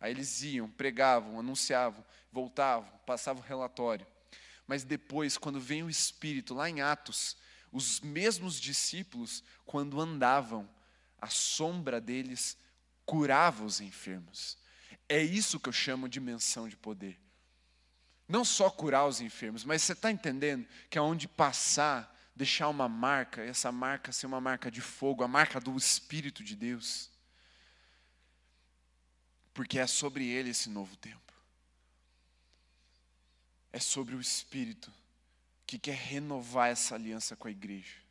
Aí 0.00 0.12
eles 0.12 0.42
iam, 0.42 0.68
pregavam, 0.68 1.38
anunciavam, 1.38 2.04
voltavam, 2.30 2.90
passavam 3.06 3.42
relatório. 3.42 4.06
Mas 4.66 4.84
depois, 4.84 5.36
quando 5.36 5.60
vem 5.60 5.82
o 5.82 5.90
Espírito, 5.90 6.54
lá 6.54 6.68
em 6.68 6.80
Atos, 6.80 7.36
os 7.70 8.00
mesmos 8.00 8.60
discípulos, 8.60 9.42
quando 9.64 10.00
andavam, 10.00 10.68
a 11.22 11.28
sombra 11.28 12.00
deles 12.00 12.58
curava 13.06 13.64
os 13.64 13.80
enfermos. 13.80 14.58
É 15.08 15.22
isso 15.22 15.60
que 15.60 15.68
eu 15.68 15.72
chamo 15.72 16.08
de 16.08 16.18
menção 16.18 16.68
de 16.68 16.76
poder. 16.76 17.16
Não 18.26 18.44
só 18.44 18.68
curar 18.68 19.06
os 19.06 19.20
enfermos, 19.20 19.64
mas 19.64 19.82
você 19.82 19.92
está 19.92 20.10
entendendo 20.10 20.66
que 20.90 20.98
aonde 20.98 21.28
passar, 21.28 22.12
deixar 22.34 22.68
uma 22.68 22.88
marca, 22.88 23.40
essa 23.40 23.70
marca 23.70 24.10
ser 24.10 24.26
uma 24.26 24.40
marca 24.40 24.68
de 24.68 24.80
fogo, 24.80 25.22
a 25.22 25.28
marca 25.28 25.60
do 25.60 25.76
Espírito 25.76 26.42
de 26.42 26.56
Deus. 26.56 27.08
Porque 29.54 29.78
é 29.78 29.86
sobre 29.86 30.26
ele 30.26 30.50
esse 30.50 30.68
novo 30.68 30.96
tempo. 30.96 31.32
É 33.72 33.78
sobre 33.78 34.16
o 34.16 34.20
Espírito 34.20 34.92
que 35.66 35.78
quer 35.78 35.96
renovar 35.96 36.70
essa 36.70 36.96
aliança 36.96 37.36
com 37.36 37.46
a 37.46 37.50
igreja. 37.50 38.01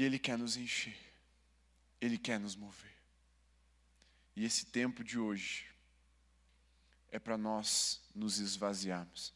E 0.00 0.02
Ele 0.02 0.18
quer 0.18 0.38
nos 0.38 0.56
encher, 0.56 0.96
Ele 2.00 2.16
quer 2.16 2.40
nos 2.40 2.56
mover. 2.56 2.96
E 4.34 4.46
esse 4.46 4.64
tempo 4.64 5.04
de 5.04 5.18
hoje 5.18 5.66
é 7.10 7.18
para 7.18 7.36
nós 7.36 8.00
nos 8.14 8.38
esvaziarmos. 8.38 9.34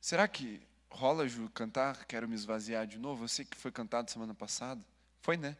Será 0.00 0.26
que 0.26 0.60
rola, 0.90 1.28
Ju, 1.28 1.48
cantar 1.50 2.04
Quero 2.04 2.28
me 2.28 2.34
esvaziar 2.34 2.84
de 2.84 2.98
novo? 2.98 3.22
Eu 3.22 3.28
sei 3.28 3.44
que 3.44 3.56
foi 3.56 3.70
cantado 3.70 4.10
semana 4.10 4.34
passada. 4.34 4.84
Foi, 5.20 5.36
né? 5.36 5.56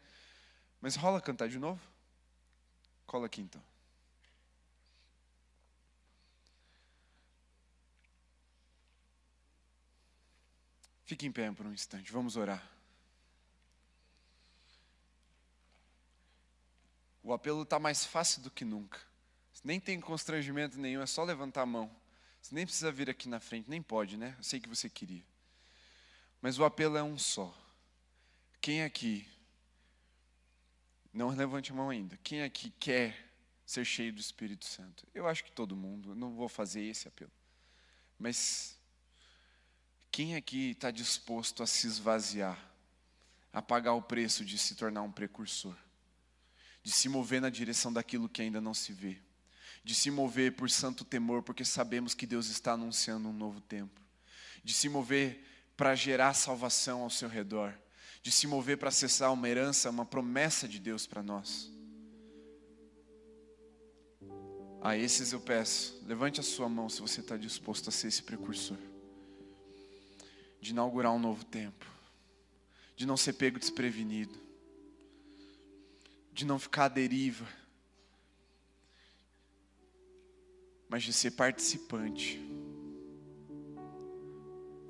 Mas 0.81 0.97
rola 0.97 1.21
cantar 1.21 1.49
de 1.49 1.61
novo? 1.61 1.81
Cola 3.07 3.27
aqui 3.27 3.43
então. 3.43 3.63
Fique 11.05 11.27
em 11.27 11.31
pé 11.31 11.49
por 11.53 11.65
um 11.65 11.73
instante, 11.73 12.11
vamos 12.11 12.35
orar. 12.35 12.82
O 17.23 17.33
apelo 17.33 17.63
está 17.63 17.79
mais 17.79 18.05
fácil 18.05 18.43
do 18.43 18.51
que 18.51 18.65
nunca. 18.65 19.01
Você 19.53 19.63
nem 19.65 19.79
tem 19.79 20.01
constrangimento 20.01 20.79
nenhum, 20.79 21.03
é 21.03 21.07
só 21.07 21.23
levantar 21.23 21.63
a 21.63 21.67
mão. 21.67 21.95
Você 22.41 22.55
nem 22.55 22.67
precisa 22.67 22.91
vir 22.91 23.09
aqui 23.09 23.29
na 23.29 23.39
frente, 23.39 23.71
nem 23.71 23.81
pode, 23.81 24.17
né? 24.17 24.35
Eu 24.37 24.43
sei 24.43 24.59
que 24.59 24.69
você 24.69 24.91
queria. 24.91 25.25
Mas 26.41 26.59
o 26.59 26.65
apelo 26.65 26.97
é 26.97 27.03
um 27.03 27.17
só. 27.17 27.57
Quem 28.61 28.83
aqui, 28.83 29.27
não 31.13 31.29
levante 31.29 31.71
a 31.71 31.75
mão 31.75 31.91
ainda, 31.91 32.17
quem 32.19 32.43
aqui 32.43 32.71
quer 32.81 33.33
ser 33.65 33.85
cheio 33.85 34.13
do 34.13 34.21
Espírito 34.21 34.65
Santo? 34.65 35.07
Eu 35.15 35.29
acho 35.29 35.45
que 35.45 35.53
todo 35.53 35.77
mundo, 35.77 36.11
eu 36.11 36.15
não 36.17 36.35
vou 36.35 36.49
fazer 36.49 36.83
esse 36.83 37.07
apelo. 37.07 37.33
Mas 38.19 38.77
quem 40.11 40.35
aqui 40.35 40.71
está 40.71 40.91
disposto 40.91 41.63
a 41.63 41.67
se 41.67 41.87
esvaziar, 41.87 42.59
a 43.53 43.63
pagar 43.63 43.95
o 43.95 44.03
preço 44.03 44.45
de 44.45 44.59
se 44.59 44.75
tornar 44.75 45.03
um 45.03 45.13
precursor? 45.13 45.77
De 46.83 46.91
se 46.91 47.09
mover 47.09 47.41
na 47.41 47.49
direção 47.49 47.93
daquilo 47.93 48.29
que 48.29 48.43
ainda 48.43 48.61
não 48.61 48.75
se 48.75 48.93
vê, 48.93 49.19
de 49.85 49.95
se 49.95 50.11
mover 50.11 50.53
por 50.57 50.69
santo 50.69 51.05
temor, 51.05 51.43
porque 51.43 51.65
sabemos 51.65 52.15
que 52.15 52.27
Deus 52.27 52.49
está 52.49 52.73
anunciando 52.73 53.29
um 53.29 53.33
novo 53.33 53.61
tempo, 53.61 54.01
de 54.65 54.73
se 54.73 54.89
mover 54.89 55.45
para 55.77 55.95
gerar 55.95 56.35
salvação 56.35 57.03
ao 57.03 57.11
seu 57.11 57.29
redor, 57.29 57.75
de 58.23 58.31
se 58.31 58.47
mover 58.47 58.79
para 58.79 58.89
acessar 58.89 59.33
uma 59.33 59.49
herança, 59.49 59.91
uma 59.91 60.07
promessa 60.07 60.69
de 60.69 60.79
Deus 60.79 61.07
para 61.07 61.23
nós. 61.23 61.71
A 64.81 64.97
esses 64.97 65.33
eu 65.33 65.41
peço, 65.41 66.03
levante 66.07 66.41
a 66.41 66.43
sua 66.43 66.69
mão 66.69 66.89
se 66.89 67.01
você 67.01 67.21
está 67.21 67.37
disposto 67.37 67.89
a 67.89 67.93
ser 67.93 68.09
esse 68.09 68.23
precursor, 68.23 68.79
de 70.61 70.71
inaugurar 70.71 71.13
um 71.13 71.21
novo 71.21 71.45
tempo, 71.45 71.87
de 72.97 73.07
não 73.07 73.17
ser 73.17 73.35
pego 73.35 73.61
desprevenido, 73.61 74.39
de 76.33 76.45
não 76.45 76.59
ficar 76.59 76.87
à 76.87 76.89
deriva, 76.89 77.47
mas 80.89 81.03
de 81.03 81.13
ser 81.13 81.33
participante. 81.33 82.41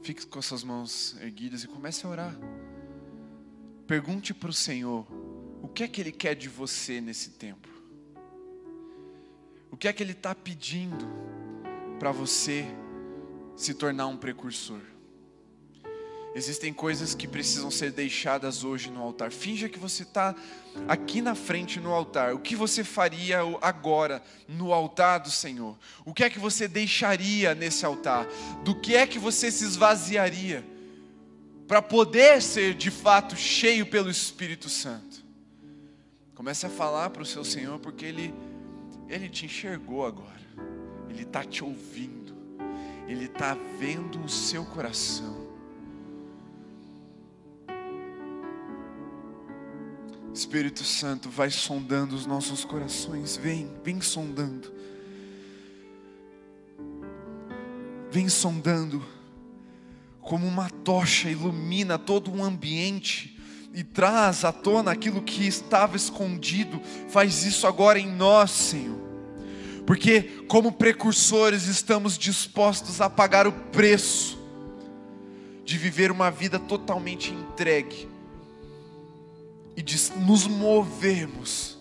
Fique 0.03 0.26
com 0.26 0.38
as 0.38 0.47
suas 0.47 0.64
mãos 0.64 1.16
erguidas 1.20 1.62
e 1.62 1.68
comece 1.68 2.05
a 2.07 2.09
orar. 2.09 2.36
Pergunte 3.86 4.34
para 4.34 4.51
o 4.51 4.53
Senhor 4.53 5.07
o 5.62 5.68
que 5.68 5.84
é 5.84 5.88
que 5.88 6.01
Ele 6.01 6.12
quer 6.12 6.34
de 6.34 6.49
você 6.49 7.01
nesse 7.01 7.30
tempo. 7.30 7.68
O 9.70 9.76
que 9.76 9.86
é 9.86 9.93
que 9.93 10.03
Ele 10.03 10.12
está 10.12 10.34
pedindo 10.34 11.07
para 11.99 12.11
você 12.11 12.66
se 13.57 13.74
tornar 13.74 14.09
um 14.09 14.16
precursor. 14.16 14.80
Existem 16.35 16.72
coisas 16.72 17.14
que 17.14 17.28
precisam 17.28 17.70
ser 17.70 17.93
deixadas 17.93 18.64
hoje 18.64 18.91
no 18.91 19.03
altar. 19.03 19.30
Finja 19.30 19.68
que 19.68 19.78
você 19.78 20.03
está 20.03 20.35
aqui 20.89 21.20
na 21.20 21.35
frente 21.35 21.78
no 21.78 21.93
altar. 21.93 22.35
O 22.35 22.39
que 22.39 22.57
você 22.57 22.83
faria 22.83 23.41
agora 23.61 24.22
no 24.49 24.72
altar 24.72 25.18
do 25.18 25.30
Senhor? 25.30 25.76
O 26.07 26.14
que 26.14 26.24
é 26.24 26.30
que 26.30 26.39
você 26.39 26.66
deixaria 26.66 27.55
nesse 27.55 27.85
altar? 27.85 28.26
Do 28.64 28.74
que 28.74 28.97
é 28.97 29.07
que 29.07 29.18
você 29.18 29.51
se 29.51 29.64
esvaziaria 29.64 30.64
para 31.68 31.83
poder 31.83 32.41
ser 32.41 32.74
de 32.74 32.91
fato 32.91 33.37
cheio 33.37 33.85
pelo 33.85 34.11
Espírito 34.11 34.70
Santo? 34.70 35.22
Comece 36.35 36.64
a 36.64 36.70
falar 36.70 37.11
para 37.11 37.22
o 37.22 37.26
seu 37.26 37.45
Senhor, 37.45 37.78
porque 37.78 38.07
Ele, 38.07 38.35
Ele 39.07 39.28
te 39.28 39.45
enxergou 39.45 40.07
agora. 40.07 40.41
Ele 41.11 41.24
está 41.24 41.45
te 41.45 41.62
ouvindo. 41.62 42.35
Ele 43.07 43.26
está 43.26 43.55
vendo 43.78 44.18
o 44.24 44.28
seu 44.30 44.64
coração. 44.64 45.41
Espírito 50.35 50.83
Santo, 50.83 51.28
vai 51.28 51.51
sondando 51.51 52.14
os 52.14 52.24
nossos 52.24 52.64
corações. 52.64 53.37
Vem, 53.37 53.70
vem 53.85 54.01
sondando. 54.01 54.72
Vem 58.11 58.28
sondando. 58.28 59.05
Como 60.20 60.47
uma 60.47 60.70
tocha 60.70 61.28
ilumina 61.28 61.99
todo 61.99 62.33
um 62.33 62.43
ambiente 62.43 63.39
e 63.74 63.85
traz 63.85 64.45
à 64.45 64.53
tona 64.53 64.91
aquilo 64.91 65.20
que 65.20 65.47
estava 65.47 65.97
escondido. 65.97 66.80
Faz 67.11 67.45
isso 67.45 67.66
agora 67.66 67.99
em 67.99 68.11
nós, 68.11 68.51
Senhor. 68.51 69.01
Porque, 69.87 70.45
como 70.49 70.72
precursores, 70.72 71.66
estamos 71.66 72.16
dispostos 72.16 73.01
a 73.01 73.11
pagar 73.11 73.47
o 73.47 73.53
preço 73.53 74.39
de 75.64 75.76
viver 75.76 76.11
uma 76.11 76.30
vida 76.30 76.59
totalmente 76.59 77.33
entregue 77.33 78.11
e 79.77 79.83
de 79.83 79.99
nos 80.16 80.47
movermos 80.47 81.79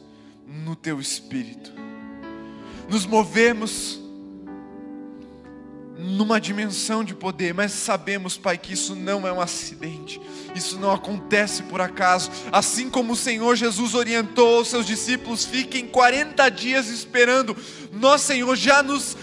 no 0.48 0.76
teu 0.76 1.00
espírito. 1.00 1.72
Nos 2.89 3.06
movemos 3.06 4.00
numa 5.98 6.42
dimensão 6.42 7.04
de 7.04 7.14
poder, 7.14 7.54
mas 7.54 7.72
sabemos, 7.72 8.38
Pai, 8.38 8.58
que 8.58 8.74
isso 8.74 8.96
não 8.96 9.28
é 9.28 9.32
um 9.32 9.39
acidente, 9.39 10.20
isso 10.56 10.80
não 10.80 10.92
acontece 10.92 11.64
por 11.64 11.80
acaso. 11.80 12.32
Assim 12.52 12.89
como 12.89 13.14
o 13.14 13.16
Senhor 13.16 13.56
Jesus 13.56 13.94
orientou 13.94 14.62
os 14.62 14.70
seus 14.70 14.86
discípulos, 14.86 15.46
fiquem 15.46 15.88
40 15.88 16.50
dias 16.50 16.88
esperando, 16.88 17.56
nós, 17.92 18.22
Senhor, 18.22 18.56
já 18.56 18.82
nos 18.82 19.16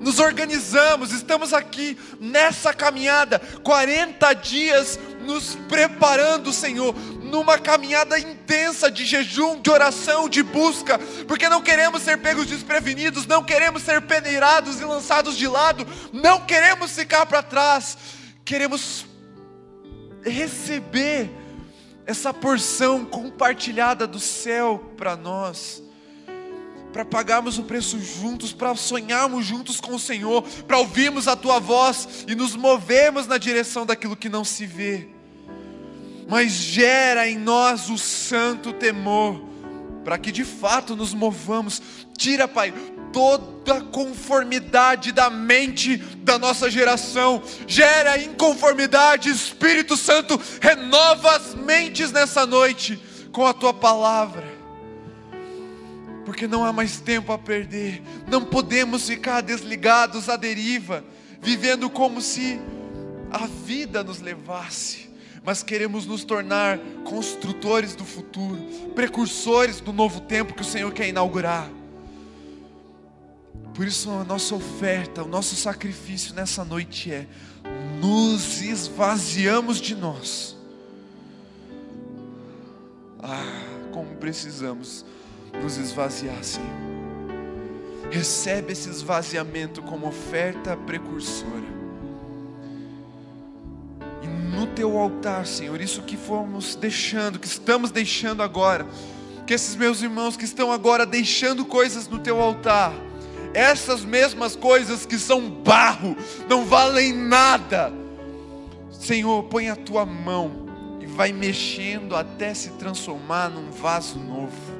nos 0.00 0.20
organizamos, 0.20 1.12
estamos 1.12 1.52
aqui 1.52 1.98
nessa 2.20 2.72
caminhada, 2.72 3.40
40 3.64 4.32
dias 4.34 4.98
nos 5.26 5.56
preparando, 5.68 6.52
Senhor, 6.52 6.94
numa 7.28 7.58
caminhada 7.58 8.18
intensa 8.18 8.90
de 8.90 9.04
jejum, 9.04 9.60
de 9.60 9.70
oração, 9.70 10.28
de 10.28 10.42
busca, 10.42 10.98
porque 11.26 11.48
não 11.48 11.62
queremos 11.62 12.02
ser 12.02 12.18
pegos 12.18 12.46
desprevenidos, 12.46 13.26
não 13.26 13.44
queremos 13.44 13.82
ser 13.82 14.02
peneirados 14.02 14.80
e 14.80 14.84
lançados 14.84 15.36
de 15.36 15.46
lado, 15.46 15.86
não 16.12 16.44
queremos 16.44 16.90
ficar 16.92 17.26
para 17.26 17.42
trás, 17.42 17.96
queremos 18.44 19.06
receber 20.24 21.30
essa 22.06 22.32
porção 22.32 23.04
compartilhada 23.04 24.06
do 24.06 24.18
céu 24.18 24.92
para 24.96 25.14
nós 25.16 25.82
para 26.92 27.04
pagarmos 27.04 27.58
o 27.58 27.64
preço 27.64 28.00
juntos, 28.00 28.52
para 28.52 28.74
sonharmos 28.74 29.44
juntos 29.44 29.80
com 29.80 29.94
o 29.94 29.98
Senhor, 29.98 30.42
para 30.66 30.78
ouvirmos 30.78 31.28
a 31.28 31.36
tua 31.36 31.60
voz 31.60 32.24
e 32.26 32.34
nos 32.34 32.56
movermos 32.56 33.26
na 33.26 33.38
direção 33.38 33.84
daquilo 33.84 34.16
que 34.16 34.28
não 34.28 34.42
se 34.42 34.66
vê. 34.66 35.17
Mas 36.28 36.52
gera 36.52 37.26
em 37.26 37.38
nós 37.38 37.88
o 37.88 37.96
santo 37.96 38.72
temor, 38.72 39.42
para 40.04 40.18
que 40.18 40.30
de 40.30 40.44
fato 40.44 40.94
nos 40.94 41.14
movamos. 41.14 41.80
Tira, 42.16 42.46
Pai, 42.46 42.72
toda 43.12 43.80
conformidade 43.80 45.12
da 45.12 45.30
mente 45.30 45.96
da 45.96 46.38
nossa 46.38 46.70
geração, 46.70 47.42
gera 47.66 48.18
inconformidade, 48.22 49.30
Espírito 49.30 49.96
Santo, 49.96 50.40
renova 50.60 51.36
as 51.36 51.54
mentes 51.54 52.12
nessa 52.12 52.46
noite 52.46 53.00
com 53.32 53.46
a 53.46 53.54
tua 53.54 53.72
palavra. 53.72 54.46
Porque 56.24 56.46
não 56.46 56.64
há 56.64 56.72
mais 56.72 57.00
tempo 57.00 57.32
a 57.32 57.38
perder, 57.38 58.02
não 58.28 58.44
podemos 58.44 59.06
ficar 59.06 59.40
desligados 59.40 60.28
à 60.28 60.36
deriva, 60.36 61.02
vivendo 61.40 61.88
como 61.88 62.20
se 62.20 62.60
a 63.30 63.46
vida 63.46 64.04
nos 64.04 64.20
levasse, 64.20 65.07
mas 65.48 65.62
queremos 65.62 66.04
nos 66.04 66.24
tornar 66.24 66.78
construtores 67.04 67.94
do 67.94 68.04
futuro, 68.04 68.58
precursores 68.94 69.80
do 69.80 69.94
novo 69.94 70.20
tempo 70.20 70.52
que 70.52 70.60
o 70.60 70.64
Senhor 70.64 70.92
quer 70.92 71.08
inaugurar. 71.08 71.70
Por 73.72 73.86
isso, 73.86 74.10
a 74.10 74.24
nossa 74.24 74.54
oferta, 74.54 75.22
o 75.22 75.26
nosso 75.26 75.56
sacrifício 75.56 76.34
nessa 76.34 76.66
noite 76.66 77.10
é: 77.10 77.26
nos 77.98 78.60
esvaziamos 78.60 79.80
de 79.80 79.94
nós. 79.94 80.54
Ah, 83.18 83.88
como 83.90 84.16
precisamos 84.16 85.02
nos 85.62 85.78
esvaziar, 85.78 86.44
Senhor. 86.44 86.68
Recebe 88.10 88.74
esse 88.74 88.90
esvaziamento 88.90 89.80
como 89.80 90.08
oferta 90.08 90.76
precursora. 90.76 91.77
No 94.38 94.66
teu 94.66 94.96
altar, 94.98 95.46
Senhor, 95.46 95.80
isso 95.80 96.02
que 96.02 96.16
fomos 96.16 96.74
deixando, 96.74 97.38
que 97.38 97.46
estamos 97.46 97.90
deixando 97.90 98.42
agora, 98.42 98.86
que 99.46 99.54
esses 99.54 99.74
meus 99.74 100.02
irmãos 100.02 100.36
que 100.36 100.44
estão 100.44 100.70
agora 100.70 101.04
deixando 101.04 101.64
coisas 101.64 102.06
no 102.08 102.18
teu 102.18 102.40
altar, 102.40 102.92
essas 103.52 104.04
mesmas 104.04 104.54
coisas 104.54 105.04
que 105.04 105.18
são 105.18 105.50
barro, 105.50 106.16
não 106.48 106.64
valem 106.64 107.12
nada. 107.12 107.92
Senhor, 108.90 109.44
põe 109.44 109.68
a 109.68 109.76
tua 109.76 110.04
mão 110.04 110.66
e 111.00 111.06
vai 111.06 111.32
mexendo 111.32 112.14
até 112.14 112.54
se 112.54 112.70
transformar 112.70 113.48
num 113.48 113.70
vaso 113.70 114.18
novo 114.18 114.78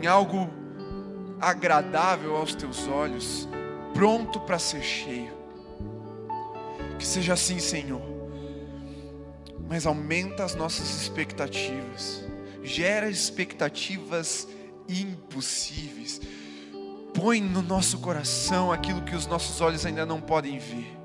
em 0.00 0.06
algo 0.06 0.48
agradável 1.40 2.36
aos 2.36 2.54
teus 2.54 2.86
olhos, 2.88 3.48
pronto 3.94 4.40
para 4.40 4.58
ser 4.58 4.82
cheio. 4.82 5.32
Que 6.98 7.06
seja 7.06 7.34
assim, 7.34 7.58
Senhor. 7.58 8.17
Mas 9.68 9.86
aumenta 9.86 10.44
as 10.44 10.54
nossas 10.54 10.88
expectativas, 11.02 12.24
gera 12.62 13.10
expectativas 13.10 14.48
impossíveis. 14.88 16.20
Põe 17.14 17.40
no 17.40 17.60
nosso 17.60 17.98
coração 17.98 18.72
aquilo 18.72 19.02
que 19.02 19.14
os 19.14 19.26
nossos 19.26 19.60
olhos 19.60 19.84
ainda 19.84 20.06
não 20.06 20.20
podem 20.20 20.58
ver. 20.58 20.96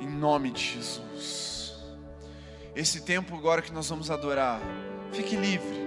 Em 0.00 0.08
nome 0.08 0.50
de 0.50 0.62
Jesus. 0.62 1.74
Esse 2.74 3.02
tempo 3.02 3.36
agora 3.36 3.62
que 3.62 3.72
nós 3.72 3.88
vamos 3.88 4.10
adorar, 4.10 4.60
fique 5.12 5.36
livre 5.36 5.86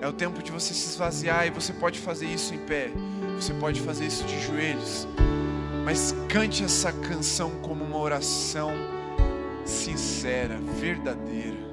é 0.00 0.06
o 0.06 0.12
tempo 0.12 0.42
de 0.42 0.52
você 0.52 0.74
se 0.74 0.90
esvaziar 0.90 1.46
e 1.46 1.50
você 1.50 1.72
pode 1.72 1.98
fazer 1.98 2.26
isso 2.26 2.54
em 2.54 2.58
pé, 2.58 2.90
você 3.34 3.54
pode 3.54 3.80
fazer 3.80 4.06
isso 4.06 4.24
de 4.24 4.40
joelhos, 4.40 5.06
mas 5.84 6.14
cante 6.28 6.62
essa 6.62 6.92
canção 6.92 7.50
como 7.62 7.84
uma 7.84 7.98
oração 7.98 8.72
sincera, 9.66 10.58
verdadeira. 10.80 11.66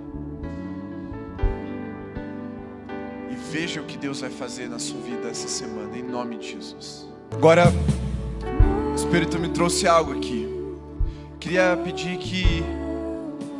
E 3.32 3.36
veja 3.52 3.82
o 3.82 3.86
que 3.86 3.98
Deus 3.98 4.22
vai 4.22 4.30
fazer 4.30 4.68
na 4.68 4.80
sua 4.80 5.00
vida 5.02 5.30
essa 5.30 5.48
semana, 5.48 5.98
em 5.98 6.04
nome 6.04 6.38
de 6.38 6.52
Jesus. 6.52 7.08
Agora, 7.32 7.66
o 8.92 8.96
Espírito 8.96 9.40
me 9.40 9.50
trouxe 9.50 9.88
algo 9.88 10.12
aqui. 10.18 10.48
Queria 11.40 11.78
pedir 11.84 12.18
que 12.18 12.64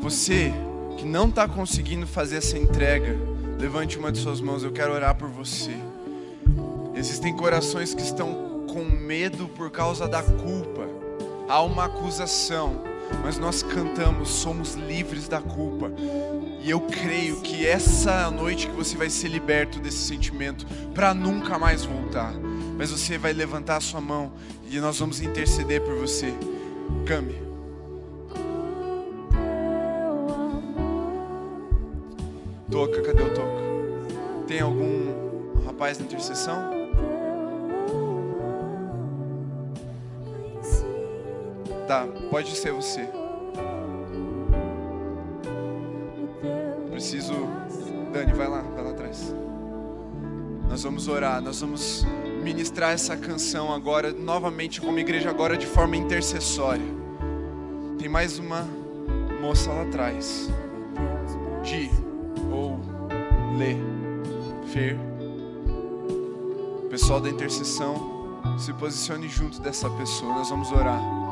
você 0.02 0.52
que 0.98 1.06
não 1.06 1.30
está 1.30 1.48
conseguindo 1.48 2.06
fazer 2.06 2.38
essa 2.38 2.58
entrega, 2.58 3.18
Levante 3.64 3.98
uma 3.98 4.12
de 4.12 4.20
suas 4.20 4.42
mãos, 4.42 4.62
eu 4.62 4.74
quero 4.74 4.94
orar 4.94 5.16
por 5.16 5.30
você. 5.30 5.72
Existem 6.94 7.34
corações 7.34 7.94
que 7.94 8.02
estão 8.02 8.66
com 8.68 8.84
medo 8.84 9.48
por 9.48 9.72
causa 9.72 10.06
da 10.06 10.22
culpa. 10.22 10.86
Há 11.48 11.62
uma 11.62 11.86
acusação, 11.86 12.82
mas 13.22 13.38
nós 13.38 13.62
cantamos, 13.62 14.30
somos 14.30 14.76
livres 14.76 15.28
da 15.28 15.42
culpa. 15.42 15.92
E 16.64 16.70
eu 16.70 16.80
creio 16.80 17.42
que 17.42 17.68
essa 17.68 18.32
noite 18.32 18.68
que 18.68 18.74
você 18.74 18.96
vai 18.96 19.10
ser 19.10 19.28
liberto 19.28 19.80
desse 19.80 19.98
sentimento 19.98 20.66
para 20.94 21.14
nunca 21.14 21.60
mais 21.60 21.84
voltar. 21.84 22.34
Mas 22.78 22.90
você 22.90 23.18
vai 23.18 23.34
levantar 23.34 23.78
a 23.78 23.82
sua 23.82 24.00
mão 24.00 24.32
e 24.70 24.80
nós 24.80 24.98
vamos 24.98 25.22
interceder 25.22 25.82
por 25.82 25.96
você. 25.96 26.34
Came. 27.06 27.36
Toca, 32.72 33.02
cadê 33.02 33.24
o 33.24 33.30
toca? 33.34 33.64
Tem 34.48 34.62
algum 34.62 35.64
rapaz 35.66 36.00
na 36.00 36.06
intercessão? 36.06 36.83
Pode 42.30 42.56
ser 42.56 42.72
você. 42.72 43.08
Preciso. 46.90 47.34
Dani, 48.12 48.34
vai 48.34 48.48
lá, 48.48 48.62
vai 48.62 48.84
lá 48.84 48.92
atrás. 48.92 49.34
Nós 50.70 50.84
vamos 50.84 51.08
orar, 51.08 51.42
nós 51.42 51.62
vamos 51.62 52.06
ministrar 52.44 52.92
essa 52.92 53.16
canção 53.16 53.74
agora, 53.74 54.12
novamente 54.12 54.82
como 54.82 54.98
igreja, 55.00 55.30
agora 55.30 55.56
de 55.56 55.66
forma 55.66 55.96
intercessória. 55.96 56.86
Tem 58.00 58.10
mais 58.10 58.40
uma 58.40 58.68
moça 59.42 59.72
lá 59.72 59.84
atrás. 59.84 60.50
Di 61.64 61.90
ou 62.52 62.80
Lê, 63.58 63.76
Fer, 64.72 64.98
pessoal 66.90 67.22
da 67.22 67.30
intercessão, 67.30 67.96
se 68.58 68.74
posicione 68.74 69.28
junto 69.28 69.62
dessa 69.62 69.90
pessoa, 69.92 70.34
nós 70.34 70.50
vamos 70.50 70.72
orar. 70.72 71.23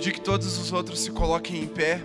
Pedir 0.00 0.12
que 0.12 0.20
todos 0.22 0.56
os 0.56 0.72
outros 0.72 0.98
se 1.00 1.10
coloquem 1.10 1.60
em 1.60 1.66
pé. 1.66 2.00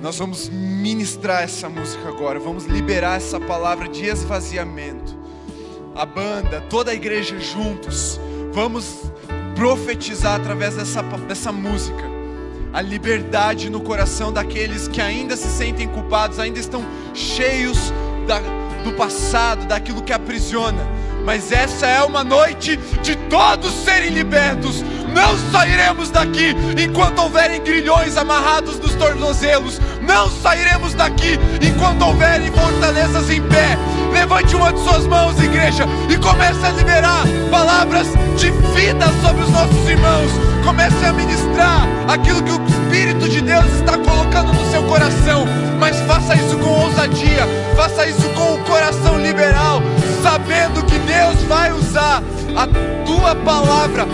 Nós 0.00 0.16
vamos 0.16 0.48
ministrar 0.48 1.42
essa 1.42 1.68
música 1.68 2.08
agora, 2.08 2.38
vamos 2.38 2.66
liberar 2.66 3.16
essa 3.16 3.40
palavra 3.40 3.88
de 3.88 4.06
esvaziamento. 4.06 5.16
A 5.92 6.06
banda, 6.06 6.60
toda 6.70 6.92
a 6.92 6.94
igreja 6.94 7.36
juntos, 7.40 8.20
vamos 8.52 9.10
profetizar 9.56 10.36
através 10.36 10.76
dessa, 10.76 11.02
dessa 11.02 11.50
música 11.50 12.04
a 12.72 12.80
liberdade 12.80 13.68
no 13.68 13.80
coração 13.80 14.32
daqueles 14.32 14.86
que 14.86 15.00
ainda 15.00 15.36
se 15.36 15.48
sentem 15.48 15.88
culpados, 15.88 16.38
ainda 16.38 16.60
estão 16.60 16.84
cheios 17.12 17.92
da, 18.28 18.38
do 18.84 18.92
passado, 18.92 19.66
daquilo 19.66 20.00
que 20.00 20.12
aprisiona. 20.12 20.86
Mas 21.24 21.50
essa 21.50 21.88
é 21.88 22.04
uma 22.04 22.22
noite 22.22 22.76
de 23.02 23.16
todos 23.28 23.72
serem 23.84 24.10
libertos. 24.10 24.84
Não 25.16 25.34
sairemos 25.50 26.10
daqui 26.10 26.54
enquanto 26.76 27.20
houverem 27.20 27.62
grilhões 27.62 28.18
amarrados 28.18 28.78
nos 28.78 28.94
tornozelos. 28.96 29.80
Não 30.02 30.30
sairemos 30.30 30.92
daqui 30.92 31.40
enquanto 31.62 32.02
houverem 32.02 32.52
fortalezas 32.52 33.30
em 33.30 33.40
pé. 33.40 33.78
Levante 34.12 34.54
uma 34.54 34.74
de 34.74 34.80
suas 34.80 35.06
mãos, 35.06 35.42
igreja, 35.42 35.86
e 36.10 36.18
comece 36.18 36.66
a 36.66 36.70
liberar 36.70 37.24
palavras 37.50 38.08
de 38.36 38.50
vida 38.78 39.06
sobre 39.22 39.42
os 39.42 39.50
nossos 39.50 39.88
irmãos. 39.88 40.30
Comece 40.62 41.06
a 41.06 41.14
ministrar 41.14 41.88
aquilo 42.08 42.42
que 42.42 42.52
o 42.52 42.66
Espírito 42.66 43.26
de 43.26 43.40
Deus 43.40 43.72
está 43.72 43.96
colocando 43.96 44.52
no 44.52 44.70
seu 44.70 44.82
coração. 44.82 45.46
Mas 45.80 45.98
faça 46.00 46.34
isso 46.34 46.58
com 46.58 46.68
ousadia, 46.68 47.46
faça 47.74 48.06
isso 48.06 48.28
com 48.34 48.54
o 48.54 48.58
coração 48.64 49.18
liberal, 49.18 49.80
sabendo 50.22 50.84
que 50.84 50.98
Deus 50.98 51.42
vai 51.44 51.72
usar 51.72 52.22
a 52.56 52.66
tua 53.04 53.34
palavra, 53.34 54.06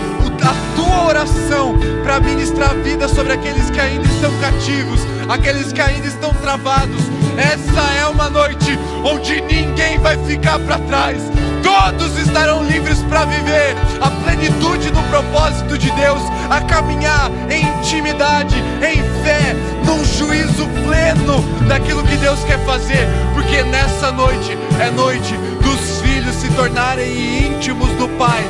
tua 0.75 1.07
oração 1.07 1.75
para 2.03 2.19
ministrar 2.19 2.73
vida 2.75 3.07
sobre 3.07 3.33
aqueles 3.33 3.69
que 3.69 3.79
ainda 3.79 4.07
estão 4.07 4.31
cativos, 4.39 4.99
aqueles 5.29 5.71
que 5.71 5.81
ainda 5.81 6.07
estão 6.07 6.33
travados. 6.35 7.01
Essa 7.37 7.81
é 7.99 8.05
uma 8.05 8.29
noite 8.29 8.77
onde 9.03 9.41
ninguém 9.41 9.97
vai 9.99 10.17
ficar 10.25 10.59
para 10.59 10.77
trás. 10.79 11.17
Todos 11.63 12.17
estarão 12.19 12.63
livres 12.63 12.99
para 13.09 13.25
viver 13.25 13.75
a 14.01 14.09
plenitude 14.09 14.91
do 14.91 15.01
propósito 15.09 15.77
de 15.77 15.89
Deus, 15.91 16.21
a 16.49 16.61
caminhar 16.61 17.31
em 17.49 17.63
intimidade, 17.79 18.55
em 18.81 19.01
fé, 19.23 19.55
num 19.85 20.03
juízo 20.05 20.67
pleno 20.83 21.41
daquilo 21.67 22.03
que 22.03 22.17
Deus 22.17 22.43
quer 22.43 22.59
fazer, 22.65 23.07
porque 23.33 23.63
nessa 23.63 24.11
noite 24.11 24.57
é 24.79 24.91
noite 24.91 25.33
dos 25.61 26.01
filhos 26.01 26.35
se 26.35 26.49
tornarem 26.49 27.47
íntimos 27.47 27.89
do 27.91 28.07
Pai 28.09 28.43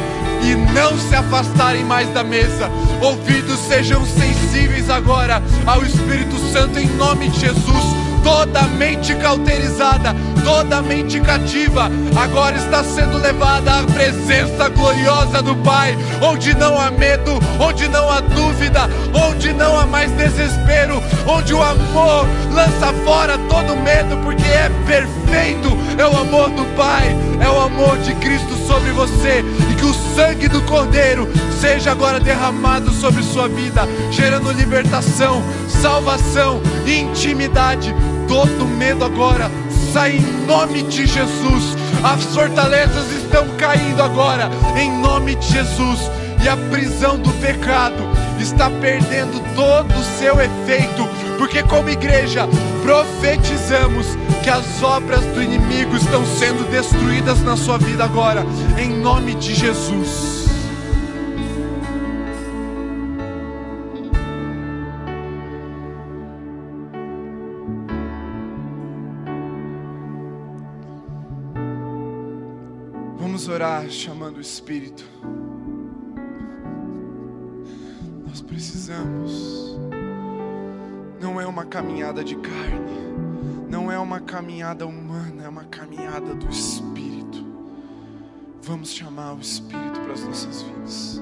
e 0.44 0.56
não 0.74 0.98
se 1.00 1.16
afastarem 1.16 1.84
mais 1.84 2.10
da 2.10 2.24
mesa. 2.24 2.70
Ouvidos 3.02 3.60
sejam 3.60 4.06
sensíveis 4.06 4.90
agora 4.90 5.42
ao 5.66 5.84
Espírito 5.84 6.38
Santo 6.52 6.80
em 6.80 6.88
nome 6.88 7.30
de 7.30 7.40
Jesus 7.40 8.13
toda 8.24 8.62
mente 8.64 9.14
cauterizada, 9.16 10.16
toda 10.44 10.82
mente 10.82 11.20
cativa, 11.20 11.92
agora 12.16 12.56
está 12.56 12.84
sendo 12.84 13.18
levada 13.18 13.80
à 13.80 13.84
presença 13.84 14.70
gloriosa 14.70 15.42
do 15.42 15.56
Pai, 15.58 15.96
onde 16.22 16.56
não 16.56 16.80
há 16.80 16.90
medo, 16.90 17.38
onde 17.60 17.88
não 17.90 18.10
há 18.10 18.22
dúvida, 18.22 18.90
onde 19.14 19.54
não 19.54 19.78
há 19.78 19.86
mais 19.86 20.10
desespero, 20.12 21.04
onde 21.28 21.54
o 21.54 21.62
amor 21.62 22.26
lança 22.54 22.94
fora 23.04 23.38
todo 23.50 23.76
medo, 23.76 24.18
porque 24.24 24.48
é 24.48 24.72
perfeito, 24.88 25.78
é 25.98 26.08
o 26.08 26.18
amor 26.18 26.50
do 26.50 26.66
Pai, 26.76 27.16
é 27.42 27.50
o 27.50 27.60
amor 27.62 27.98
de 28.00 28.16
Cristo 28.16 28.56
sobre 28.66 28.92
você, 28.92 29.44
e 29.70 29.76
que 29.76 29.86
o 29.86 29.94
sangue 30.16 30.48
do 30.48 30.62
Cordeiro 30.62 31.28
seja 31.60 31.92
agora 31.92 32.20
derramado 32.20 32.90
sobre 32.92 33.22
sua 33.22 33.48
vida, 33.48 33.88
gerando 34.12 34.52
libertação, 34.52 35.44
salvação, 35.68 36.62
intimidade 36.86 37.94
todo 38.28 38.66
medo 38.66 39.04
agora 39.04 39.50
sai 39.92 40.18
em 40.18 40.46
nome 40.48 40.84
de 40.84 41.06
Jesus. 41.06 41.76
As 42.04 42.24
fortalezas 42.36 43.12
estão 43.12 43.48
caindo 43.58 44.02
agora 44.02 44.50
em 44.76 44.92
nome 45.00 45.36
de 45.36 45.48
Jesus. 45.54 46.00
E 46.44 46.50
a 46.50 46.58
prisão 46.58 47.18
do 47.18 47.32
pecado 47.40 48.04
está 48.38 48.70
perdendo 48.70 49.42
todo 49.56 49.94
o 49.94 50.20
seu 50.20 50.36
efeito, 50.42 51.08
porque, 51.38 51.64
como 51.64 51.90
igreja, 51.90 52.48
profetizamos 52.82 54.18
que 54.44 54.50
as 54.50 54.84
obras 54.84 55.22
do 55.22 55.42
inimigo 55.42 55.96
estão 55.96 56.26
sendo 56.26 56.70
destruídas 56.70 57.42
na 57.44 57.56
sua 57.56 57.78
vida 57.78 58.04
agora, 58.04 58.46
em 58.78 58.90
nome 58.90 59.36
de 59.36 59.56
Jesus. 59.56 60.43
Orar 73.48 73.90
chamando 73.90 74.38
o 74.38 74.42
Espírito. 74.42 75.04
Nós 78.28 78.42
precisamos. 78.42 79.78
Não 81.22 81.40
é 81.40 81.48
uma 81.48 81.66
caminhada 81.66 82.24
de 82.24 82.36
carne, 82.36 82.98
não 83.70 83.92
é 83.92 83.98
uma 83.98 84.20
caminhada 84.20 84.86
humana, 84.86 85.44
é 85.44 85.48
uma 85.48 85.64
caminhada 85.64 86.36
do 86.36 86.50
Espírito. 86.50 87.46
Vamos 88.62 88.90
chamar 88.92 89.34
o 89.34 89.40
Espírito 89.40 90.00
para 90.02 90.14
as 90.14 90.24
nossas 90.24 90.62
vidas. 90.62 91.22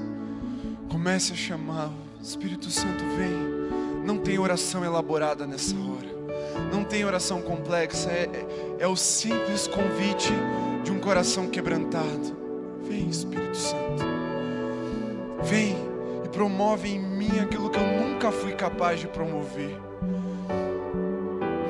Comece 0.88 1.32
a 1.32 1.36
chamar, 1.36 1.90
Espírito 2.20 2.70
Santo 2.70 3.04
vem. 3.16 4.04
Não 4.04 4.18
tem 4.18 4.38
oração 4.38 4.84
elaborada 4.84 5.46
nessa 5.46 5.76
hora, 5.76 6.70
não 6.72 6.82
tem 6.82 7.04
oração 7.04 7.40
complexa, 7.40 8.10
é, 8.10 8.24
é, 8.24 8.76
é 8.80 8.88
o 8.88 8.96
simples 8.96 9.68
convite 9.68 10.32
de 10.82 10.90
um 10.90 10.98
coração 10.98 11.48
quebrantado. 11.48 12.36
Vem, 12.82 13.08
Espírito 13.08 13.56
Santo. 13.56 14.04
Vem 15.42 15.76
e 16.24 16.28
promove 16.28 16.88
em 16.88 16.98
mim 16.98 17.38
aquilo 17.40 17.70
que 17.70 17.78
eu 17.78 17.86
nunca 17.86 18.32
fui 18.32 18.52
capaz 18.52 19.00
de 19.00 19.08
promover. 19.08 19.78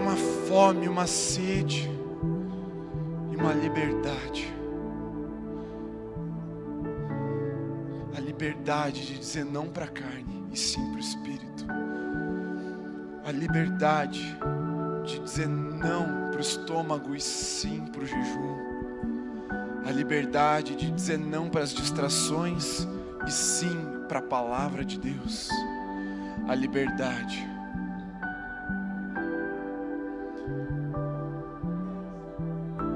Uma 0.01 0.17
fome, 0.47 0.89
uma 0.89 1.07
sede 1.07 1.91
e 3.31 3.37
uma 3.37 3.53
liberdade. 3.53 4.53
A 8.17 8.21
liberdade 8.21 9.07
de 9.07 9.19
dizer 9.19 9.45
não 9.45 9.69
para 9.69 9.85
a 9.85 9.89
carne 9.89 10.47
e 10.53 10.59
sim 10.59 10.85
para 10.89 10.97
o 10.97 11.01
Espírito. 11.01 11.67
A 13.25 13.31
liberdade 13.31 14.37
de 15.05 15.19
dizer 15.19 15.49
não 15.49 16.31
para 16.31 16.39
o 16.39 16.41
estômago 16.41 17.15
e 17.15 17.21
sim 17.21 17.85
para 17.93 18.03
o 18.03 18.07
jejum 18.07 18.72
a 19.85 19.91
liberdade 19.91 20.77
de 20.77 20.91
dizer 20.91 21.19
não 21.19 21.49
para 21.49 21.63
as 21.63 21.73
distrações 21.73 22.87
e 23.27 23.31
sim 23.31 23.77
para 24.09 24.19
a 24.19 24.23
palavra 24.23 24.85
de 24.85 24.99
Deus, 24.99 25.49
a 26.49 26.55
liberdade. 26.55 27.49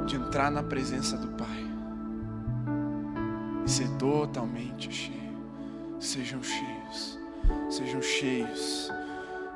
De 0.07 0.17
entrar 0.17 0.51
na 0.51 0.63
presença 0.63 1.17
do 1.17 1.29
Pai 1.29 1.67
e 3.65 3.71
ser 3.71 3.89
totalmente 3.97 4.93
cheio. 4.93 5.17
Sejam 5.99 6.41
cheios, 6.43 7.19
sejam 7.69 8.03
cheios, 8.03 8.93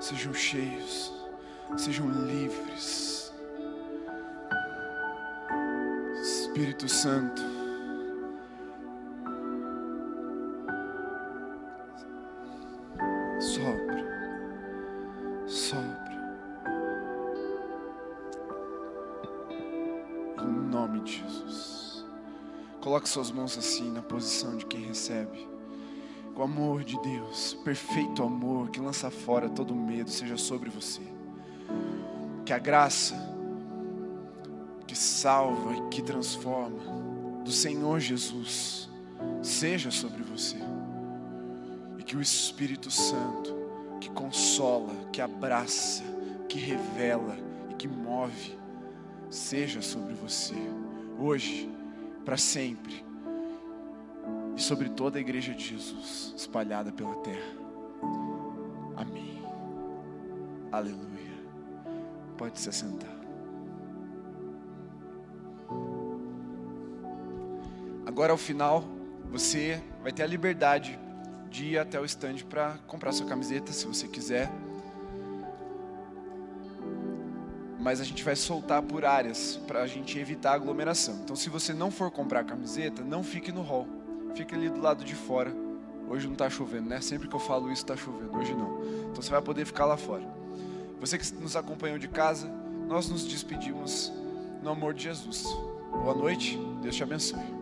sejam 0.00 0.34
cheios, 0.34 1.12
sejam 1.76 2.08
livres. 2.08 3.19
Espírito 6.50 6.88
Santo. 6.88 7.40
Sopra, 13.38 14.04
sopra. 15.46 16.10
Em 20.40 20.70
nome 20.70 21.00
de 21.02 21.18
Jesus. 21.18 22.04
Coloque 22.80 23.08
suas 23.08 23.30
mãos 23.30 23.56
assim 23.56 23.88
na 23.92 24.02
posição 24.02 24.56
de 24.56 24.66
quem 24.66 24.80
recebe. 24.80 25.48
O 26.34 26.42
amor 26.42 26.82
de 26.82 27.00
Deus, 27.00 27.54
perfeito 27.62 28.24
amor 28.24 28.70
que 28.70 28.80
lança 28.80 29.08
fora 29.08 29.48
todo 29.48 29.72
medo, 29.72 30.10
seja 30.10 30.36
sobre 30.36 30.68
você. 30.68 31.02
Que 32.44 32.52
a 32.52 32.58
graça 32.58 33.14
salva 35.20 35.74
e 35.74 35.88
que 35.90 36.00
transforma, 36.00 36.80
do 37.44 37.52
Senhor 37.52 38.00
Jesus, 38.00 38.88
seja 39.42 39.90
sobre 39.90 40.22
você. 40.22 40.56
E 41.98 42.02
que 42.02 42.16
o 42.16 42.22
Espírito 42.22 42.90
Santo, 42.90 43.54
que 44.00 44.08
consola, 44.10 44.94
que 45.12 45.20
abraça, 45.20 46.02
que 46.48 46.58
revela 46.58 47.36
e 47.70 47.74
que 47.74 47.86
move, 47.86 48.58
seja 49.28 49.82
sobre 49.82 50.14
você, 50.14 50.56
hoje, 51.18 51.70
para 52.24 52.38
sempre, 52.38 53.04
e 54.56 54.62
sobre 54.62 54.88
toda 54.88 55.18
a 55.18 55.20
igreja 55.20 55.52
de 55.52 55.64
Jesus, 55.64 56.32
espalhada 56.34 56.92
pela 56.92 57.16
terra. 57.16 57.56
Amém. 58.96 59.42
Aleluia. 60.72 61.40
Pode 62.38 62.58
se 62.58 62.70
assentar. 62.70 63.19
Agora 68.20 68.32
ao 68.32 68.36
final, 68.36 68.84
você 69.30 69.82
vai 70.02 70.12
ter 70.12 70.22
a 70.22 70.26
liberdade 70.26 70.98
de 71.48 71.68
ir 71.68 71.78
até 71.78 71.98
o 71.98 72.04
stand 72.04 72.40
para 72.50 72.76
comprar 72.86 73.12
sua 73.12 73.24
camiseta, 73.24 73.72
se 73.72 73.86
você 73.86 74.06
quiser. 74.06 74.52
mas 77.78 77.98
a 77.98 78.04
gente 78.04 78.22
vai 78.22 78.36
soltar 78.36 78.82
por 78.82 79.06
áreas 79.06 79.58
para 79.66 79.80
a 79.80 79.86
gente 79.86 80.18
evitar 80.18 80.52
aglomeração. 80.52 81.18
Então, 81.24 81.34
se 81.34 81.48
você 81.48 81.72
não 81.72 81.90
for 81.90 82.10
comprar 82.10 82.44
camiseta, 82.44 83.02
não 83.02 83.24
fique 83.24 83.50
no 83.50 83.62
hall, 83.62 83.88
fique 84.34 84.54
ali 84.54 84.68
do 84.68 84.82
lado 84.82 85.02
de 85.02 85.14
fora. 85.14 85.50
Hoje 86.06 86.26
não 86.26 86.34
está 86.34 86.50
chovendo, 86.50 86.90
né? 86.90 87.00
Sempre 87.00 87.26
que 87.26 87.34
eu 87.34 87.40
falo 87.40 87.72
isso 87.72 87.82
está 87.82 87.96
chovendo, 87.96 88.36
hoje 88.36 88.52
não. 88.52 88.82
Então 89.10 89.22
você 89.22 89.30
vai 89.30 89.40
poder 89.40 89.64
ficar 89.64 89.86
lá 89.86 89.96
fora. 89.96 90.28
Você 91.00 91.16
que 91.16 91.34
nos 91.36 91.56
acompanhou 91.56 91.98
de 91.98 92.06
casa, 92.06 92.52
nós 92.86 93.08
nos 93.08 93.24
despedimos 93.24 94.12
no 94.62 94.68
amor 94.68 94.92
de 94.92 95.04
Jesus. 95.04 95.44
Boa 95.90 96.14
noite, 96.14 96.60
Deus 96.82 96.94
te 96.94 97.02
abençoe. 97.02 97.59